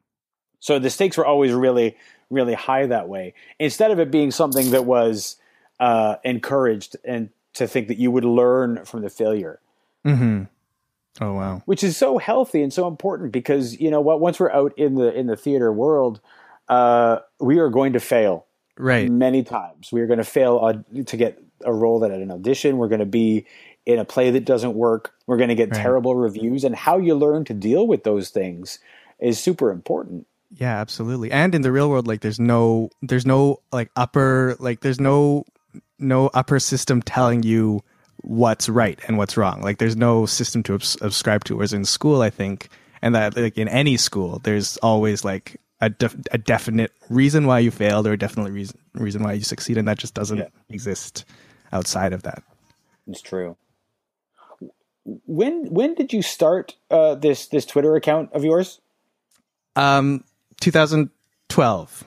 So 0.61 0.79
the 0.79 0.91
stakes 0.91 1.17
were 1.17 1.27
always 1.27 1.53
really, 1.53 1.97
really 2.31 2.55
high 2.55 2.87
that 2.87 3.09
way. 3.09 3.35
Instead 3.59 3.91
of 3.91 4.01
it 4.01 4.11
being 4.11 4.31
something 4.31 4.71
that 4.71 4.85
was 4.85 5.37
uh, 5.81 6.17
encouraged 6.25 6.97
and 7.05 7.31
to 7.55 7.67
think 7.67 7.89
that 7.89 7.99
you 7.99 8.11
would 8.11 8.25
learn 8.25 8.85
from 8.85 9.03
the 9.03 9.11
failure. 9.11 9.61
Mm-hmm. 10.05 10.45
Oh 11.21 11.35
wow! 11.35 11.63
Which 11.65 11.85
is 11.85 11.97
so 11.97 12.19
healthy 12.19 12.63
and 12.63 12.73
so 12.73 12.89
important 12.89 13.31
because 13.31 13.81
you 13.81 13.91
know 13.91 14.01
what? 14.01 14.21
Once 14.21 14.41
we're 14.41 14.51
out 14.51 14.77
in 14.77 14.97
the 14.97 15.15
in 15.15 15.29
the 15.29 15.37
theater 15.37 15.73
world, 15.73 16.21
uh, 16.69 17.19
we 17.39 17.59
are 17.59 17.69
going 17.69 17.93
to 17.93 18.01
fail 18.01 18.47
right 18.77 19.09
many 19.09 19.45
times. 19.45 19.93
We 19.93 20.01
are 20.01 20.07
going 20.07 20.19
to 20.19 20.25
fail 20.25 20.85
to 21.07 21.17
get 21.17 21.41
a 21.65 21.73
role 21.73 22.01
that 22.01 22.11
at 22.11 22.21
an 22.21 22.33
audition. 22.33 22.79
We're 22.79 22.89
going 22.89 22.99
to 22.99 23.07
be 23.07 23.47
in 23.87 23.99
a 23.99 24.05
play 24.05 24.31
that 24.31 24.45
doesn't 24.45 24.75
work. 24.75 25.13
We're 25.27 25.37
going 25.37 25.49
to 25.49 25.55
get 25.55 25.71
right. 25.71 25.81
terrible 25.81 26.15
reviews, 26.15 26.65
and 26.65 26.75
how 26.75 26.99
you 26.99 27.15
learn 27.15 27.45
to 27.47 27.55
deal 27.55 27.87
with 27.87 28.05
those 28.05 28.31
things 28.31 28.79
is 29.19 29.39
super 29.39 29.71
important. 29.71 30.27
Yeah, 30.51 30.81
absolutely. 30.81 31.33
And 31.33 31.55
in 31.55 31.63
the 31.63 31.73
real 31.73 31.91
world, 31.91 32.07
like 32.07 32.21
there's 32.21 32.39
no 32.39 32.91
there's 33.03 33.27
no 33.27 33.61
like 33.73 33.91
upper 33.97 34.57
like 34.61 34.81
there's 34.81 35.01
no 35.01 35.45
no 35.99 36.29
upper 36.29 36.61
system 36.61 37.03
telling 37.03 37.43
you 37.43 37.83
what's 38.23 38.69
right 38.69 38.99
and 39.07 39.19
what's 39.19 39.37
wrong. 39.37 39.63
Like 39.63 39.79
there's 39.79 39.97
no 39.97 40.27
system 40.27 40.63
to 40.65 40.79
subscribe 40.81 41.45
to. 41.45 41.57
Whereas 41.57 41.73
in 41.73 41.85
school, 41.85 42.23
I 42.23 42.31
think, 42.31 42.69
and 43.03 43.15
that 43.15 43.37
like 43.37 43.59
in 43.59 43.69
any 43.69 43.97
school, 43.97 44.41
there's 44.45 44.77
always 44.79 45.25
like 45.25 45.61
a, 45.81 45.91
def- 45.91 46.17
a 46.31 46.39
definite 46.39 46.93
reason 47.11 47.47
why 47.47 47.59
you 47.59 47.71
failed 47.71 48.07
or 48.07 48.13
a 48.13 48.19
definite 48.19 48.53
reason 48.53 48.79
reason 48.95 49.23
why 49.23 49.33
you 49.33 49.43
succeed, 49.43 49.77
and 49.77 49.89
that 49.89 49.99
just 49.99 50.15
doesn't 50.15 50.39
yeah. 50.39 50.49
exist 50.71 51.25
outside 51.73 52.13
of 52.13 52.23
that. 52.23 52.43
It's 53.09 53.21
true. 53.21 53.57
When 55.05 55.67
when 55.67 55.95
did 55.95 56.13
you 56.13 56.23
start 56.23 56.77
uh, 56.91 57.15
this 57.15 57.47
this 57.47 57.67
Twitter 57.67 57.95
account 57.97 58.33
of 58.33 58.45
yours? 58.45 58.81
Um, 59.77 60.25
2012. 60.61 62.05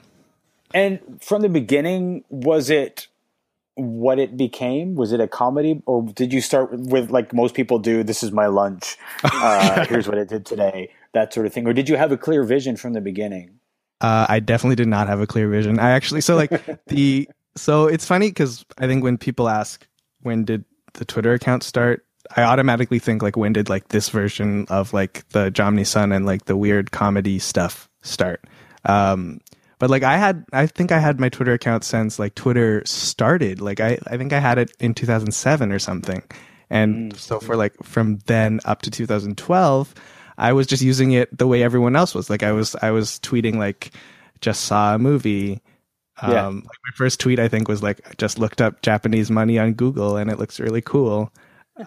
And 0.73 0.99
from 1.21 1.41
the 1.41 1.49
beginning, 1.49 2.23
was 2.29 2.69
it 2.69 3.07
what 3.75 4.17
it 4.17 4.35
became? 4.35 4.95
Was 4.95 5.13
it 5.13 5.19
a 5.19 5.27
comedy, 5.27 5.81
or 5.85 6.03
did 6.03 6.33
you 6.33 6.41
start 6.41 6.71
with 6.71 7.11
like 7.11 7.33
most 7.33 7.53
people 7.53 7.77
do? 7.77 8.03
This 8.03 8.23
is 8.23 8.31
my 8.31 8.47
lunch. 8.47 8.97
Uh, 9.23 9.85
here's 9.85 10.07
what 10.07 10.17
I 10.17 10.23
did 10.23 10.45
today. 10.45 10.89
That 11.13 11.33
sort 11.33 11.45
of 11.45 11.53
thing, 11.53 11.67
or 11.67 11.73
did 11.73 11.87
you 11.87 11.95
have 11.95 12.11
a 12.11 12.17
clear 12.17 12.43
vision 12.43 12.75
from 12.75 12.93
the 12.93 13.01
beginning? 13.01 13.59
Uh, 14.01 14.25
I 14.27 14.39
definitely 14.39 14.75
did 14.75 14.87
not 14.87 15.07
have 15.07 15.19
a 15.19 15.27
clear 15.27 15.47
vision. 15.47 15.79
I 15.79 15.91
actually 15.91 16.21
so 16.21 16.35
like 16.35 16.51
the 16.87 17.29
so 17.55 17.85
it's 17.87 18.05
funny 18.05 18.29
because 18.29 18.65
I 18.77 18.87
think 18.87 19.03
when 19.03 19.17
people 19.17 19.47
ask 19.47 19.87
when 20.21 20.43
did 20.43 20.65
the 20.93 21.05
Twitter 21.05 21.33
account 21.33 21.63
start, 21.63 22.05
I 22.35 22.43
automatically 22.43 22.99
think 22.99 23.21
like 23.21 23.37
when 23.37 23.53
did 23.53 23.69
like 23.69 23.89
this 23.89 24.09
version 24.09 24.65
of 24.69 24.93
like 24.93 25.27
the 25.29 25.49
Jonny 25.51 25.83
Sun 25.83 26.11
and 26.11 26.25
like 26.25 26.45
the 26.45 26.57
weird 26.57 26.91
comedy 26.91 27.39
stuff 27.39 27.89
start. 28.01 28.43
Um, 28.85 29.41
but 29.79 29.89
like 29.89 30.03
I 30.03 30.17
had, 30.17 30.45
I 30.53 30.65
think 30.65 30.91
I 30.91 30.99
had 30.99 31.19
my 31.19 31.29
Twitter 31.29 31.53
account 31.53 31.83
since 31.83 32.17
like 32.17 32.35
Twitter 32.35 32.83
started. 32.85 33.61
Like 33.61 33.79
I, 33.79 33.99
I 34.07 34.17
think 34.17 34.33
I 34.33 34.39
had 34.39 34.57
it 34.57 34.71
in 34.79 34.93
2007 34.93 35.71
or 35.71 35.79
something. 35.79 36.23
And 36.69 37.13
mm. 37.13 37.17
so 37.17 37.39
for 37.39 37.55
like 37.55 37.75
from 37.83 38.17
then 38.25 38.59
up 38.65 38.81
to 38.83 38.91
2012, 38.91 39.93
I 40.37 40.53
was 40.53 40.67
just 40.67 40.83
using 40.83 41.11
it 41.11 41.35
the 41.35 41.47
way 41.47 41.63
everyone 41.63 41.95
else 41.95 42.15
was. 42.15 42.29
Like 42.29 42.43
I 42.43 42.51
was, 42.51 42.75
I 42.81 42.91
was 42.91 43.19
tweeting 43.19 43.55
like, 43.55 43.91
just 44.41 44.63
saw 44.63 44.95
a 44.95 44.99
movie. 44.99 45.61
Um, 46.19 46.31
yeah. 46.31 46.47
like 46.47 46.63
my 46.63 46.91
first 46.95 47.19
tweet 47.19 47.39
I 47.39 47.47
think 47.47 47.67
was 47.67 47.83
like 47.83 48.01
I 48.09 48.13
just 48.17 48.39
looked 48.39 48.59
up 48.59 48.81
Japanese 48.81 49.29
money 49.29 49.59
on 49.59 49.73
Google 49.73 50.17
and 50.17 50.31
it 50.31 50.39
looks 50.39 50.59
really 50.59 50.81
cool. 50.81 51.31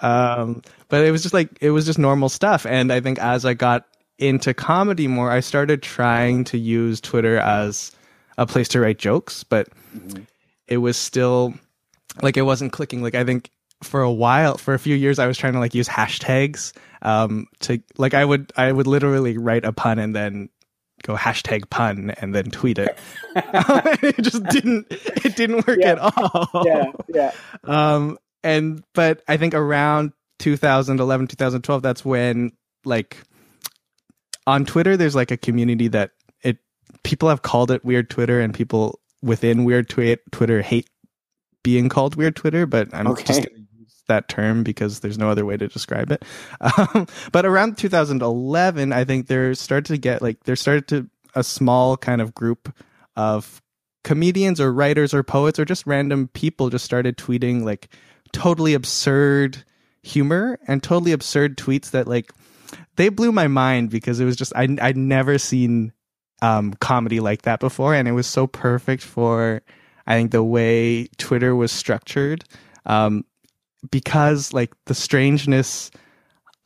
Um, 0.01 0.63
but 0.89 1.05
it 1.05 1.11
was 1.11 1.23
just 1.23 1.35
like 1.35 1.59
it 1.61 1.71
was 1.71 1.87
just 1.87 1.99
normal 1.99 2.29
stuff. 2.29 2.67
And 2.67 2.93
I 2.93 3.01
think 3.01 3.19
as 3.19 3.45
I 3.45 3.55
got 3.55 3.87
into 4.19 4.55
comedy 4.55 5.07
more, 5.07 5.31
I 5.31 5.41
started 5.41 5.83
trying 5.83 6.45
to 6.45 6.59
use 6.59 7.01
Twitter 7.01 7.39
as 7.39 7.93
a 8.39 8.47
place 8.47 8.69
to 8.69 8.81
write 8.81 8.99
jokes, 8.99 9.45
but 9.45 9.69
mm-hmm. 9.95 10.23
it 10.69 10.79
was 10.79 10.97
still 10.97 11.55
like 12.23 12.37
it 12.37 12.43
wasn't 12.43 12.73
clicking. 12.73 13.03
Like 13.03 13.15
I 13.15 13.25
think 13.25 13.51
for 13.83 14.03
a 14.03 14.13
while, 14.13 14.57
for 14.57 14.75
a 14.75 14.79
few 14.79 14.95
years, 14.95 15.19
I 15.19 15.27
was 15.27 15.39
trying 15.39 15.55
to 15.55 15.59
like 15.59 15.75
use 15.75 15.89
hashtags 15.89 16.73
um, 17.03 17.47
to 17.61 17.83
like 17.97 18.15
I 18.15 18.25
would 18.25 18.53
I 18.57 18.71
would 18.71 18.87
literally 18.87 19.39
write 19.39 19.65
a 19.65 19.73
pun 19.73 19.99
and 19.99 20.15
then 20.15 20.49
go 21.03 21.17
hashtag 21.17 21.71
pun 21.71 22.11
and 22.21 22.35
then 22.35 22.51
tweet 22.51 22.79
it. 22.79 22.99
it 23.35 24.23
just 24.23 24.45
didn't 24.45 24.87
it 24.91 25.37
didn't 25.37 25.67
work 25.67 25.79
yeah. 25.81 25.93
at 25.93 25.99
all. 25.99 26.63
Yeah, 26.65 26.93
yeah. 27.09 27.33
Um, 27.65 28.19
and 28.43 28.83
but 28.95 29.23
I 29.29 29.37
think 29.37 29.55
around 29.55 30.13
2011 30.39 31.27
2012 31.27 31.83
that's 31.83 32.05
when 32.05 32.53
like 32.85 33.17
on 34.47 34.65
Twitter, 34.65 34.97
there's 34.97 35.15
like 35.15 35.31
a 35.31 35.37
community 35.37 35.89
that 35.89 36.11
it 36.43 36.59
people 37.03 37.29
have 37.29 37.43
called 37.43 37.71
it 37.71 37.85
weird 37.85 38.11
Twitter, 38.11 38.41
and 38.41 38.53
people 38.55 39.01
within 39.23 39.65
weird 39.65 39.89
twi- 39.89 40.19
Twitter 40.33 40.63
hate 40.63 40.89
being 41.63 41.89
called 41.89 42.17
weird 42.17 42.37
Twitter. 42.37 42.67
But 42.67 42.89
I'm 42.93 43.09
okay. 43.09 43.25
just 43.25 43.43
to 43.43 43.51
use 43.53 44.03
that 44.09 44.29
term 44.29 44.63
because 44.63 45.01
there's 45.01 45.19
no 45.19 45.31
other 45.31 45.45
way 45.45 45.57
to 45.57 45.69
describe 45.69 46.11
it. 46.11 46.25
Um, 46.61 47.07
but 47.33 47.47
around 47.47 47.79
2011, 47.79 48.93
I 48.93 49.05
think 49.05 49.27
there 49.27 49.55
started 49.55 49.87
to 49.95 49.99
get 49.99 50.23
like 50.23 50.45
there 50.45 50.57
started 50.57 50.89
to 50.89 51.11
a 51.35 51.45
small 51.45 51.97
kind 51.97 52.21
of 52.21 52.35
group 52.35 52.75
of 53.17 53.63
comedians 54.03 54.61
or 54.61 54.73
writers 54.73 55.13
or 55.13 55.23
poets 55.23 55.59
or 55.59 55.65
just 55.65 55.87
random 55.87 56.29
people 56.29 56.71
just 56.71 56.85
started 56.85 57.17
tweeting 57.17 57.63
like 57.63 57.89
totally 58.33 58.75
absurd 58.75 59.65
humor 60.03 60.59
and 60.67 60.83
totally 60.83 61.13
absurd 61.13 61.57
tweets 61.57 61.91
that 61.91 62.09
like 62.09 62.33
they 62.97 63.09
blew 63.09 63.33
my 63.33 63.49
mind 63.49 63.91
because 63.91 64.21
it 64.21 64.25
was 64.25 64.37
just 64.37 64.53
I 64.55 64.69
I'd 64.81 64.97
never 64.97 65.39
seen 65.39 65.93
um, 66.43 66.75
comedy 66.75 67.21
like 67.21 67.43
that 67.43 67.61
before, 67.61 67.95
and 67.95 68.09
it 68.09 68.13
was 68.13 68.27
so 68.27 68.47
perfect 68.47 69.03
for 69.03 69.63
I 70.07 70.17
think 70.17 70.31
the 70.33 70.43
way 70.43 71.07
Twitter 71.19 71.55
was 71.55 71.73
structured, 71.73 72.45
um, 72.87 73.25
because 73.91 74.53
like 74.53 74.73
the 74.87 74.95
strangeness 74.95 75.91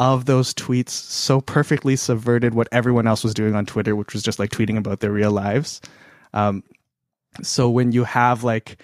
of 0.01 0.25
those 0.25 0.53
tweets 0.55 0.91
so 0.91 1.41
perfectly 1.41 1.97
subverted 1.97 2.55
what 2.55 2.69
everyone 2.73 3.07
else 3.07 3.23
was 3.23 3.35
doing 3.35 3.55
on 3.55 3.65
Twitter, 3.65 3.95
which 3.95 4.13
was 4.13 4.23
just 4.23 4.39
like 4.39 4.51
tweeting 4.51 4.77
about 4.77 5.01
their 5.01 5.13
real 5.13 5.31
lives. 5.31 5.81
Um, 6.33 6.65
so 7.43 7.71
when 7.71 7.93
you 7.93 8.05
have 8.05 8.45
like 8.45 8.83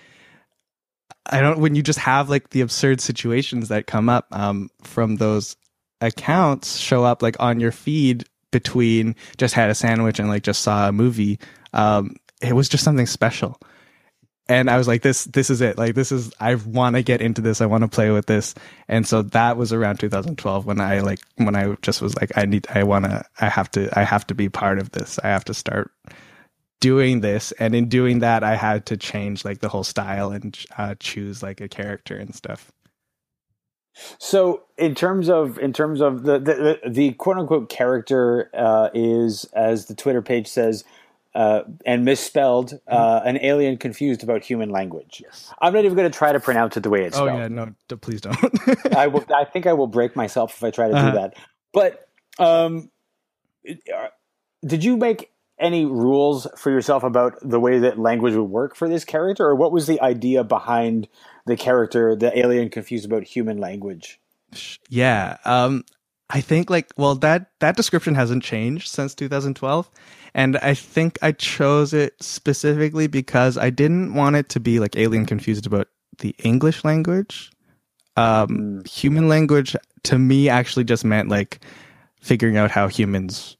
I 1.30 1.40
don't 1.40 1.58
when 1.58 1.74
you 1.74 1.82
just 1.82 1.98
have 1.98 2.28
like 2.28 2.50
the 2.50 2.60
absurd 2.60 3.00
situations 3.00 3.68
that 3.68 3.86
come 3.86 4.08
up 4.08 4.26
um, 4.32 4.68
from 4.82 5.16
those 5.16 5.56
accounts 6.00 6.76
show 6.76 7.04
up 7.04 7.22
like 7.22 7.36
on 7.40 7.60
your 7.60 7.72
feed 7.72 8.24
between 8.50 9.14
just 9.36 9.54
had 9.54 9.70
a 9.70 9.74
sandwich 9.74 10.18
and 10.18 10.28
like 10.28 10.42
just 10.42 10.62
saw 10.62 10.88
a 10.88 10.92
movie 10.92 11.38
um 11.72 12.16
it 12.42 12.54
was 12.54 12.68
just 12.68 12.84
something 12.84 13.06
special. 13.06 13.60
And 14.48 14.68
i 14.68 14.76
was 14.76 14.88
like 14.88 15.02
this 15.02 15.24
this 15.26 15.50
is 15.50 15.60
it. 15.60 15.78
Like 15.78 15.94
this 15.94 16.10
is 16.10 16.32
i 16.40 16.56
want 16.56 16.96
to 16.96 17.02
get 17.02 17.20
into 17.20 17.40
this. 17.40 17.60
I 17.60 17.66
want 17.66 17.82
to 17.82 17.88
play 17.88 18.10
with 18.10 18.26
this. 18.26 18.54
And 18.88 19.06
so 19.06 19.22
that 19.22 19.56
was 19.56 19.72
around 19.72 20.00
2012 20.00 20.66
when 20.66 20.80
i 20.80 21.00
like 21.00 21.20
when 21.36 21.54
i 21.54 21.76
just 21.82 22.02
was 22.02 22.16
like 22.16 22.36
i 22.36 22.44
need 22.46 22.66
i 22.70 22.82
want 22.82 23.04
to 23.04 23.24
i 23.40 23.48
have 23.48 23.70
to 23.72 23.88
i 23.98 24.02
have 24.02 24.26
to 24.28 24.34
be 24.34 24.48
part 24.48 24.78
of 24.78 24.90
this. 24.90 25.20
I 25.22 25.28
have 25.28 25.44
to 25.44 25.54
start 25.54 25.92
doing 26.80 27.20
this 27.20 27.52
and 27.52 27.74
in 27.74 27.88
doing 27.88 28.20
that 28.20 28.42
i 28.42 28.56
had 28.56 28.86
to 28.86 28.96
change 28.96 29.44
like 29.44 29.60
the 29.60 29.68
whole 29.68 29.84
style 29.84 30.30
and 30.30 30.64
uh, 30.78 30.94
choose 30.98 31.42
like 31.42 31.60
a 31.60 31.68
character 31.68 32.16
and 32.16 32.34
stuff 32.34 32.72
so, 34.18 34.62
in 34.78 34.94
terms 34.94 35.28
of 35.28 35.58
in 35.58 35.72
terms 35.72 36.00
of 36.00 36.22
the 36.22 36.38
the, 36.38 36.80
the 36.88 37.12
quote 37.12 37.38
unquote 37.38 37.68
character 37.68 38.50
uh, 38.54 38.88
is, 38.94 39.44
as 39.52 39.86
the 39.86 39.94
Twitter 39.94 40.22
page 40.22 40.46
says, 40.46 40.84
uh, 41.34 41.62
and 41.84 42.04
misspelled, 42.04 42.78
uh, 42.88 43.20
an 43.24 43.38
alien 43.42 43.76
confused 43.76 44.22
about 44.22 44.44
human 44.44 44.70
language. 44.70 45.22
Yes. 45.24 45.52
I'm 45.60 45.72
not 45.72 45.84
even 45.84 45.96
going 45.96 46.10
to 46.10 46.16
try 46.16 46.32
to 46.32 46.40
pronounce 46.40 46.76
it 46.76 46.82
the 46.82 46.90
way 46.90 47.04
it's 47.04 47.16
oh, 47.16 47.26
spelled. 47.26 47.38
Oh 47.38 47.42
yeah, 47.42 47.48
no, 47.48 47.96
please 47.96 48.20
don't. 48.20 48.36
I 48.96 49.06
will. 49.08 49.24
I 49.34 49.44
think 49.44 49.66
I 49.66 49.72
will 49.72 49.86
break 49.86 50.16
myself 50.16 50.54
if 50.54 50.64
I 50.64 50.70
try 50.70 50.88
to 50.88 50.94
uh-huh. 50.94 51.10
do 51.10 51.16
that. 51.18 51.34
But 51.72 52.08
um, 52.38 52.90
uh, 53.68 54.08
did 54.64 54.82
you 54.82 54.96
make 54.96 55.30
any 55.60 55.84
rules 55.84 56.46
for 56.56 56.70
yourself 56.70 57.04
about 57.04 57.38
the 57.42 57.60
way 57.60 57.78
that 57.78 57.98
language 57.98 58.34
would 58.34 58.44
work 58.44 58.74
for 58.74 58.88
this 58.88 59.04
character, 59.04 59.46
or 59.46 59.54
what 59.54 59.72
was 59.72 59.86
the 59.86 60.00
idea 60.00 60.42
behind 60.42 61.08
the 61.46 61.56
character, 61.56 62.16
the 62.16 62.36
alien 62.38 62.70
confused 62.70 63.04
about 63.04 63.24
human 63.24 63.58
language? 63.58 64.20
Yeah, 64.88 65.36
um, 65.44 65.84
I 66.28 66.40
think 66.40 66.70
like 66.70 66.90
well 66.96 67.14
that 67.16 67.50
that 67.60 67.76
description 67.76 68.14
hasn't 68.14 68.42
changed 68.42 68.88
since 68.88 69.14
2012, 69.14 69.90
and 70.34 70.56
I 70.58 70.74
think 70.74 71.18
I 71.22 71.32
chose 71.32 71.92
it 71.92 72.14
specifically 72.22 73.06
because 73.06 73.58
I 73.58 73.70
didn't 73.70 74.14
want 74.14 74.36
it 74.36 74.48
to 74.50 74.60
be 74.60 74.80
like 74.80 74.96
alien 74.96 75.26
confused 75.26 75.66
about 75.66 75.88
the 76.18 76.34
English 76.42 76.84
language. 76.84 77.50
Um, 78.16 78.48
mm. 78.48 78.88
Human 78.88 79.28
language 79.28 79.76
to 80.04 80.18
me 80.18 80.48
actually 80.48 80.84
just 80.84 81.04
meant 81.04 81.28
like 81.28 81.64
figuring 82.20 82.56
out 82.56 82.70
how 82.70 82.88
humans 82.88 83.56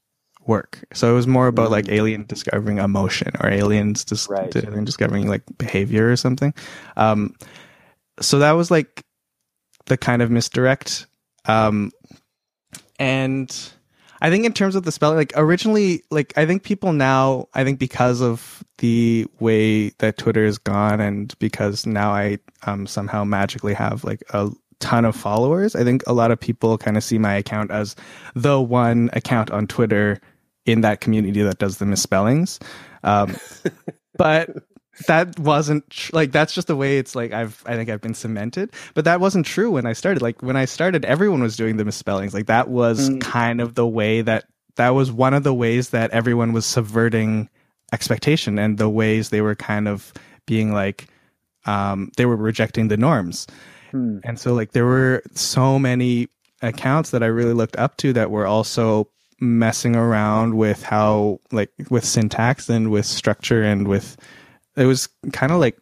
work. 0.47 0.83
So 0.93 1.11
it 1.11 1.13
was 1.13 1.27
more 1.27 1.47
about 1.47 1.71
like 1.71 1.85
mm. 1.85 1.93
alien 1.93 2.25
discovering 2.25 2.79
emotion 2.79 3.31
or 3.39 3.49
aliens 3.49 4.03
dis- 4.03 4.27
right. 4.29 4.51
discovering 4.51 5.27
like 5.27 5.43
behavior 5.57 6.11
or 6.11 6.15
something. 6.15 6.53
Um, 6.97 7.35
so 8.19 8.39
that 8.39 8.53
was 8.53 8.71
like 8.71 9.03
the 9.85 9.97
kind 9.97 10.21
of 10.21 10.31
misdirect. 10.31 11.07
Um, 11.45 11.91
and 12.99 13.51
I 14.21 14.29
think 14.29 14.45
in 14.45 14.53
terms 14.53 14.75
of 14.75 14.83
the 14.83 14.91
spelling, 14.91 15.17
like 15.17 15.33
originally, 15.35 16.03
like 16.11 16.37
I 16.37 16.45
think 16.45 16.63
people 16.63 16.93
now, 16.93 17.47
I 17.53 17.63
think 17.63 17.79
because 17.79 18.21
of 18.21 18.63
the 18.77 19.25
way 19.39 19.89
that 19.99 20.17
Twitter 20.17 20.45
is 20.45 20.59
gone, 20.59 21.01
and 21.01 21.33
because 21.39 21.85
now 21.85 22.11
I 22.11 22.37
um, 22.63 22.85
somehow 22.85 23.23
magically 23.23 23.73
have 23.73 24.03
like 24.03 24.23
a 24.31 24.51
ton 24.79 25.05
of 25.05 25.15
followers, 25.15 25.75
I 25.75 25.83
think 25.83 26.03
a 26.05 26.13
lot 26.13 26.29
of 26.29 26.39
people 26.39 26.77
kind 26.77 26.97
of 26.97 27.03
see 27.03 27.17
my 27.17 27.33
account 27.33 27.71
as 27.71 27.95
the 28.35 28.61
one 28.61 29.09
account 29.13 29.49
on 29.49 29.65
Twitter 29.65 30.21
in 30.65 30.81
that 30.81 31.01
community 31.01 31.41
that 31.41 31.57
does 31.57 31.77
the 31.77 31.85
misspellings. 31.85 32.59
Um, 33.03 33.35
but 34.17 34.49
that 35.07 35.39
wasn't 35.39 35.89
tr- 35.89 36.11
like 36.13 36.31
that's 36.31 36.53
just 36.53 36.67
the 36.67 36.75
way 36.75 36.97
it's 36.97 37.15
like 37.15 37.31
I've 37.31 37.63
I 37.65 37.75
think 37.75 37.89
I've 37.89 38.01
been 38.01 38.13
cemented. 38.13 38.71
But 38.93 39.05
that 39.05 39.19
wasn't 39.19 39.45
true 39.45 39.71
when 39.71 39.85
I 39.85 39.93
started. 39.93 40.21
Like 40.21 40.41
when 40.41 40.55
I 40.55 40.65
started, 40.65 41.05
everyone 41.05 41.41
was 41.41 41.55
doing 41.55 41.77
the 41.77 41.85
misspellings. 41.85 42.33
Like 42.33 42.47
that 42.47 42.69
was 42.69 43.09
mm. 43.09 43.21
kind 43.21 43.61
of 43.61 43.75
the 43.75 43.87
way 43.87 44.21
that 44.21 44.45
that 44.75 44.89
was 44.89 45.11
one 45.11 45.33
of 45.33 45.43
the 45.43 45.53
ways 45.53 45.89
that 45.89 46.11
everyone 46.11 46.53
was 46.53 46.65
subverting 46.65 47.49
expectation 47.91 48.57
and 48.57 48.77
the 48.77 48.89
ways 48.89 49.29
they 49.29 49.41
were 49.41 49.55
kind 49.55 49.87
of 49.87 50.13
being 50.45 50.73
like 50.73 51.07
um 51.65 52.11
they 52.17 52.25
were 52.25 52.35
rejecting 52.35 52.87
the 52.87 52.97
norms. 52.97 53.47
Mm. 53.93 54.21
And 54.23 54.39
so 54.39 54.53
like 54.53 54.71
there 54.71 54.85
were 54.85 55.23
so 55.33 55.79
many 55.79 56.29
accounts 56.61 57.09
that 57.11 57.23
I 57.23 57.27
really 57.27 57.53
looked 57.53 57.75
up 57.77 57.97
to 57.97 58.13
that 58.13 58.29
were 58.29 58.45
also 58.45 59.09
messing 59.41 59.95
around 59.95 60.55
with 60.55 60.83
how 60.83 61.39
like 61.51 61.71
with 61.89 62.05
syntax 62.05 62.69
and 62.69 62.91
with 62.91 63.05
structure 63.05 63.63
and 63.63 63.87
with 63.87 64.15
it 64.77 64.85
was 64.85 65.09
kind 65.33 65.51
of 65.51 65.59
like 65.59 65.77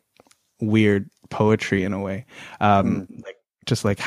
weird 0.62 1.10
poetry 1.30 1.84
in 1.84 1.94
a 1.94 2.00
way. 2.00 2.26
Um, 2.60 3.08
mm. 3.08 3.24
like 3.26 3.38
just 3.66 3.86
like 3.86 4.00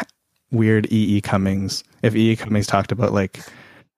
weird 0.51 0.87
E. 0.87 1.17
E. 1.17 1.21
Cummings. 1.21 1.85
If 2.03 2.17
E. 2.17 2.33
E. 2.33 2.37
Cummings 2.37 2.67
talked 2.67 2.93
about 2.93 3.13
like 3.13 3.41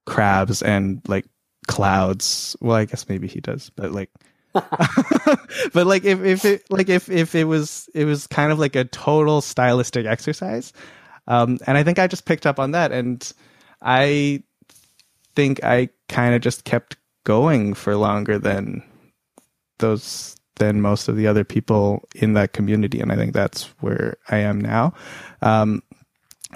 crabs 0.07 0.63
and 0.63 1.01
like 1.09 1.27
clouds, 1.67 2.57
well, 2.61 2.77
I 2.77 2.85
guess 2.85 3.09
maybe 3.09 3.29
he 3.29 3.41
does, 3.41 3.71
but 3.71 3.93
like. 3.93 4.11
but 5.73 5.87
like 5.87 6.05
if, 6.05 6.23
if 6.23 6.45
it 6.45 6.63
like 6.71 6.89
if 6.89 7.09
if 7.09 7.35
it 7.35 7.45
was 7.45 7.89
it 7.93 8.05
was 8.05 8.29
kind 8.29 8.53
of 8.53 8.59
like 8.59 8.77
a 8.77 8.85
total 8.85 9.41
stylistic 9.41 10.07
exercise 10.07 10.73
um 11.27 11.59
and 11.67 11.77
i 11.77 11.83
think 11.83 11.99
i 11.99 12.07
just 12.07 12.25
picked 12.25 12.47
up 12.47 12.61
on 12.61 12.71
that 12.71 12.93
and 12.93 13.33
i 13.83 14.41
think 15.37 15.63
i 15.65 15.89
kind 16.09 16.35
of 16.35 16.41
just 16.41 16.65
kept 16.65 16.97
going 17.25 17.75
for 17.75 17.97
longer 17.97 18.39
than 18.39 18.83
those 19.79 20.37
than 20.57 20.81
most 20.81 21.09
of 21.09 21.17
the 21.17 21.27
other 21.27 21.45
people 21.45 22.07
in 22.15 22.35
that 22.35 22.53
community, 22.53 23.01
and 23.01 23.11
I 23.11 23.17
think 23.17 23.33
that's 23.33 23.65
where 23.81 24.17
I 24.29 24.39
am 24.39 24.61
now. 24.61 24.93
Um, 25.43 25.83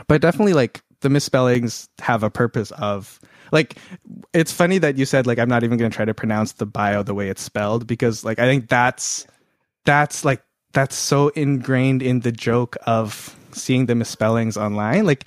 but 0.06 0.20
definitely, 0.20 0.54
like 0.54 0.82
the 1.00 1.10
misspellings 1.10 1.88
have 2.00 2.22
a 2.22 2.30
purpose 2.30 2.70
of 2.72 3.20
like 3.50 3.76
it's 4.32 4.52
funny 4.52 4.78
that 4.78 4.98
you 4.98 5.06
said 5.06 5.26
like 5.26 5.38
I'm 5.38 5.48
not 5.48 5.64
even 5.64 5.78
going 5.78 5.90
to 5.90 5.96
try 5.96 6.04
to 6.04 6.14
pronounce 6.14 6.52
the 6.52 6.66
bio 6.66 7.02
the 7.02 7.14
way 7.14 7.28
it's 7.28 7.42
spelled 7.42 7.86
because 7.86 8.24
like 8.24 8.38
I 8.38 8.46
think 8.46 8.68
that's 8.68 9.26
that's 9.84 10.24
like 10.24 10.42
that's 10.72 10.96
so 10.96 11.28
ingrained 11.30 12.02
in 12.02 12.20
the 12.20 12.32
joke 12.32 12.76
of 12.86 13.34
seeing 13.52 13.86
the 13.86 13.94
misspellings 13.94 14.56
online 14.56 15.06
like 15.06 15.26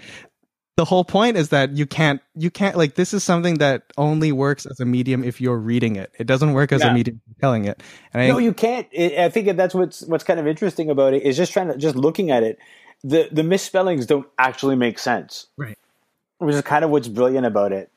the 0.78 0.86
whole 0.86 1.04
point 1.04 1.38
is 1.38 1.50
that 1.50 1.76
you 1.76 1.86
can't 1.86 2.22
you 2.36 2.50
can't 2.50 2.78
like 2.78 2.96
this 2.96 3.14
is 3.14 3.24
something 3.24 3.56
that 3.56 3.84
only 3.98 4.32
works 4.32 4.66
as 4.66 4.80
a 4.80 4.86
medium 4.86 5.24
if 5.24 5.42
you're 5.42 5.58
reading 5.58 5.96
it. 5.96 6.12
It 6.18 6.28
doesn't 6.28 6.54
work 6.54 6.72
as 6.72 6.82
yeah. 6.82 6.92
a 6.92 6.94
medium 6.94 7.22
telling 7.40 7.66
it. 7.66 7.84
And 8.14 8.28
no 8.28 8.38
I, 8.38 8.42
you 8.42 8.54
can't. 8.54 8.88
I 8.98 9.30
think 9.30 9.56
that's 9.58 9.76
what's 9.76 10.02
what's 10.04 10.24
kind 10.24 10.40
of 10.40 10.48
interesting 10.48 10.90
about 10.90 11.14
it 11.14 11.24
is 11.24 11.36
just 11.38 11.52
trying 11.52 11.68
to 11.68 11.78
just 11.78 11.96
looking 11.96 12.32
at 12.32 12.44
it 12.44 12.58
the 13.04 13.28
the 13.32 13.44
misspellings 13.44 14.06
don't 14.06 14.28
actually 14.38 14.76
make 14.76 14.98
sense. 14.98 15.48
Right. 15.58 15.78
Which 16.38 16.56
is 16.56 16.62
kind 16.62 16.86
of 16.86 16.90
what's 16.90 17.08
brilliant 17.08 17.46
about 17.46 17.74
it. 17.74 17.92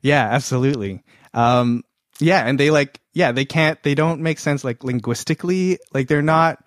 Yeah 0.00 0.26
absolutely. 0.30 1.02
Um 1.34 1.84
yeah 2.18 2.46
and 2.46 2.58
they 2.58 2.70
like 2.70 2.98
yeah 3.12 3.32
they 3.32 3.44
can't 3.44 3.82
they 3.82 3.94
don't 3.94 4.20
make 4.22 4.38
sense 4.38 4.64
like 4.64 4.84
linguistically. 4.84 5.78
Like 5.92 6.08
they're 6.08 6.22
not 6.22 6.64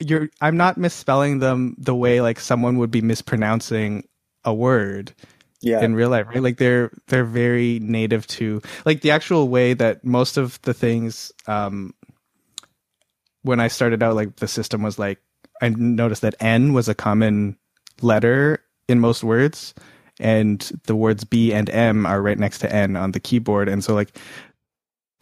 you're 0.00 0.30
i'm 0.40 0.56
not 0.56 0.78
misspelling 0.78 1.40
them 1.40 1.76
the 1.76 1.94
way 1.94 2.22
like 2.22 2.40
someone 2.40 2.78
would 2.78 2.90
be 2.90 3.02
mispronouncing 3.02 4.02
a 4.44 4.54
word 4.54 5.14
yeah. 5.60 5.82
in 5.82 5.94
real 5.94 6.08
life, 6.08 6.26
right? 6.28 6.42
Like 6.42 6.56
they're 6.58 6.90
they're 7.08 7.24
very 7.24 7.78
native 7.80 8.26
to 8.28 8.62
like 8.84 9.02
the 9.02 9.10
actual 9.10 9.48
way 9.48 9.74
that 9.74 10.04
most 10.04 10.36
of 10.36 10.60
the 10.62 10.74
things 10.74 11.32
um 11.46 11.94
when 13.42 13.60
I 13.60 13.68
started 13.68 14.02
out 14.02 14.14
like 14.14 14.36
the 14.36 14.48
system 14.48 14.82
was 14.82 14.98
like 14.98 15.20
I 15.62 15.68
noticed 15.68 16.22
that 16.22 16.34
N 16.40 16.72
was 16.72 16.88
a 16.88 16.94
common 16.94 17.56
letter 18.00 18.62
in 18.88 19.00
most 19.00 19.22
words 19.22 19.74
and 20.18 20.60
the 20.84 20.96
words 20.96 21.24
B 21.24 21.52
and 21.52 21.68
M 21.70 22.06
are 22.06 22.22
right 22.22 22.38
next 22.38 22.58
to 22.60 22.72
N 22.72 22.96
on 22.96 23.12
the 23.12 23.20
keyboard 23.20 23.68
and 23.68 23.84
so 23.84 23.94
like 23.94 24.16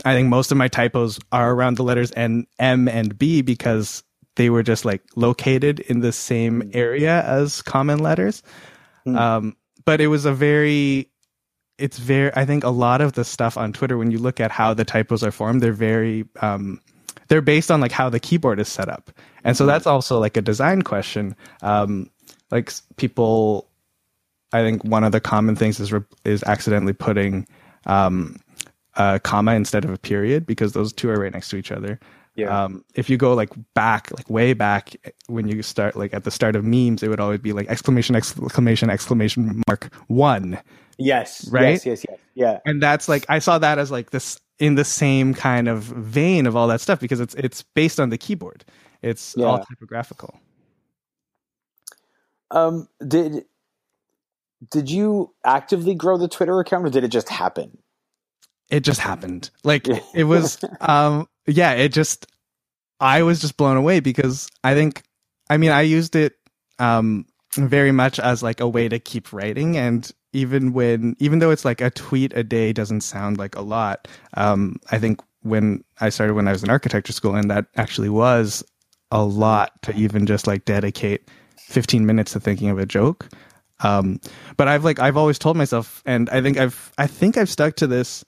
I 0.04 0.14
think 0.14 0.28
most 0.28 0.52
of 0.52 0.58
my 0.58 0.68
typos 0.68 1.18
are 1.32 1.52
around 1.52 1.76
the 1.76 1.82
letters 1.82 2.12
N 2.12 2.46
M 2.58 2.86
and 2.86 3.18
B 3.18 3.42
because 3.42 4.04
they 4.36 4.50
were 4.50 4.62
just 4.62 4.84
like 4.84 5.02
located 5.16 5.80
in 5.80 5.98
the 5.98 6.12
same 6.12 6.70
area 6.72 7.22
as 7.24 7.60
common 7.60 7.98
letters. 7.98 8.42
Mm. 9.12 9.18
Um, 9.18 9.56
but 9.84 10.00
it 10.00 10.08
was 10.08 10.24
a 10.24 10.32
very, 10.32 11.10
it's 11.78 11.98
very, 11.98 12.30
I 12.34 12.44
think 12.44 12.64
a 12.64 12.70
lot 12.70 13.00
of 13.00 13.12
the 13.12 13.24
stuff 13.24 13.56
on 13.56 13.72
Twitter, 13.72 13.96
when 13.96 14.10
you 14.10 14.18
look 14.18 14.40
at 14.40 14.50
how 14.50 14.74
the 14.74 14.84
typos 14.84 15.22
are 15.22 15.30
formed, 15.30 15.62
they're 15.62 15.72
very, 15.72 16.24
um, 16.40 16.80
they're 17.28 17.40
based 17.40 17.70
on 17.70 17.80
like 17.80 17.92
how 17.92 18.08
the 18.08 18.20
keyboard 18.20 18.58
is 18.58 18.68
set 18.68 18.88
up. 18.88 19.10
And 19.44 19.56
so 19.56 19.64
hmm. 19.64 19.68
that's 19.68 19.86
also 19.86 20.18
like 20.18 20.36
a 20.36 20.42
design 20.42 20.82
question. 20.82 21.36
Um, 21.62 22.10
like 22.50 22.72
people, 22.96 23.68
I 24.52 24.62
think 24.62 24.84
one 24.84 25.04
of 25.04 25.12
the 25.12 25.20
common 25.20 25.56
things 25.56 25.78
is, 25.80 25.92
re- 25.92 26.00
is 26.24 26.42
accidentally 26.44 26.94
putting, 26.94 27.46
um, 27.86 28.40
a 28.98 29.20
comma 29.20 29.54
instead 29.54 29.84
of 29.84 29.92
a 29.92 29.98
period 29.98 30.44
because 30.44 30.72
those 30.72 30.92
two 30.92 31.08
are 31.08 31.20
right 31.20 31.32
next 31.32 31.50
to 31.50 31.56
each 31.56 31.70
other. 31.70 32.00
Yeah. 32.38 32.64
Um, 32.64 32.84
if 32.94 33.10
you 33.10 33.16
go 33.16 33.34
like 33.34 33.50
back, 33.74 34.12
like 34.16 34.30
way 34.30 34.52
back 34.52 34.94
when 35.26 35.48
you 35.48 35.60
start, 35.60 35.96
like 35.96 36.14
at 36.14 36.22
the 36.22 36.30
start 36.30 36.54
of 36.54 36.64
memes, 36.64 37.02
it 37.02 37.08
would 37.08 37.18
always 37.18 37.40
be 37.40 37.52
like 37.52 37.66
exclamation, 37.68 38.14
exclamation, 38.14 38.90
exclamation 38.90 39.60
mark 39.66 39.92
one. 40.06 40.56
Yes. 40.98 41.48
Right. 41.50 41.70
Yes. 41.70 41.84
Yes. 41.84 42.06
Yes. 42.08 42.18
Yeah. 42.36 42.58
And 42.64 42.80
that's 42.80 43.08
like 43.08 43.26
I 43.28 43.40
saw 43.40 43.58
that 43.58 43.80
as 43.80 43.90
like 43.90 44.10
this 44.10 44.38
in 44.60 44.76
the 44.76 44.84
same 44.84 45.34
kind 45.34 45.66
of 45.66 45.82
vein 45.82 46.46
of 46.46 46.54
all 46.54 46.68
that 46.68 46.80
stuff 46.80 47.00
because 47.00 47.18
it's 47.18 47.34
it's 47.34 47.64
based 47.74 47.98
on 47.98 48.10
the 48.10 48.18
keyboard. 48.18 48.64
It's 49.02 49.34
yeah. 49.36 49.46
all 49.46 49.64
typographical. 49.64 50.38
Um. 52.52 52.88
Did 53.06 53.46
did 54.70 54.88
you 54.88 55.34
actively 55.44 55.96
grow 55.96 56.18
the 56.18 56.28
Twitter 56.28 56.60
account, 56.60 56.86
or 56.86 56.90
did 56.90 57.02
it 57.02 57.08
just 57.08 57.28
happen? 57.28 57.78
It 58.70 58.80
just 58.80 59.00
happened. 59.00 59.50
Like 59.64 59.88
it 60.14 60.24
was. 60.24 60.64
um 60.80 61.26
yeah, 61.48 61.72
it 61.72 61.92
just 61.92 62.26
I 63.00 63.22
was 63.22 63.40
just 63.40 63.56
blown 63.56 63.76
away 63.76 64.00
because 64.00 64.48
I 64.64 64.74
think 64.74 65.02
I 65.50 65.56
mean 65.56 65.70
I 65.70 65.82
used 65.82 66.16
it 66.16 66.34
um 66.78 67.26
very 67.54 67.92
much 67.92 68.20
as 68.20 68.42
like 68.42 68.60
a 68.60 68.68
way 68.68 68.88
to 68.88 68.98
keep 68.98 69.32
writing 69.32 69.76
and 69.76 70.12
even 70.32 70.72
when 70.72 71.16
even 71.18 71.38
though 71.38 71.50
it's 71.50 71.64
like 71.64 71.80
a 71.80 71.90
tweet 71.90 72.32
a 72.36 72.44
day 72.44 72.72
doesn't 72.72 73.00
sound 73.00 73.38
like 73.38 73.56
a 73.56 73.62
lot 73.62 74.06
um 74.34 74.76
i 74.90 74.98
think 74.98 75.20
when 75.42 75.82
i 76.00 76.10
started 76.10 76.34
when 76.34 76.46
i 76.46 76.52
was 76.52 76.62
in 76.62 76.70
architecture 76.70 77.12
school 77.12 77.34
and 77.34 77.50
that 77.50 77.66
actually 77.76 78.10
was 78.10 78.62
a 79.10 79.24
lot 79.24 79.80
to 79.82 79.94
even 79.94 80.26
just 80.26 80.46
like 80.46 80.66
dedicate 80.66 81.30
15 81.56 82.04
minutes 82.04 82.32
to 82.32 82.40
thinking 82.40 82.68
of 82.68 82.78
a 82.78 82.86
joke. 82.86 83.28
Um 83.80 84.20
but 84.56 84.68
i've 84.68 84.84
like 84.84 84.98
i've 84.98 85.16
always 85.16 85.38
told 85.38 85.56
myself 85.56 86.02
and 86.04 86.28
i 86.30 86.42
think 86.42 86.58
i've 86.58 86.92
i 86.98 87.06
think 87.06 87.36
i've 87.36 87.48
stuck 87.48 87.76
to 87.76 87.86
this 87.86 88.24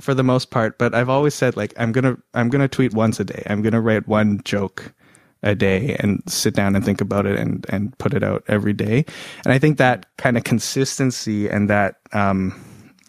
for 0.00 0.14
the 0.14 0.22
most 0.22 0.50
part, 0.50 0.78
but 0.78 0.94
I've 0.94 1.08
always 1.08 1.34
said 1.34 1.56
like 1.56 1.74
I'm 1.76 1.92
gonna 1.92 2.16
I'm 2.34 2.48
gonna 2.48 2.68
tweet 2.68 2.94
once 2.94 3.20
a 3.20 3.24
day. 3.24 3.42
I'm 3.46 3.62
gonna 3.62 3.80
write 3.80 4.08
one 4.08 4.40
joke 4.44 4.92
a 5.42 5.54
day 5.54 5.96
and 6.00 6.22
sit 6.26 6.54
down 6.54 6.76
and 6.76 6.84
think 6.84 7.00
about 7.00 7.26
it 7.26 7.38
and 7.38 7.64
and 7.68 7.96
put 7.98 8.14
it 8.14 8.22
out 8.22 8.44
every 8.48 8.72
day. 8.72 9.04
And 9.44 9.52
I 9.52 9.58
think 9.58 9.78
that 9.78 10.06
kind 10.16 10.36
of 10.36 10.44
consistency 10.44 11.48
and 11.48 11.70
that 11.70 11.96
um 12.12 12.58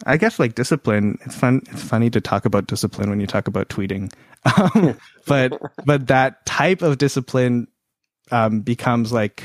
I 0.04 0.16
guess 0.16 0.38
like 0.38 0.54
discipline. 0.54 1.18
It's 1.22 1.36
fun. 1.36 1.62
It's 1.70 1.82
funny 1.82 2.10
to 2.10 2.20
talk 2.20 2.44
about 2.44 2.66
discipline 2.66 3.10
when 3.10 3.20
you 3.20 3.26
talk 3.26 3.46
about 3.46 3.68
tweeting, 3.68 4.12
um, 4.58 4.98
but 5.26 5.52
but 5.84 6.08
that 6.08 6.44
type 6.44 6.82
of 6.82 6.98
discipline 6.98 7.68
um, 8.32 8.60
becomes 8.60 9.12
like 9.12 9.44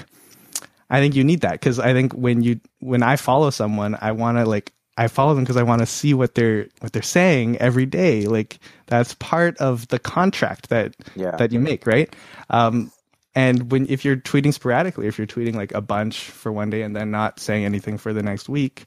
I 0.89 0.99
think 0.99 1.15
you 1.15 1.23
need 1.23 1.41
that 1.41 1.53
because 1.53 1.79
I 1.79 1.93
think 1.93 2.13
when 2.13 2.41
you 2.41 2.59
when 2.79 3.03
I 3.03 3.17
follow 3.17 3.49
someone, 3.49 3.97
I 3.99 4.13
want 4.13 4.37
to 4.37 4.45
like 4.45 4.73
I 4.97 5.07
follow 5.07 5.35
them 5.35 5.43
because 5.43 5.57
I 5.57 5.63
want 5.63 5.79
to 5.81 5.85
see 5.85 6.13
what 6.13 6.35
they're 6.35 6.67
what 6.79 6.91
they're 6.91 7.01
saying 7.01 7.57
every 7.57 7.85
day. 7.85 8.25
Like 8.25 8.59
that's 8.87 9.13
part 9.15 9.57
of 9.57 9.87
the 9.89 9.99
contract 9.99 10.69
that 10.69 10.95
yeah. 11.15 11.35
that 11.37 11.51
you 11.51 11.59
make, 11.59 11.85
right? 11.85 12.13
Um, 12.49 12.91
and 13.35 13.71
when 13.71 13.87
if 13.89 14.03
you're 14.03 14.17
tweeting 14.17 14.53
sporadically, 14.53 15.07
if 15.07 15.19
you're 15.19 15.27
tweeting 15.27 15.55
like 15.55 15.71
a 15.73 15.81
bunch 15.81 16.21
for 16.21 16.51
one 16.51 16.71
day 16.71 16.81
and 16.81 16.95
then 16.95 17.11
not 17.11 17.39
saying 17.39 17.63
anything 17.63 17.99
for 17.99 18.11
the 18.11 18.23
next 18.23 18.49
week, 18.49 18.85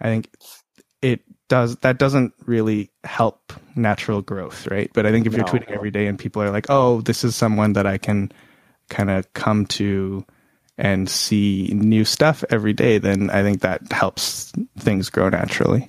I 0.00 0.08
think 0.08 0.28
it 1.00 1.20
does 1.48 1.76
that 1.76 1.98
doesn't 1.98 2.34
really 2.44 2.90
help 3.04 3.52
natural 3.76 4.20
growth, 4.20 4.66
right? 4.66 4.90
But 4.92 5.06
I 5.06 5.12
think 5.12 5.26
if 5.26 5.34
you're 5.34 5.44
tweeting 5.44 5.70
every 5.70 5.92
day 5.92 6.08
and 6.08 6.18
people 6.18 6.42
are 6.42 6.50
like, 6.50 6.66
"Oh, 6.68 7.00
this 7.02 7.22
is 7.22 7.36
someone 7.36 7.74
that 7.74 7.86
I 7.86 7.98
can 7.98 8.32
kind 8.88 9.10
of 9.10 9.32
come 9.34 9.66
to 9.66 10.26
and 10.78 11.08
see 11.08 11.70
new 11.74 12.04
stuff 12.04 12.44
every 12.50 12.72
day, 12.72 12.98
then 12.98 13.30
I 13.30 13.42
think 13.42 13.60
that 13.60 13.92
helps 13.92 14.52
things 14.78 15.10
grow 15.10 15.28
naturally. 15.28 15.88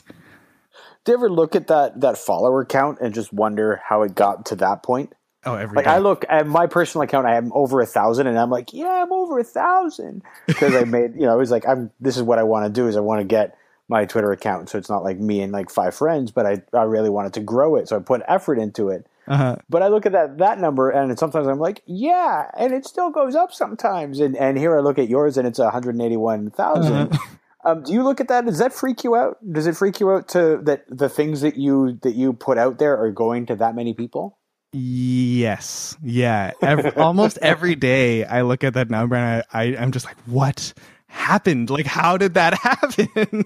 do 1.06 1.12
you 1.12 1.18
ever 1.18 1.30
look 1.30 1.56
at 1.56 1.68
that 1.68 2.02
that 2.02 2.18
follower 2.18 2.66
count 2.66 3.00
and 3.02 3.14
just 3.14 3.34
wonder 3.34 3.82
how 3.88 4.04
it 4.04 4.16
got 4.16 4.46
to 4.48 4.56
that 4.58 4.84
point? 4.84 5.14
Oh, 5.46 5.56
every 5.56 5.76
Like 5.76 5.86
day. 5.86 5.92
I 5.92 5.98
look 6.00 6.26
at 6.30 6.48
my 6.48 6.68
personal 6.68 7.04
account, 7.04 7.28
I 7.28 7.36
am 7.36 7.52
over 7.54 7.82
a 7.82 7.86
thousand, 7.86 8.28
and 8.28 8.40
I'm 8.40 8.50
like, 8.50 8.74
yeah, 8.74 9.04
I'm 9.04 9.12
over 9.12 9.40
a 9.40 9.44
thousand 9.44 10.24
because 10.48 10.74
I 10.76 10.86
made, 10.86 11.14
you 11.16 11.22
know, 11.22 11.34
it 11.36 11.40
was 11.40 11.52
like, 11.52 11.68
I'm. 11.68 11.92
This 12.00 12.16
is 12.18 12.24
what 12.24 12.40
I 12.40 12.44
want 12.44 12.66
to 12.66 12.82
do 12.82 12.88
is 12.88 12.96
I 12.96 13.02
want 13.02 13.20
to 13.20 13.26
get 13.26 13.58
my 13.90 14.06
Twitter 14.06 14.32
account, 14.32 14.70
so 14.70 14.78
it's 14.78 14.90
not 14.90 15.04
like 15.04 15.20
me 15.20 15.42
and 15.42 15.52
like 15.52 15.70
five 15.70 15.96
friends, 15.96 16.32
but 16.32 16.46
I 16.46 16.62
I 16.74 16.84
really 16.84 17.10
wanted 17.10 17.34
to 17.34 17.42
grow 17.42 17.76
it, 17.76 17.90
so 17.90 17.98
I 17.98 18.00
put 18.00 18.22
effort 18.28 18.58
into 18.58 18.90
it. 18.90 19.06
Uh-huh. 19.28 19.58
But 19.70 19.82
I 19.82 19.88
look 19.88 20.06
at 20.06 20.12
that 20.12 20.38
that 20.40 20.60
number, 20.60 20.90
and 20.90 21.18
sometimes 21.18 21.48
I'm 21.48 21.60
like, 21.60 21.82
yeah, 21.86 22.50
and 22.58 22.74
it 22.74 22.86
still 22.86 23.10
goes 23.10 23.36
up 23.36 23.54
sometimes. 23.54 24.20
And 24.20 24.36
and 24.36 24.58
here 24.58 24.78
I 24.78 24.82
look 24.82 25.00
at 25.00 25.10
yours, 25.10 25.38
and 25.38 25.48
it's 25.48 25.60
181,000. 25.60 27.18
Um, 27.66 27.84
do 27.84 27.94
you 27.94 28.04
look 28.04 28.20
at 28.20 28.28
that? 28.28 28.46
Does 28.46 28.58
that 28.58 28.74
freak 28.74 29.04
you 29.04 29.16
out? 29.16 29.38
Does 29.50 29.68
it 29.68 29.78
freak 29.78 30.00
you 30.00 30.12
out 30.12 30.28
to 30.30 30.60
that 30.64 30.84
the 30.90 31.08
things 31.08 31.42
that 31.42 31.56
you 31.56 31.98
that 32.02 32.16
you 32.16 32.34
put 32.34 32.58
out 32.58 32.78
there 32.78 32.98
are 32.98 33.12
going 33.12 33.46
to 33.46 33.56
that 33.56 33.76
many 33.76 33.94
people? 33.94 34.38
Yes. 34.74 35.96
Yeah. 36.04 36.52
Every, 36.62 36.92
almost 36.96 37.38
every 37.42 37.76
day 37.76 38.26
I 38.26 38.42
look 38.42 38.64
at 38.64 38.74
that 38.74 38.90
number 38.90 39.16
and 39.16 39.44
I, 39.54 39.62
I 39.62 39.78
I'm 39.78 39.92
just 39.92 40.06
like, 40.06 40.18
what 40.26 40.74
happened? 41.08 41.70
Like, 41.70 41.86
how 41.86 42.18
did 42.18 42.34
that 42.34 42.54
happen? 42.58 43.46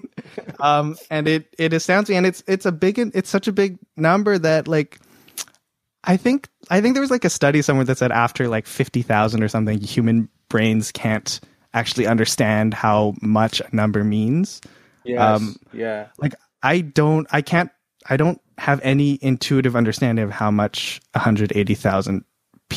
um, 0.58 0.96
and 1.10 1.28
it 1.28 1.54
it 1.58 1.72
astounds 1.72 2.10
me, 2.10 2.16
and 2.16 2.26
it's 2.26 2.42
it's 2.48 2.66
a 2.66 2.72
big 2.72 2.98
it's 2.98 3.30
such 3.30 3.46
a 3.46 3.52
big 3.52 3.78
number 3.96 4.38
that 4.38 4.66
like. 4.66 4.98
I 6.04 6.16
think 6.16 6.48
I 6.70 6.80
think 6.80 6.94
there 6.94 7.02
was 7.02 7.10
like 7.10 7.24
a 7.24 7.30
study 7.30 7.62
somewhere 7.62 7.84
that 7.84 7.98
said 7.98 8.12
after 8.12 8.48
like 8.48 8.66
fifty 8.66 9.02
thousand 9.02 9.42
or 9.42 9.48
something, 9.48 9.80
human 9.80 10.28
brains 10.48 10.92
can't 10.92 11.40
actually 11.74 12.06
understand 12.06 12.74
how 12.74 13.14
much 13.20 13.60
a 13.60 13.68
number 13.74 14.04
means. 14.04 14.60
Um, 15.16 15.56
yeah. 15.72 16.08
like 16.18 16.34
I 16.62 16.80
don't 16.80 17.26
I 17.30 17.42
can't 17.42 17.70
I 18.08 18.16
don't 18.16 18.40
have 18.58 18.80
any 18.82 19.18
intuitive 19.22 19.76
understanding 19.76 20.24
of 20.24 20.30
how 20.30 20.50
much 20.50 21.00
180,000 21.12 22.24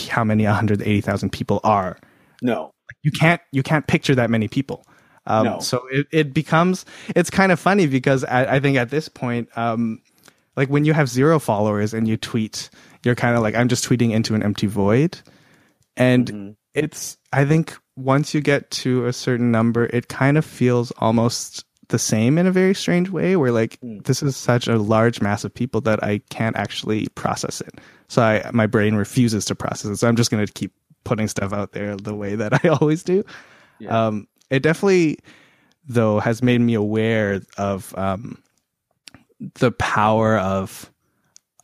how 0.10 0.24
many 0.24 0.46
180,000 0.46 1.30
people 1.32 1.60
are. 1.64 1.98
No. 2.42 2.72
You 3.04 3.12
can't 3.12 3.42
you 3.52 3.64
can't 3.64 3.88
picture 3.88 4.16
that 4.16 4.30
many 4.30 4.48
people. 4.48 4.86
Um, 5.26 5.46
No. 5.46 5.60
So 5.60 5.88
it, 5.92 6.08
it 6.12 6.34
becomes 6.34 6.86
it's 7.16 7.30
kind 7.30 7.52
of 7.52 7.60
funny 7.60 7.88
because 7.88 8.24
I, 8.24 8.56
I 8.56 8.60
think 8.60 8.78
at 8.78 8.90
this 8.90 9.10
point, 9.10 9.50
um, 9.58 10.02
like 10.56 10.70
when 10.70 10.86
you 10.86 10.94
have 10.94 11.10
zero 11.10 11.40
followers 11.40 11.94
and 11.94 12.08
you 12.08 12.18
tweet, 12.18 12.70
you're 13.04 13.16
kind 13.16 13.36
of 13.36 13.42
like 13.42 13.56
I'm 13.56 13.68
just 13.68 13.88
tweeting 13.88 14.12
into 14.12 14.36
an 14.36 14.44
empty 14.44 14.68
void, 14.68 15.20
and 15.98 16.32
Mm-hmm. 16.32 16.52
it's 16.74 17.18
I 17.34 17.46
think 17.46 17.78
once 17.96 18.34
you 18.34 18.42
get 18.42 18.70
to 18.72 19.06
a 19.06 19.14
certain 19.14 19.52
number, 19.52 19.86
it 19.88 20.08
kind 20.08 20.38
of 20.38 20.46
feels 20.46 20.92
almost 20.98 21.66
the 21.90 22.00
same 22.00 22.38
in 22.38 22.48
a 22.48 22.52
very 22.52 22.74
strange 22.74 23.10
way 23.10 23.36
where 23.36 23.52
like 23.52 23.80
this 24.06 24.24
is 24.24 24.38
such 24.38 24.68
a 24.68 24.78
large 24.78 25.22
mass 25.22 25.44
of 25.44 25.54
people 25.54 25.82
that 25.82 26.04
I 26.04 26.20
can't 26.30 26.56
actually 26.56 27.08
process 27.16 27.62
it. 27.62 27.76
So 28.08 28.22
I 28.22 28.50
my 28.54 28.68
brain 28.68 28.96
refuses 28.96 29.46
to 29.46 29.56
process 29.56 29.92
it. 29.92 29.98
So 29.98 30.08
I'm 30.08 30.16
just 30.16 30.32
going 30.32 30.46
to 30.46 30.54
keep 30.54 30.74
putting 31.04 31.28
stuff 31.28 31.52
out 31.54 31.74
there 31.74 31.96
the 31.98 32.16
way 32.16 32.36
that 32.36 32.64
I 32.66 32.70
always 32.70 33.04
do. 33.04 33.24
Um 33.88 34.28
it 34.50 34.64
definitely 34.64 35.18
though 35.88 36.20
has 36.20 36.42
made 36.44 36.62
me 36.62 36.74
aware 36.76 37.42
of 37.58 37.98
um 37.98 38.42
the 39.56 39.72
power 39.72 40.38
of 40.38 40.92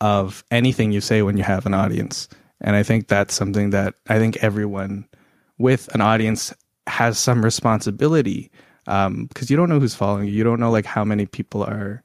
of 0.00 0.44
anything 0.50 0.92
you 0.92 1.00
say 1.00 1.22
when 1.22 1.36
you 1.36 1.42
have 1.42 1.66
an 1.66 1.74
audience. 1.74 2.28
And 2.60 2.76
I 2.76 2.82
think 2.82 3.08
that's 3.08 3.34
something 3.34 3.70
that 3.70 3.94
I 4.08 4.18
think 4.18 4.36
everyone 4.42 5.06
with 5.58 5.92
an 5.94 6.00
audience 6.00 6.52
has 6.86 7.18
some 7.18 7.44
responsibility 7.44 8.50
because 8.84 9.50
you 9.50 9.56
don't 9.56 9.68
know 9.68 9.80
who's 9.80 9.94
following 9.94 10.26
you. 10.26 10.32
You 10.32 10.44
don't 10.44 10.60
know 10.60 10.70
like 10.70 10.86
how 10.86 11.04
many 11.04 11.26
people 11.26 11.62
are 11.62 12.02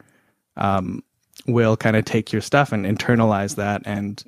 um, 0.58 1.04
will 1.48 1.78
kind 1.78 1.96
of 1.96 2.06
take 2.06 2.32
your 2.32 2.42
stuff 2.42 2.72
and 2.72 2.86
internalize 2.86 3.56
that 3.56 3.82
and 3.86 4.24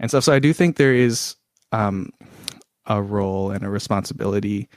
and 0.00 0.10
stuff. 0.10 0.24
So 0.24 0.32
I 0.32 0.38
do 0.38 0.52
think 0.52 0.76
there 0.76 0.94
is 0.94 1.36
um, 1.72 2.10
a 2.86 3.02
role 3.02 3.50
and 3.50 3.64
a 3.64 3.68
responsibility 3.68 4.68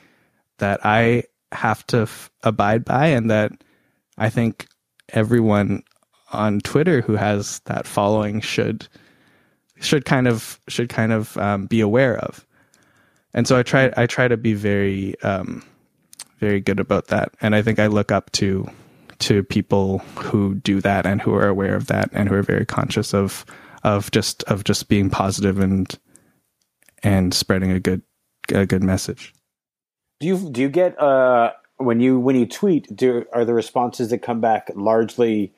that 0.57 0.85
I 0.85 1.23
have 1.51 1.85
to 1.87 2.01
f- 2.01 2.31
abide 2.43 2.85
by, 2.85 3.07
and 3.07 3.29
that 3.31 3.51
I 4.17 4.29
think 4.29 4.67
everyone 5.09 5.83
on 6.31 6.59
Twitter 6.61 7.01
who 7.01 7.15
has 7.15 7.59
that 7.61 7.87
following 7.87 8.41
should 8.41 8.87
should 9.79 10.05
kind 10.05 10.27
of 10.27 10.59
should 10.67 10.89
kind 10.89 11.11
of 11.11 11.37
um, 11.37 11.65
be 11.65 11.81
aware 11.81 12.17
of. 12.17 12.45
And 13.33 13.47
so 13.47 13.57
I 13.57 13.63
try 13.63 13.91
I 13.97 14.05
try 14.05 14.27
to 14.27 14.37
be 14.37 14.53
very 14.53 15.19
um, 15.21 15.63
very 16.39 16.59
good 16.59 16.79
about 16.79 17.07
that, 17.07 17.33
and 17.41 17.55
I 17.55 17.61
think 17.61 17.79
I 17.79 17.87
look 17.87 18.11
up 18.11 18.31
to 18.33 18.69
to 19.19 19.43
people 19.43 19.99
who 20.15 20.55
do 20.55 20.81
that 20.81 21.05
and 21.05 21.21
who 21.21 21.33
are 21.35 21.47
aware 21.47 21.75
of 21.75 21.87
that 21.87 22.09
and 22.11 22.27
who 22.27 22.35
are 22.35 22.43
very 22.43 22.65
conscious 22.65 23.13
of 23.13 23.45
of 23.83 24.11
just 24.11 24.43
of 24.43 24.63
just 24.63 24.89
being 24.89 25.09
positive 25.09 25.59
and 25.59 25.97
and 27.03 27.33
spreading 27.33 27.71
a 27.71 27.79
good 27.79 28.01
a 28.53 28.65
good 28.65 28.83
message. 28.83 29.33
Do 30.19 30.27
you 30.27 30.49
do 30.49 30.61
you 30.61 30.69
get 30.69 30.99
uh 30.99 31.51
when 31.77 31.99
you 31.99 32.19
when 32.19 32.35
you 32.35 32.45
tweet 32.45 32.93
do 32.95 33.25
are 33.33 33.45
the 33.45 33.53
responses 33.53 34.09
that 34.09 34.19
come 34.19 34.41
back 34.41 34.71
largely 34.75 35.53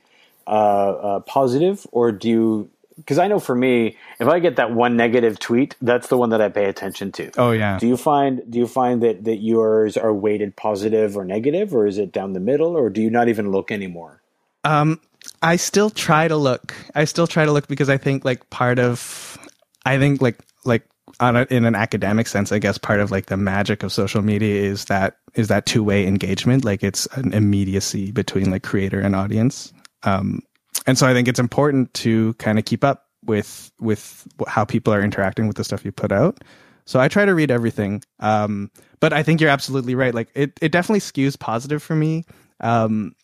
uh, 0.47 0.49
uh 0.49 1.19
positive 1.21 1.85
or 1.91 2.11
do 2.11 2.29
you 2.29 2.69
because 2.97 3.17
I 3.17 3.27
know 3.27 3.39
for 3.39 3.55
me 3.55 3.97
if 4.19 4.27
I 4.27 4.39
get 4.39 4.57
that 4.57 4.71
one 4.71 4.95
negative 4.95 5.39
tweet 5.39 5.75
that's 5.81 6.07
the 6.07 6.17
one 6.17 6.29
that 6.29 6.41
I 6.41 6.49
pay 6.49 6.65
attention 6.65 7.11
to. 7.13 7.31
Oh 7.37 7.51
yeah. 7.51 7.79
Do 7.79 7.87
you 7.87 7.97
find 7.97 8.41
do 8.49 8.59
you 8.59 8.67
find 8.67 9.01
that 9.03 9.23
that 9.23 9.37
yours 9.37 9.97
are 9.97 10.13
weighted 10.13 10.55
positive 10.55 11.17
or 11.17 11.25
negative 11.25 11.73
or 11.73 11.87
is 11.87 11.97
it 11.97 12.11
down 12.11 12.33
the 12.33 12.39
middle 12.39 12.75
or 12.75 12.89
do 12.89 13.01
you 13.01 13.09
not 13.09 13.29
even 13.29 13.51
look 13.51 13.71
anymore? 13.71 14.21
Um, 14.63 14.99
I 15.41 15.55
still 15.55 15.89
try 15.89 16.27
to 16.27 16.37
look. 16.37 16.73
I 16.95 17.05
still 17.05 17.27
try 17.27 17.45
to 17.45 17.51
look 17.51 17.67
because 17.67 17.89
I 17.89 17.97
think 17.97 18.25
like 18.25 18.49
part 18.49 18.79
of, 18.79 19.37
I 19.85 19.97
think 19.97 20.21
like 20.21 20.39
like 20.65 20.83
on 21.19 21.35
a, 21.35 21.47
in 21.49 21.65
an 21.65 21.75
academic 21.75 22.27
sense, 22.27 22.51
I 22.51 22.59
guess 22.59 22.77
part 22.77 22.99
of 22.99 23.11
like 23.11 23.27
the 23.27 23.37
magic 23.37 23.83
of 23.83 23.91
social 23.91 24.21
media 24.21 24.61
is 24.61 24.85
that 24.85 25.17
is 25.35 25.47
that 25.49 25.65
two 25.65 25.83
way 25.83 26.07
engagement. 26.07 26.63
Like 26.63 26.83
it's 26.83 27.05
an 27.17 27.33
immediacy 27.33 28.11
between 28.11 28.51
like 28.51 28.63
creator 28.63 28.99
and 28.99 29.15
audience. 29.15 29.72
Um, 30.03 30.41
and 30.85 30.97
so 30.97 31.07
I 31.07 31.13
think 31.13 31.27
it's 31.27 31.39
important 31.39 31.93
to 31.95 32.33
kind 32.35 32.59
of 32.59 32.65
keep 32.65 32.83
up 32.83 33.07
with 33.25 33.71
with 33.79 34.27
how 34.47 34.65
people 34.65 34.93
are 34.93 35.01
interacting 35.01 35.47
with 35.47 35.57
the 35.57 35.63
stuff 35.63 35.85
you 35.85 35.91
put 35.91 36.11
out. 36.11 36.43
So 36.85 36.99
I 36.99 37.07
try 37.07 37.25
to 37.25 37.33
read 37.33 37.51
everything. 37.51 38.03
Um, 38.19 38.69
but 38.99 39.13
I 39.13 39.23
think 39.23 39.39
you're 39.39 39.49
absolutely 39.49 39.95
right. 39.95 40.13
Like 40.13 40.29
it, 40.35 40.57
it 40.61 40.71
definitely 40.71 40.99
skews 40.99 41.39
positive 41.39 41.81
for 41.81 41.95
me. 41.95 42.25
Um, 42.59 43.15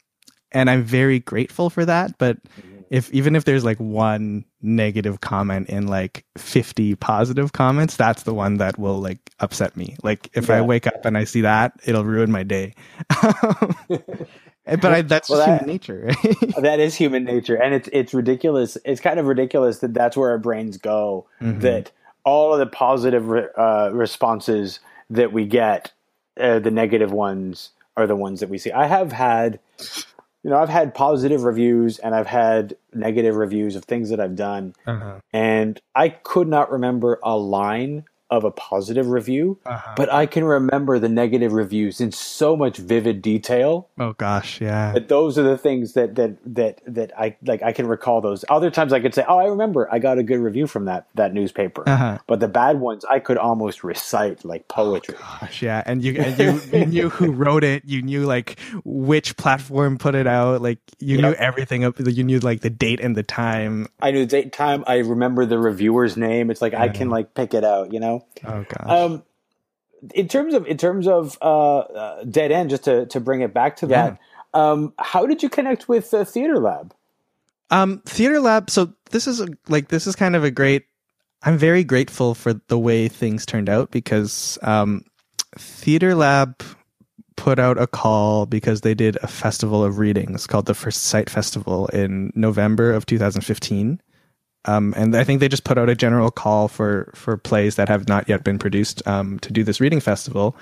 and 0.51 0.69
I'm 0.69 0.83
very 0.83 1.19
grateful 1.19 1.69
for 1.69 1.85
that. 1.85 2.17
But 2.17 2.37
if 2.89 3.11
even 3.13 3.35
if 3.35 3.45
there's 3.45 3.63
like 3.63 3.77
one 3.79 4.45
negative 4.61 5.21
comment 5.21 5.69
in 5.69 5.87
like 5.87 6.25
50 6.37 6.95
positive 6.95 7.53
comments, 7.53 7.95
that's 7.95 8.23
the 8.23 8.33
one 8.33 8.57
that 8.57 8.79
will 8.79 8.99
like 8.99 9.19
upset 9.39 9.77
me. 9.77 9.95
Like 10.01 10.29
if 10.33 10.49
I 10.49 10.61
wake 10.61 10.87
up 10.87 11.05
and 11.05 11.17
I 11.17 11.25
see 11.25 11.41
that, 11.41 11.73
it'll 11.85 12.05
ruin 12.05 12.31
my 12.31 12.43
day. 12.43 12.73
but 14.65 14.85
I, 14.85 15.01
that's 15.01 15.29
Well, 15.29 15.39
that- 15.39 15.61
human 15.61 15.67
nature, 15.73 16.05
right? 16.07 16.53
that 16.61 16.79
is 16.79 16.95
human 16.95 17.23
nature. 17.23 17.55
And 17.55 17.73
it's 17.73 17.89
it's 17.91 18.13
ridiculous. 18.13 18.77
It's 18.85 19.01
kind 19.01 19.19
of 19.19 19.25
ridiculous 19.25 19.79
that 19.79 19.93
that's 19.93 20.15
where 20.17 20.29
our 20.31 20.37
brains 20.37 20.77
go 20.77 21.25
that 21.39 21.91
all 22.23 22.53
of 22.53 22.59
the 22.59 22.65
positive 22.67 23.29
uh, 23.57 23.89
responses 23.93 24.79
that 25.09 25.31
we 25.33 25.45
get 25.45 25.91
uh, 26.39 26.59
the 26.59 26.71
negative 26.71 27.11
ones 27.11 27.71
are 27.97 28.05
the 28.07 28.15
ones 28.15 28.39
that 28.41 28.49
we 28.49 28.57
see. 28.57 28.71
I 28.71 28.85
have 28.87 29.11
had 29.11 29.59
you 30.43 30.49
know 30.49 30.57
i've 30.57 30.69
had 30.69 30.93
positive 30.93 31.43
reviews 31.43 31.99
and 31.99 32.15
i've 32.15 32.25
had 32.27 32.73
negative 32.93 33.35
reviews 33.35 33.75
of 33.75 33.83
things 33.83 34.09
that 34.09 34.21
i've 34.21 34.37
done. 34.37 34.73
Uh-huh. 34.87 35.19
and 35.33 35.81
i 35.95 36.07
could 36.07 36.47
not 36.47 36.71
remember 36.71 37.19
a 37.23 37.35
line 37.35 38.05
of 38.29 38.43
a 38.43 38.51
positive 38.51 39.07
review 39.07 39.57
Uh-huh. 39.65 39.93
but 39.95 40.11
i 40.13 40.25
can 40.25 40.43
remember 40.43 40.99
the 40.99 41.09
negative 41.09 41.51
reviews 41.53 41.99
in 42.01 42.11
so 42.11 42.55
much 42.55 42.77
vivid 42.77 43.21
detail 43.21 43.87
Oh 43.99 44.13
gosh, 44.13 44.61
yeah. 44.61 44.91
but 44.93 45.07
those 45.09 45.37
are 45.37 45.43
the 45.43 45.57
things 45.57 45.93
that 45.93 46.15
that 46.15 46.37
that 46.45 46.81
that 46.87 47.11
I 47.19 47.35
like. 47.45 47.61
I 47.63 47.73
can 47.73 47.85
recall 47.87 48.21
those. 48.21 48.45
Other 48.49 48.71
times 48.71 48.93
I 48.93 48.99
could 49.01 49.13
say, 49.13 49.25
"Oh, 49.27 49.37
I 49.37 49.45
remember. 49.47 49.87
I 49.91 49.99
got 49.99 50.17
a 50.17 50.23
good 50.23 50.39
review 50.39 50.67
from 50.67 50.85
that 50.85 51.07
that 51.15 51.33
newspaper." 51.33 51.83
Uh-huh. 51.87 52.19
But 52.27 52.39
the 52.39 52.47
bad 52.47 52.79
ones, 52.79 53.03
I 53.03 53.19
could 53.19 53.37
almost 53.37 53.83
recite 53.83 54.45
like 54.45 54.67
poetry. 54.69 55.15
Gosh, 55.19 55.61
yeah, 55.61 55.83
and 55.85 56.01
you 56.01 56.15
and 56.15 56.39
you, 56.39 56.61
you 56.79 56.85
knew 56.85 57.09
who 57.09 57.31
wrote 57.43 57.63
it. 57.65 57.83
You 57.85 58.01
knew 58.01 58.25
like 58.25 58.57
which 58.85 59.35
platform 59.35 59.97
put 59.97 60.15
it 60.15 60.27
out. 60.27 60.61
Like 60.61 60.79
you 60.99 61.17
knew 61.21 61.33
everything. 61.33 61.83
Of, 61.83 61.99
you 62.07 62.23
knew 62.23 62.39
like 62.39 62.61
the 62.61 62.69
date 62.69 63.01
and 63.01 63.17
the 63.17 63.23
time. 63.23 63.87
I 64.01 64.11
knew 64.11 64.21
the 64.25 64.31
date, 64.43 64.53
time. 64.53 64.83
I 64.87 64.97
remember 64.99 65.45
the 65.45 65.59
reviewer's 65.59 66.15
name. 66.15 66.49
It's 66.51 66.61
like 66.61 66.73
I 66.73 66.87
can 66.87 67.09
like 67.09 67.33
pick 67.33 67.53
it 67.53 67.65
out. 67.65 67.91
You 67.91 67.99
know. 67.99 68.18
Oh 68.45 68.65
gosh. 68.67 68.89
Um, 68.89 69.23
in 70.13 70.27
terms 70.27 70.53
of 70.53 70.65
in 70.65 70.77
terms 70.77 71.07
of 71.07 71.37
uh, 71.41 71.77
uh, 71.79 72.23
Dead 72.23 72.51
End, 72.51 72.69
just 72.69 72.85
to 72.85 73.05
to 73.07 73.19
bring 73.19 73.41
it 73.41 73.53
back 73.53 73.77
to 73.77 73.87
that. 73.87 74.19
Um, 74.53 74.93
how 74.97 75.25
did 75.25 75.43
you 75.43 75.49
connect 75.49 75.87
with 75.87 76.13
uh, 76.13 76.25
Theater 76.25 76.59
Lab? 76.59 76.93
Um, 77.69 78.01
Theater 78.05 78.39
Lab. 78.39 78.69
So 78.69 78.93
this 79.11 79.27
is 79.27 79.41
a, 79.41 79.47
like 79.67 79.89
this 79.89 80.07
is 80.07 80.15
kind 80.15 80.35
of 80.35 80.43
a 80.43 80.51
great. 80.51 80.85
I'm 81.43 81.57
very 81.57 81.83
grateful 81.83 82.35
for 82.35 82.53
the 82.67 82.77
way 82.77 83.07
things 83.07 83.45
turned 83.45 83.69
out 83.69 83.91
because 83.91 84.57
um, 84.61 85.05
Theater 85.57 86.13
Lab 86.13 86.61
put 87.37 87.59
out 87.59 87.77
a 87.77 87.87
call 87.87 88.45
because 88.45 88.81
they 88.81 88.93
did 88.93 89.17
a 89.23 89.27
festival 89.27 89.83
of 89.83 89.97
readings 89.97 90.45
called 90.45 90.65
the 90.65 90.73
First 90.73 91.03
Sight 91.03 91.29
Festival 91.29 91.87
in 91.87 92.33
November 92.35 92.91
of 92.91 93.05
2015. 93.05 94.01
Um, 94.65 94.93
and 94.97 95.15
I 95.15 95.23
think 95.23 95.39
they 95.39 95.47
just 95.47 95.63
put 95.63 95.77
out 95.77 95.89
a 95.89 95.95
general 95.95 96.31
call 96.31 96.67
for 96.67 97.11
for 97.15 97.37
plays 97.37 97.75
that 97.75 97.89
have 97.89 98.07
not 98.07 98.27
yet 98.27 98.43
been 98.43 98.59
produced 98.59 99.05
um, 99.07 99.39
to 99.39 99.53
do 99.53 99.63
this 99.63 99.79
reading 99.79 99.99
festival. 99.99 100.55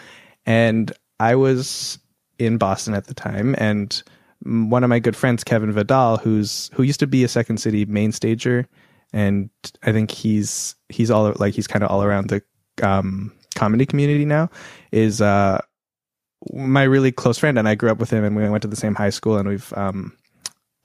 And 0.46 0.92
I 1.20 1.36
was 1.36 2.00
in 2.38 2.58
Boston 2.58 2.94
at 2.94 3.08
the 3.08 3.14
time, 3.14 3.56
and 3.58 4.02
one 4.44 4.84
of 4.84 4.90
my 4.90 5.00
good 5.00 5.16
friends, 5.16 5.44
Kevin 5.44 5.72
Vidal, 5.72 6.18
who's 6.18 6.70
who 6.74 6.84
used 6.84 7.00
to 7.00 7.08
be 7.08 7.24
a 7.24 7.28
Second 7.28 7.58
City 7.58 7.86
main 7.86 8.12
stager, 8.12 8.68
and 9.14 9.50
I 9.84 9.92
think 9.92 10.12
he's 10.12 10.76
he's 10.90 11.10
all 11.10 11.34
like 11.38 11.56
he's 11.56 11.68
kind 11.68 11.84
of 11.84 11.90
all 11.90 12.04
around 12.04 12.30
the 12.30 12.44
um, 12.84 13.34
comedy 13.56 13.86
community 13.86 14.26
now, 14.26 14.50
is 14.92 15.22
uh, 15.22 15.60
my 16.54 16.84
really 16.84 17.12
close 17.12 17.38
friend, 17.38 17.58
and 17.58 17.68
I 17.68 17.76
grew 17.76 17.90
up 17.90 17.98
with 17.98 18.12
him, 18.12 18.24
and 18.24 18.36
we 18.36 18.48
went 18.48 18.62
to 18.62 18.68
the 18.68 18.76
same 18.76 18.96
high 18.96 19.10
school, 19.10 19.38
and 19.38 19.50
we've 19.50 19.74
um, 19.74 20.16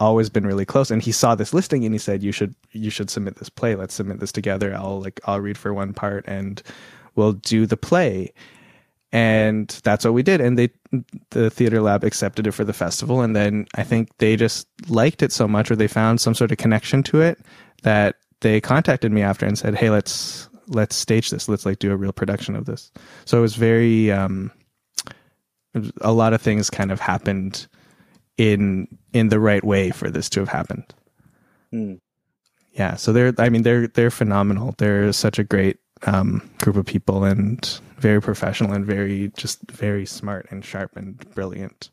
always 0.02 0.28
been 0.28 0.46
really 0.46 0.64
close. 0.64 0.90
And 0.90 1.02
he 1.02 1.12
saw 1.12 1.34
this 1.34 1.54
listing, 1.54 1.84
and 1.84 1.94
he 1.94 1.98
said, 1.98 2.22
"You 2.22 2.32
should 2.32 2.54
you 2.72 2.90
should 2.90 3.10
submit 3.10 3.36
this 3.36 3.48
play. 3.48 3.74
Let's 3.74 3.94
submit 3.94 4.20
this 4.20 4.32
together. 4.32 4.74
I'll 4.74 5.00
like 5.00 5.20
I'll 5.24 5.40
read 5.40 5.56
for 5.56 5.72
one 5.72 5.94
part, 5.94 6.24
and 6.26 6.62
we'll 7.14 7.34
do 7.34 7.66
the 7.66 7.76
play." 7.76 8.32
And 9.12 9.68
that's 9.84 10.04
what 10.04 10.14
we 10.14 10.22
did. 10.22 10.40
And 10.40 10.58
they 10.58 10.70
the 11.30 11.50
theater 11.50 11.80
lab 11.80 12.04
accepted 12.04 12.46
it 12.46 12.52
for 12.52 12.64
the 12.64 12.72
festival, 12.72 13.20
and 13.20 13.36
then 13.36 13.66
I 13.74 13.84
think 13.84 14.08
they 14.18 14.36
just 14.36 14.66
liked 14.88 15.22
it 15.22 15.32
so 15.32 15.46
much, 15.46 15.70
or 15.70 15.76
they 15.76 15.88
found 15.88 16.20
some 16.20 16.34
sort 16.34 16.52
of 16.52 16.58
connection 16.58 17.02
to 17.04 17.20
it 17.20 17.38
that 17.82 18.16
they 18.40 18.60
contacted 18.60 19.12
me 19.12 19.22
after 19.22 19.46
and 19.46 19.58
said, 19.58 19.74
"Hey, 19.74 19.90
let's 19.90 20.48
let's 20.68 20.96
stage 20.96 21.30
this. 21.30 21.48
Let's 21.48 21.66
like 21.66 21.78
do 21.78 21.92
a 21.92 21.96
real 21.96 22.12
production 22.12 22.56
of 22.56 22.64
this." 22.64 22.90
So 23.24 23.38
it 23.38 23.42
was 23.42 23.54
very 23.54 24.10
um, 24.10 24.50
a 26.00 26.12
lot 26.12 26.32
of 26.32 26.42
things 26.42 26.70
kind 26.70 26.90
of 26.90 27.00
happened 27.00 27.66
in 28.38 28.86
in 29.12 29.28
the 29.28 29.40
right 29.40 29.64
way 29.64 29.90
for 29.90 30.10
this 30.10 30.28
to 30.30 30.40
have 30.40 30.48
happened. 30.48 30.94
Hmm. 31.70 31.94
Yeah, 32.72 32.96
so 32.96 33.12
they're 33.12 33.34
I 33.38 33.48
mean 33.48 33.62
they're 33.62 33.86
they're 33.88 34.10
phenomenal. 34.10 34.74
They're 34.78 35.12
such 35.12 35.38
a 35.38 35.44
great 35.44 35.78
um, 36.04 36.48
group 36.62 36.76
of 36.76 36.86
people 36.86 37.24
and 37.24 37.80
very 37.98 38.20
professional 38.20 38.72
and 38.72 38.84
very 38.84 39.32
just 39.36 39.60
very 39.70 40.06
smart 40.06 40.46
and 40.50 40.64
sharp 40.64 40.96
and 40.96 41.18
brilliant. 41.34 41.90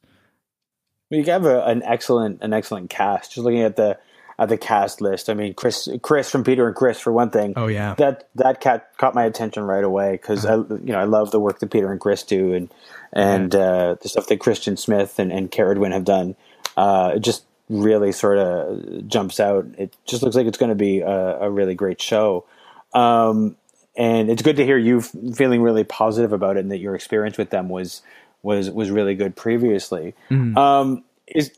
You 1.09 1.23
have 1.25 1.45
a, 1.45 1.63
an 1.65 1.83
excellent 1.83 2.41
an 2.41 2.53
excellent 2.53 2.89
cast. 2.89 3.33
Just 3.33 3.43
looking 3.43 3.61
at 3.61 3.75
the 3.75 3.97
at 4.39 4.49
the 4.49 4.57
cast 4.57 5.01
list, 5.01 5.29
I 5.29 5.33
mean 5.33 5.53
Chris 5.53 5.89
Chris 6.01 6.31
from 6.31 6.43
Peter 6.43 6.65
and 6.65 6.75
Chris 6.75 6.99
for 6.99 7.11
one 7.11 7.29
thing. 7.29 7.53
Oh 7.55 7.67
yeah, 7.67 7.93
that 7.95 8.29
that 8.35 8.61
cat 8.61 8.89
caught 8.97 9.13
my 9.13 9.25
attention 9.25 9.63
right 9.63 9.83
away 9.83 10.13
because 10.13 10.45
uh-huh. 10.45 10.63
I 10.69 10.73
you 10.77 10.93
know 10.93 10.99
I 10.99 11.03
love 11.03 11.31
the 11.31 11.39
work 11.39 11.59
that 11.59 11.69
Peter 11.69 11.91
and 11.91 11.99
Chris 11.99 12.23
do 12.23 12.53
and 12.53 12.73
and 13.11 13.53
uh, 13.53 13.95
the 14.01 14.09
stuff 14.09 14.27
that 14.27 14.39
Christian 14.39 14.77
Smith 14.77 15.19
and 15.19 15.31
and 15.31 15.51
Caradwin 15.51 15.91
have 15.91 16.05
done. 16.05 16.35
Uh, 16.77 17.13
it 17.15 17.19
just 17.19 17.43
really 17.69 18.13
sort 18.13 18.37
of 18.37 19.07
jumps 19.07 19.39
out. 19.39 19.65
It 19.77 19.95
just 20.05 20.23
looks 20.23 20.35
like 20.35 20.47
it's 20.47 20.57
going 20.57 20.69
to 20.69 20.75
be 20.75 21.01
a, 21.01 21.41
a, 21.41 21.49
really 21.51 21.75
great 21.75 22.01
show. 22.01 22.45
Um, 22.93 23.57
and 23.95 24.31
it's 24.31 24.41
good 24.41 24.55
to 24.55 24.65
hear 24.65 24.77
you 24.77 25.01
feeling 25.01 25.61
really 25.61 25.83
positive 25.83 26.33
about 26.33 26.57
it 26.57 26.61
and 26.61 26.71
that 26.71 26.79
your 26.79 26.95
experience 26.95 27.37
with 27.37 27.51
them 27.51 27.69
was 27.69 28.01
was 28.41 28.71
was 28.71 28.89
really 28.89 29.15
good 29.15 29.35
previously. 29.35 30.15
Mm-hmm. 30.31 30.57
Um, 30.57 31.03
is 31.27 31.51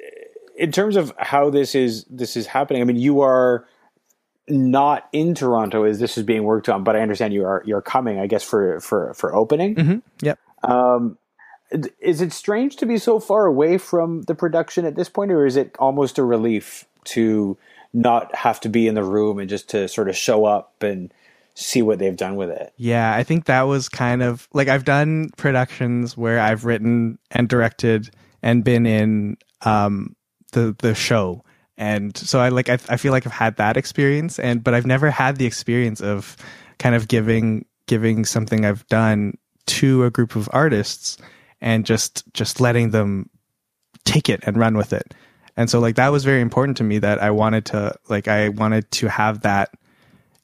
in 0.57 0.71
terms 0.71 0.95
of 0.95 1.13
how 1.17 1.49
this 1.49 1.75
is 1.75 2.05
this 2.05 2.35
is 2.35 2.47
happening. 2.47 2.81
I 2.81 2.85
mean, 2.85 2.97
you 2.97 3.21
are 3.21 3.65
not 4.47 5.07
in 5.13 5.35
Toronto 5.35 5.83
as 5.83 5.99
this 5.99 6.17
is 6.17 6.23
being 6.23 6.43
worked 6.43 6.69
on, 6.69 6.83
but 6.83 6.95
I 6.95 7.01
understand 7.01 7.33
you 7.33 7.45
are 7.45 7.63
you're 7.65 7.81
coming. 7.81 8.19
I 8.19 8.27
guess 8.27 8.43
for 8.43 8.79
for 8.79 9.13
for 9.13 9.35
opening. 9.35 9.75
Mm-hmm. 9.75 9.97
Yep. 10.21 10.39
Um, 10.63 11.17
is 11.99 12.21
it 12.21 12.33
strange 12.33 12.75
to 12.77 12.85
be 12.85 12.97
so 12.97 13.19
far 13.19 13.45
away 13.45 13.77
from 13.77 14.23
the 14.23 14.35
production 14.35 14.85
at 14.85 14.95
this 14.95 15.09
point, 15.09 15.31
or 15.31 15.45
is 15.45 15.55
it 15.55 15.75
almost 15.79 16.17
a 16.17 16.23
relief 16.23 16.85
to 17.05 17.57
not 17.93 18.33
have 18.35 18.59
to 18.61 18.69
be 18.69 18.87
in 18.87 18.95
the 18.95 19.03
room 19.03 19.39
and 19.39 19.49
just 19.49 19.69
to 19.69 19.87
sort 19.87 20.09
of 20.09 20.15
show 20.15 20.45
up 20.45 20.83
and 20.83 21.13
see 21.53 21.81
what 21.81 21.99
they've 21.99 22.17
done 22.17 22.35
with 22.35 22.49
it? 22.49 22.73
Yeah, 22.77 23.13
I 23.15 23.23
think 23.23 23.45
that 23.45 23.63
was 23.63 23.89
kind 23.89 24.21
of 24.21 24.47
like 24.53 24.67
I've 24.67 24.85
done 24.85 25.29
productions 25.37 26.17
where 26.17 26.39
I've 26.39 26.65
written 26.65 27.17
and 27.31 27.47
directed 27.47 28.09
and 28.43 28.63
been 28.63 28.85
in 28.85 29.37
um, 29.61 30.15
the 30.51 30.75
the 30.79 30.95
show, 30.95 31.43
and 31.77 32.15
so 32.15 32.39
I 32.39 32.49
like 32.49 32.69
I, 32.69 32.77
I 32.89 32.97
feel 32.97 33.11
like 33.11 33.25
I've 33.25 33.33
had 33.33 33.57
that 33.57 33.77
experience, 33.77 34.39
and 34.39 34.63
but 34.63 34.73
I've 34.73 34.85
never 34.85 35.09
had 35.09 35.37
the 35.37 35.45
experience 35.45 36.01
of 36.01 36.37
kind 36.79 36.95
of 36.95 37.07
giving 37.07 37.65
giving 37.87 38.25
something 38.25 38.65
I've 38.65 38.87
done 38.87 39.37
to 39.67 40.05
a 40.05 40.09
group 40.09 40.35
of 40.35 40.49
artists 40.53 41.17
and 41.61 41.85
just 41.85 42.23
just 42.33 42.59
letting 42.59 42.91
them 42.91 43.29
take 44.05 44.29
it 44.29 44.41
and 44.43 44.57
run 44.57 44.75
with 44.75 44.93
it. 44.93 45.13
And 45.57 45.69
so 45.69 45.79
like 45.79 45.95
that 45.95 46.09
was 46.09 46.23
very 46.23 46.41
important 46.41 46.77
to 46.77 46.83
me 46.83 46.99
that 46.99 47.21
I 47.21 47.31
wanted 47.31 47.65
to 47.67 47.95
like 48.09 48.27
I 48.27 48.49
wanted 48.49 48.89
to 48.91 49.07
have 49.09 49.41
that 49.41 49.71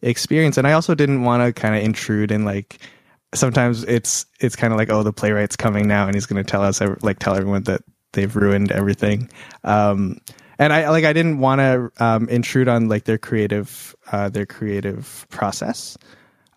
experience 0.01 0.57
and 0.57 0.67
I 0.67 0.73
also 0.73 0.93
didn't 0.93 1.23
want 1.23 1.43
to 1.43 1.59
kind 1.59 1.75
of 1.75 1.83
intrude 1.83 2.31
in 2.31 2.45
like 2.45 2.79
sometimes 3.33 3.83
it's 3.83 4.25
it's 4.39 4.55
kind 4.55 4.71
of 4.71 4.77
like 4.77 4.91
oh 4.91 5.03
the 5.03 5.13
playwright's 5.13 5.55
coming 5.55 5.87
now 5.87 6.05
and 6.05 6.15
he's 6.15 6.25
going 6.25 6.43
to 6.43 6.49
tell 6.49 6.61
us 6.61 6.81
like 7.01 7.19
tell 7.19 7.35
everyone 7.35 7.63
that 7.63 7.81
they've 8.17 8.35
ruined 8.35 8.73
everything. 8.73 9.29
Um 9.63 10.19
and 10.59 10.73
I 10.73 10.89
like 10.89 11.05
I 11.05 11.13
didn't 11.13 11.39
want 11.39 11.59
to 11.59 11.91
um, 12.03 12.27
intrude 12.29 12.67
on 12.67 12.89
like 12.89 13.03
their 13.05 13.17
creative 13.17 13.95
uh, 14.11 14.29
their 14.29 14.45
creative 14.45 15.25
process. 15.29 15.97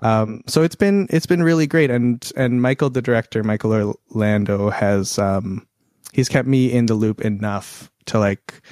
Um, 0.03 0.43
so 0.47 0.63
it's 0.63 0.75
been 0.75 1.07
it's 1.11 1.27
been 1.27 1.43
really 1.43 1.67
great, 1.67 1.91
and 1.91 2.31
and 2.37 2.63
Michael, 2.63 2.91
the 2.91 3.03
director, 3.03 3.43
Michael 3.43 3.97
Orlando, 4.11 4.71
has 4.71 5.19
um, 5.19 5.67
he's 6.13 6.29
kept 6.29 6.49
me 6.49 6.73
in 6.73 6.87
the 6.87 6.95
loop 6.95 7.21
enough 7.21 7.91
to 8.07 8.19
like 8.19 8.63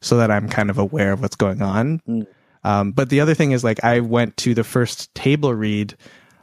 so 0.00 0.16
that 0.18 0.30
I'm 0.30 0.48
kind 0.48 0.70
of 0.70 0.78
aware 0.78 1.12
of 1.12 1.20
what's 1.20 1.36
going 1.36 1.60
on. 1.60 2.00
Mm. 2.08 2.26
Um, 2.62 2.92
but 2.92 3.08
the 3.08 3.20
other 3.20 3.34
thing 3.34 3.50
is 3.52 3.64
like 3.64 3.82
I 3.82 4.00
went 4.00 4.36
to 4.38 4.54
the 4.54 4.64
first 4.64 5.12
table 5.14 5.54
read 5.54 5.96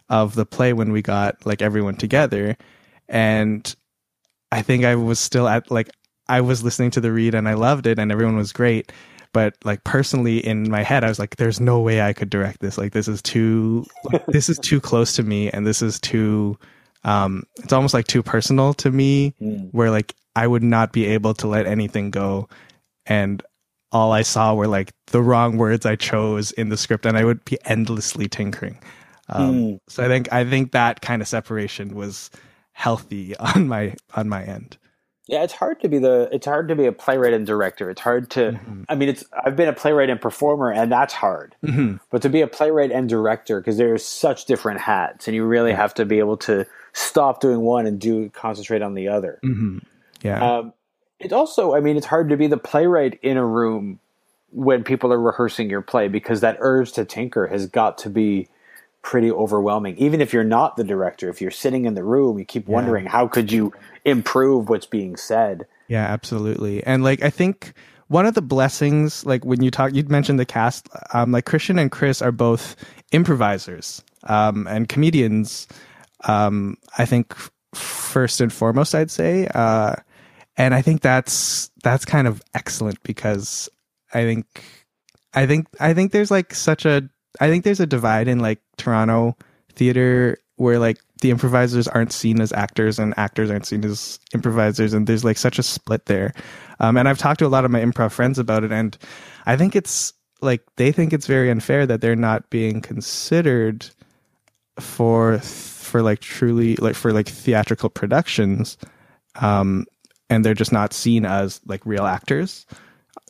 of 0.09 0.35
the 0.35 0.45
play 0.45 0.73
when 0.73 0.91
we 0.91 1.01
got 1.01 1.45
like 1.45 1.61
everyone 1.61 1.95
together, 1.95 2.57
and 3.07 3.73
I 4.55 4.61
think 4.61 4.85
I 4.85 4.95
was 4.95 5.19
still 5.19 5.47
at 5.47 5.69
like 5.69 5.89
I 6.27 6.41
was 6.41 6.63
listening 6.63 6.91
to 6.91 7.01
the 7.01 7.11
read 7.11 7.35
and 7.35 7.47
I 7.47 7.53
loved 7.53 7.87
it 7.87 7.99
and 7.99 8.11
everyone 8.11 8.37
was 8.37 8.53
great 8.53 8.91
but 9.35 9.53
like 9.65 9.83
personally 9.83 10.37
in 10.37 10.71
my 10.71 10.81
head 10.81 11.03
i 11.03 11.09
was 11.09 11.19
like 11.19 11.35
there's 11.35 11.59
no 11.59 11.81
way 11.81 12.01
i 12.01 12.13
could 12.13 12.29
direct 12.29 12.61
this 12.61 12.77
like 12.77 12.93
this 12.93 13.09
is 13.09 13.21
too 13.21 13.85
like, 14.05 14.25
this 14.27 14.47
is 14.47 14.57
too 14.59 14.79
close 14.79 15.13
to 15.13 15.23
me 15.23 15.49
and 15.51 15.67
this 15.67 15.81
is 15.81 15.99
too 15.99 16.57
um 17.03 17.43
it's 17.57 17.73
almost 17.73 17.93
like 17.93 18.07
too 18.07 18.23
personal 18.23 18.73
to 18.73 18.89
me 18.89 19.33
mm. 19.41 19.69
where 19.73 19.91
like 19.91 20.15
i 20.37 20.47
would 20.47 20.63
not 20.63 20.93
be 20.93 21.05
able 21.05 21.33
to 21.33 21.47
let 21.47 21.67
anything 21.67 22.09
go 22.11 22.47
and 23.05 23.43
all 23.91 24.13
i 24.13 24.21
saw 24.21 24.53
were 24.53 24.67
like 24.67 24.93
the 25.07 25.21
wrong 25.21 25.57
words 25.57 25.85
i 25.85 25.97
chose 25.97 26.53
in 26.53 26.69
the 26.69 26.77
script 26.77 27.05
and 27.05 27.17
i 27.17 27.25
would 27.25 27.43
be 27.43 27.57
endlessly 27.65 28.29
tinkering 28.29 28.79
um, 29.27 29.53
mm. 29.53 29.79
so 29.89 30.05
i 30.05 30.07
think 30.07 30.31
i 30.31 30.49
think 30.49 30.71
that 30.71 31.01
kind 31.01 31.21
of 31.21 31.27
separation 31.27 31.93
was 31.93 32.29
healthy 32.75 33.35
on 33.55 33.67
my 33.67 33.95
on 34.15 34.29
my 34.29 34.43
end 34.43 34.77
yeah, 35.27 35.43
it's 35.43 35.53
hard 35.53 35.79
to 35.81 35.89
be 35.89 35.97
the 35.97 36.29
it's 36.31 36.45
hard 36.45 36.67
to 36.67 36.75
be 36.75 36.85
a 36.85 36.91
playwright 36.91 37.33
and 37.33 37.47
director. 37.47 37.89
It's 37.89 38.01
hard 38.01 38.29
to 38.31 38.51
mm-hmm. 38.51 38.83
I 38.87 38.95
mean 38.95 39.09
it's 39.09 39.23
I've 39.33 39.55
been 39.55 39.67
a 39.67 39.73
playwright 39.73 40.09
and 40.09 40.21
performer 40.21 40.71
and 40.71 40.91
that's 40.91 41.13
hard. 41.15 41.55
Mm-hmm. 41.63 41.97
But 42.11 42.21
to 42.21 42.29
be 42.29 42.41
a 42.41 42.47
playwright 42.47 42.91
and 42.91 43.09
director 43.09 43.59
because 43.59 43.77
there's 43.77 44.05
such 44.05 44.45
different 44.45 44.81
hats 44.81 45.27
and 45.27 45.33
you 45.33 45.43
really 45.43 45.71
yeah. 45.71 45.77
have 45.77 45.95
to 45.95 46.05
be 46.05 46.19
able 46.19 46.37
to 46.37 46.65
stop 46.93 47.41
doing 47.41 47.61
one 47.61 47.87
and 47.87 47.99
do 47.99 48.29
concentrate 48.29 48.83
on 48.83 48.93
the 48.93 49.07
other. 49.07 49.39
Mm-hmm. 49.43 49.79
Yeah. 50.21 50.57
Um, 50.57 50.73
it's 51.19 51.33
also 51.33 51.75
I 51.75 51.79
mean 51.79 51.97
it's 51.97 52.05
hard 52.05 52.29
to 52.29 52.37
be 52.37 52.45
the 52.45 52.57
playwright 52.57 53.19
in 53.23 53.37
a 53.37 53.45
room 53.45 53.99
when 54.51 54.83
people 54.83 55.11
are 55.11 55.19
rehearsing 55.19 55.71
your 55.71 55.81
play 55.81 56.07
because 56.07 56.41
that 56.41 56.57
urge 56.59 56.91
to 56.93 57.03
tinker 57.03 57.47
has 57.47 57.65
got 57.65 57.97
to 57.99 58.11
be 58.11 58.47
pretty 59.05 59.31
overwhelming. 59.31 59.95
Even 59.97 60.19
if 60.19 60.33
you're 60.33 60.43
not 60.43 60.75
the 60.75 60.83
director, 60.83 61.29
if 61.29 61.39
you're 61.39 61.51
sitting 61.51 61.85
in 61.85 61.93
the 61.93 62.03
room, 62.03 62.39
you 62.39 62.43
keep 62.43 62.67
wondering 62.67 63.05
how 63.05 63.27
could 63.27 63.51
you 63.51 63.71
improve 64.03 64.67
what's 64.67 64.87
being 64.87 65.15
said. 65.15 65.67
Yeah, 65.87 66.03
absolutely. 66.03 66.83
And 66.83 67.03
like 67.03 67.23
I 67.23 67.29
think 67.29 67.73
one 68.07 68.25
of 68.25 68.33
the 68.33 68.41
blessings, 68.41 69.23
like 69.23 69.45
when 69.45 69.61
you 69.63 69.69
talk, 69.69 69.93
you'd 69.93 70.09
mentioned 70.09 70.39
the 70.39 70.45
cast, 70.45 70.89
um, 71.13 71.31
like 71.31 71.45
Christian 71.45 71.77
and 71.77 71.91
Chris 71.91 72.19
are 72.21 72.31
both 72.31 72.75
improvisers 73.11 74.03
um, 74.23 74.67
and 74.67 74.89
comedians. 74.89 75.67
Um, 76.23 76.75
I 76.97 77.05
think 77.05 77.35
first 77.75 78.41
and 78.41 78.51
foremost, 78.51 78.95
I'd 78.95 79.11
say, 79.11 79.47
uh, 79.53 79.95
and 80.57 80.73
I 80.73 80.81
think 80.81 81.01
that's 81.01 81.69
that's 81.83 82.05
kind 82.05 82.27
of 82.27 82.41
excellent 82.55 83.03
because 83.03 83.69
I 84.15 84.23
think 84.23 84.63
I 85.35 85.45
think 85.45 85.67
I 85.79 85.93
think 85.93 86.11
there's 86.11 86.31
like 86.31 86.55
such 86.55 86.85
a 86.85 87.07
I 87.39 87.49
think 87.49 87.63
there's 87.63 87.79
a 87.79 87.85
divide 87.85 88.27
in 88.27 88.39
like 88.39 88.59
Toronto 88.77 89.37
theater 89.73 90.37
where 90.57 90.79
like 90.79 90.99
the 91.21 91.31
improvisers 91.31 91.87
aren't 91.87 92.13
seen 92.13 92.39
as 92.41 92.53
actors 92.53 92.99
and 92.99 93.13
actors 93.17 93.51
aren't 93.51 93.65
seen 93.65 93.83
as 93.83 94.19
improvisers 94.33 94.93
and 94.93 95.07
there's 95.07 95.23
like 95.23 95.37
such 95.37 95.59
a 95.59 95.63
split 95.63 96.05
there 96.05 96.33
um, 96.79 96.95
and 96.95 97.09
i've 97.09 97.17
talked 97.17 97.39
to 97.39 97.45
a 97.45 97.49
lot 97.49 97.65
of 97.65 97.71
my 97.71 97.81
improv 97.81 98.11
friends 98.11 98.39
about 98.39 98.63
it 98.63 98.71
and 98.71 98.97
i 99.47 99.57
think 99.57 99.75
it's 99.75 100.13
like 100.41 100.61
they 100.77 100.93
think 100.93 101.11
it's 101.11 101.27
very 101.27 101.49
unfair 101.51 101.85
that 101.85 101.99
they're 101.99 102.15
not 102.15 102.49
being 102.49 102.79
considered 102.79 103.85
for 104.79 105.39
for 105.39 106.01
like 106.01 106.19
truly 106.19 106.75
like 106.77 106.95
for 106.95 107.11
like 107.11 107.27
theatrical 107.27 107.89
productions 107.89 108.77
um, 109.41 109.85
and 110.29 110.43
they're 110.45 110.53
just 110.53 110.71
not 110.71 110.93
seen 110.93 111.25
as 111.25 111.61
like 111.65 111.85
real 111.85 112.05
actors, 112.05 112.65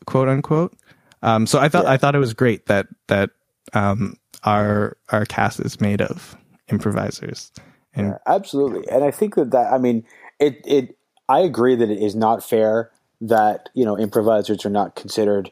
quote 0.06 0.28
unquote. 0.30 0.74
Um, 1.22 1.48
so 1.48 1.60
I 1.60 1.70
thought 1.70 1.86
Yeah. 1.86 1.92
I 1.92 1.98
thought 1.98 2.16
it 2.16 2.20
was 2.20 2.34
great 2.34 2.68
that 2.68 2.88
that 3.08 3.32
um, 3.74 4.18
our 4.44 4.98
our 5.10 5.26
cast 5.26 5.60
is 5.60 5.82
made 5.82 6.02
of 6.02 6.38
improvisers. 6.70 7.52
And 7.94 8.08
Yeah, 8.08 8.18
absolutely. 8.28 8.88
And 8.90 9.04
I 9.04 9.12
think 9.12 9.36
that 9.36 9.52
that 9.52 9.74
I 9.74 9.78
mean 9.78 10.06
it 10.40 10.62
it 10.66 10.98
I 11.28 11.40
agree 11.40 11.76
that 11.76 11.90
it 11.90 12.00
is 12.00 12.16
not 12.16 12.44
fair 12.44 12.92
that, 13.22 13.70
you 13.74 13.86
know, 13.86 13.98
improvisers 13.98 14.66
are 14.66 14.70
not 14.70 14.96
considered 14.96 15.52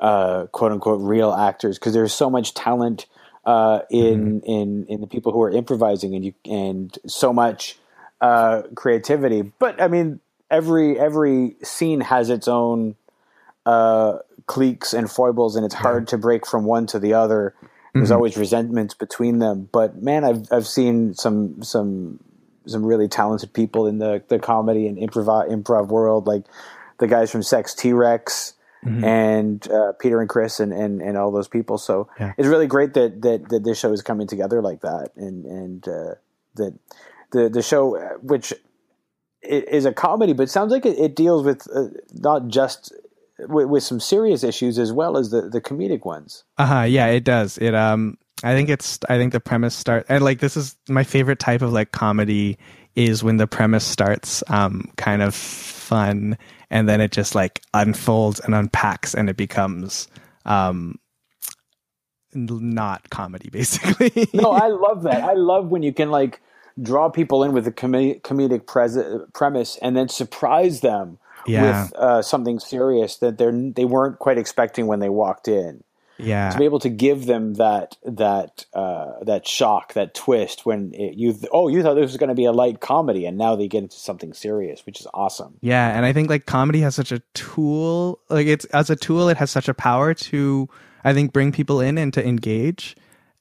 uh 0.00 0.46
quote 0.46 0.72
unquote 0.72 1.00
real 1.00 1.32
actors 1.32 1.78
because 1.78 1.94
there's 1.94 2.12
so 2.12 2.28
much 2.28 2.52
talent 2.54 3.06
uh 3.44 3.80
in 3.90 4.40
in 4.40 4.86
in 4.88 5.00
the 5.00 5.06
people 5.06 5.32
who 5.32 5.40
are 5.42 5.50
improvising 5.50 6.14
and 6.14 6.24
you 6.24 6.34
and 6.44 6.98
so 7.06 7.32
much 7.32 7.78
uh 8.20 8.62
creativity. 8.74 9.42
But 9.58 9.80
I 9.80 9.88
mean 9.88 10.20
every 10.50 10.98
every 10.98 11.56
scene 11.62 12.00
has 12.00 12.28
its 12.28 12.48
own 12.48 12.96
uh 13.66 14.18
cliques 14.46 14.92
and 14.92 15.10
foibles 15.10 15.56
and 15.56 15.64
it's 15.64 15.74
hard 15.74 16.06
to 16.08 16.18
break 16.18 16.46
from 16.46 16.64
one 16.64 16.86
to 16.86 16.98
the 16.98 17.14
other. 17.14 17.54
There's 17.94 18.10
always 18.10 18.36
resentments 18.36 18.92
between 18.92 19.38
them. 19.38 19.68
But 19.70 20.02
man, 20.02 20.24
I've 20.24 20.48
I've 20.50 20.66
seen 20.66 21.14
some 21.14 21.62
some 21.62 22.18
some 22.66 22.84
really 22.84 23.06
talented 23.06 23.52
people 23.52 23.86
in 23.86 23.98
the 23.98 24.22
the 24.28 24.38
comedy 24.40 24.88
and 24.88 24.98
improv 24.98 25.48
improv 25.48 25.88
world, 25.88 26.26
like 26.26 26.44
the 26.98 27.06
guys 27.06 27.30
from 27.30 27.42
Sex 27.44 27.72
T 27.74 27.92
Rex 27.92 28.54
and 29.02 29.66
uh, 29.70 29.92
Peter 29.92 30.20
and 30.20 30.28
Chris 30.28 30.60
and, 30.60 30.72
and 30.72 31.00
and 31.00 31.16
all 31.16 31.30
those 31.30 31.48
people. 31.48 31.78
So 31.78 32.08
Yeah. 32.20 32.32
it's 32.36 32.48
really 32.48 32.66
great 32.66 32.94
that 32.94 33.22
that 33.22 33.48
that 33.48 33.64
this 33.64 33.78
show 33.78 33.92
is 33.92 34.02
coming 34.02 34.26
together 34.26 34.60
like 34.60 34.80
that, 34.82 35.12
and 35.16 35.46
and 35.46 35.88
uh, 35.88 36.14
that 36.56 36.76
the 37.30 37.48
the 37.48 37.62
show, 37.62 37.96
uh, 37.96 38.18
which 38.20 38.52
is 39.42 39.84
a 39.84 39.92
comedy, 39.92 40.32
but 40.32 40.50
sounds 40.50 40.72
like 40.72 40.84
it, 40.84 40.98
it 40.98 41.14
deals 41.14 41.44
with 41.44 41.66
uh, 41.74 41.88
not 42.14 42.48
just 42.48 42.92
with, 43.38 43.68
with 43.68 43.82
some 43.82 44.00
serious 44.00 44.44
issues 44.44 44.78
as 44.78 44.92
well 44.92 45.16
as 45.16 45.30
the 45.30 45.48
the 45.48 45.60
comedic 45.60 46.04
ones. 46.04 46.44
Uh 46.58 46.66
huh. 46.66 46.82
Yeah, 46.82 47.06
it 47.06 47.24
does. 47.24 47.58
It 47.58 47.74
um. 47.74 48.18
I 48.42 48.52
think 48.54 48.68
it's. 48.68 48.98
I 49.08 49.16
think 49.16 49.32
the 49.32 49.40
premise 49.40 49.74
start 49.74 50.06
and 50.08 50.22
like 50.24 50.40
this 50.40 50.56
is 50.56 50.76
my 50.88 51.04
favorite 51.04 51.38
type 51.38 51.62
of 51.62 51.72
like 51.72 51.92
comedy 51.92 52.58
is 52.94 53.24
when 53.24 53.38
the 53.38 53.46
premise 53.46 53.84
starts 53.84 54.42
um 54.48 54.90
kind 54.96 55.22
of 55.22 55.34
fun 55.34 56.36
and 56.70 56.88
then 56.88 57.00
it 57.00 57.10
just 57.12 57.34
like 57.34 57.60
unfolds 57.74 58.40
and 58.40 58.54
unpacks 58.54 59.14
and 59.14 59.28
it 59.30 59.36
becomes 59.36 60.08
um 60.44 60.98
not 62.34 63.08
comedy 63.10 63.48
basically. 63.52 64.28
no, 64.34 64.50
I 64.50 64.68
love 64.68 65.04
that. 65.04 65.22
I 65.22 65.34
love 65.34 65.68
when 65.68 65.82
you 65.82 65.92
can 65.92 66.10
like 66.10 66.40
draw 66.82 67.08
people 67.08 67.44
in 67.44 67.52
with 67.52 67.66
a 67.66 67.72
com- 67.72 67.92
comedic 67.92 68.66
pres- 68.66 68.98
premise 69.32 69.78
and 69.80 69.96
then 69.96 70.08
surprise 70.08 70.80
them 70.80 71.18
Yeah. 71.46 71.84
with 71.84 71.94
uh, 71.94 72.22
something 72.22 72.58
serious 72.58 73.16
that 73.18 73.38
they 73.38 73.50
they 73.74 73.84
weren't 73.84 74.18
quite 74.18 74.38
expecting 74.38 74.86
when 74.86 75.00
they 75.00 75.08
walked 75.10 75.48
in. 75.48 75.82
yeah. 76.16 76.50
To 76.50 76.58
be 76.58 76.64
able 76.64 76.78
to 76.80 76.88
give 76.88 77.26
them 77.26 77.54
that 77.54 77.96
that 78.04 78.66
uh, 78.72 79.24
that 79.24 79.46
shock, 79.48 79.94
that 79.94 80.14
twist 80.14 80.64
when 80.64 80.92
it, 80.94 81.14
you 81.14 81.34
oh 81.50 81.68
you 81.68 81.82
thought 81.82 81.94
this 81.94 82.12
was 82.12 82.16
going 82.16 82.28
to 82.28 82.34
be 82.34 82.44
a 82.44 82.52
light 82.52 82.80
comedy 82.80 83.26
and 83.26 83.36
now 83.36 83.56
they 83.56 83.66
get 83.68 83.82
into 83.82 83.96
something 83.96 84.32
serious, 84.32 84.86
which 84.86 85.00
is 85.00 85.08
awesome. 85.12 85.54
Yeah, 85.60 85.96
and 85.96 86.06
I 86.06 86.12
think 86.12 86.30
like 86.30 86.46
comedy 86.46 86.80
has 86.82 86.94
such 86.94 87.10
a 87.12 87.20
tool, 87.34 88.20
like 88.28 88.46
it's 88.46 88.64
as 88.66 88.90
a 88.90 88.96
tool, 88.96 89.28
it 89.28 89.36
has 89.38 89.50
such 89.50 89.68
a 89.68 89.74
power 89.74 90.14
to, 90.14 90.68
I 91.02 91.12
think, 91.14 91.32
bring 91.32 91.50
people 91.52 91.80
in 91.80 91.98
and 91.98 92.12
to 92.14 92.24
engage. 92.24 92.96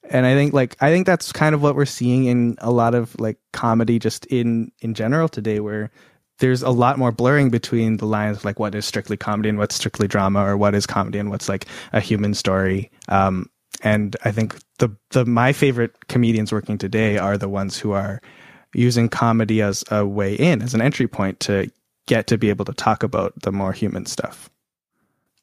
And 0.09 0.25
I 0.25 0.33
think 0.33 0.51
like 0.53 0.75
I 0.81 0.89
think 0.89 1.05
that's 1.05 1.31
kind 1.31 1.55
of 1.55 1.61
what 1.61 1.75
we're 1.75 1.85
seeing 1.85 2.25
in 2.25 2.57
a 2.57 2.71
lot 2.71 2.95
of 2.95 3.17
like 3.19 3.37
comedy, 3.53 3.99
just 3.99 4.25
in 4.25 4.71
in 4.81 4.95
general 4.95 5.29
today, 5.29 5.59
where 5.61 5.91
there's 6.39 6.63
a 6.63 6.69
lot 6.69 6.97
more 6.97 7.11
blurring 7.11 7.49
between 7.49 7.97
the 7.97 8.05
lines 8.05 8.37
of 8.37 8.45
like 8.45 8.59
what 8.59 8.75
is 8.75 8.85
strictly 8.85 9.17
comedy 9.17 9.49
and 9.49 9.57
what's 9.57 9.75
strictly 9.75 10.07
drama, 10.07 10.43
or 10.43 10.57
what 10.57 10.75
is 10.75 10.85
comedy 10.85 11.19
and 11.19 11.29
what's 11.29 11.49
like 11.49 11.65
a 11.93 11.99
human 11.99 12.33
story. 12.33 12.91
Um, 13.07 13.49
and 13.81 14.15
I 14.23 14.31
think 14.31 14.57
the 14.79 14.95
the 15.11 15.25
my 15.25 15.53
favorite 15.53 16.07
comedians 16.07 16.51
working 16.51 16.77
today 16.77 17.17
are 17.17 17.37
the 17.37 17.49
ones 17.49 17.77
who 17.77 17.91
are 17.91 18.21
using 18.73 19.09
comedy 19.09 19.61
as 19.61 19.83
a 19.91 20.05
way 20.05 20.33
in, 20.33 20.61
as 20.61 20.73
an 20.73 20.81
entry 20.81 21.07
point 21.07 21.39
to 21.41 21.69
get 22.07 22.27
to 22.27 22.37
be 22.37 22.49
able 22.49 22.65
to 22.65 22.73
talk 22.73 23.03
about 23.03 23.33
the 23.41 23.51
more 23.51 23.71
human 23.71 24.05
stuff. 24.05 24.49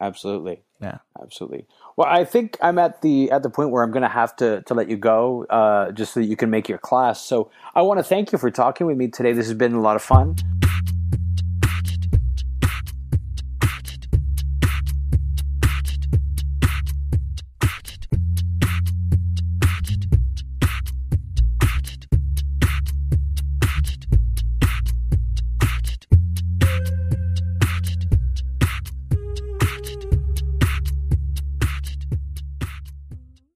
Absolutely. 0.01 0.63
Yeah. 0.81 0.99
Absolutely. 1.21 1.67
Well, 2.01 2.09
I 2.09 2.25
think 2.25 2.57
I'm 2.63 2.79
at 2.79 3.03
the 3.03 3.31
at 3.31 3.43
the 3.43 3.51
point 3.51 3.73
where 3.73 3.83
I'm 3.83 3.91
going 3.91 4.05
to 4.05 4.09
have 4.09 4.35
to 4.37 4.63
to 4.63 4.73
let 4.73 4.89
you 4.89 4.97
go, 4.97 5.45
uh, 5.51 5.93
just 5.93 6.15
so 6.15 6.21
that 6.21 6.25
you 6.25 6.35
can 6.35 6.49
make 6.49 6.67
your 6.67 6.79
class. 6.79 7.21
So 7.21 7.51
I 7.75 7.83
want 7.83 7.99
to 7.99 8.03
thank 8.03 8.33
you 8.33 8.39
for 8.39 8.51
talking 8.51 8.87
with 8.87 8.97
me 8.97 9.09
today. 9.09 9.35
This 9.35 9.49
has 9.49 9.55
been 9.55 9.75
a 9.75 9.83
lot 9.83 9.97
of 9.97 10.03
fun. 10.03 10.35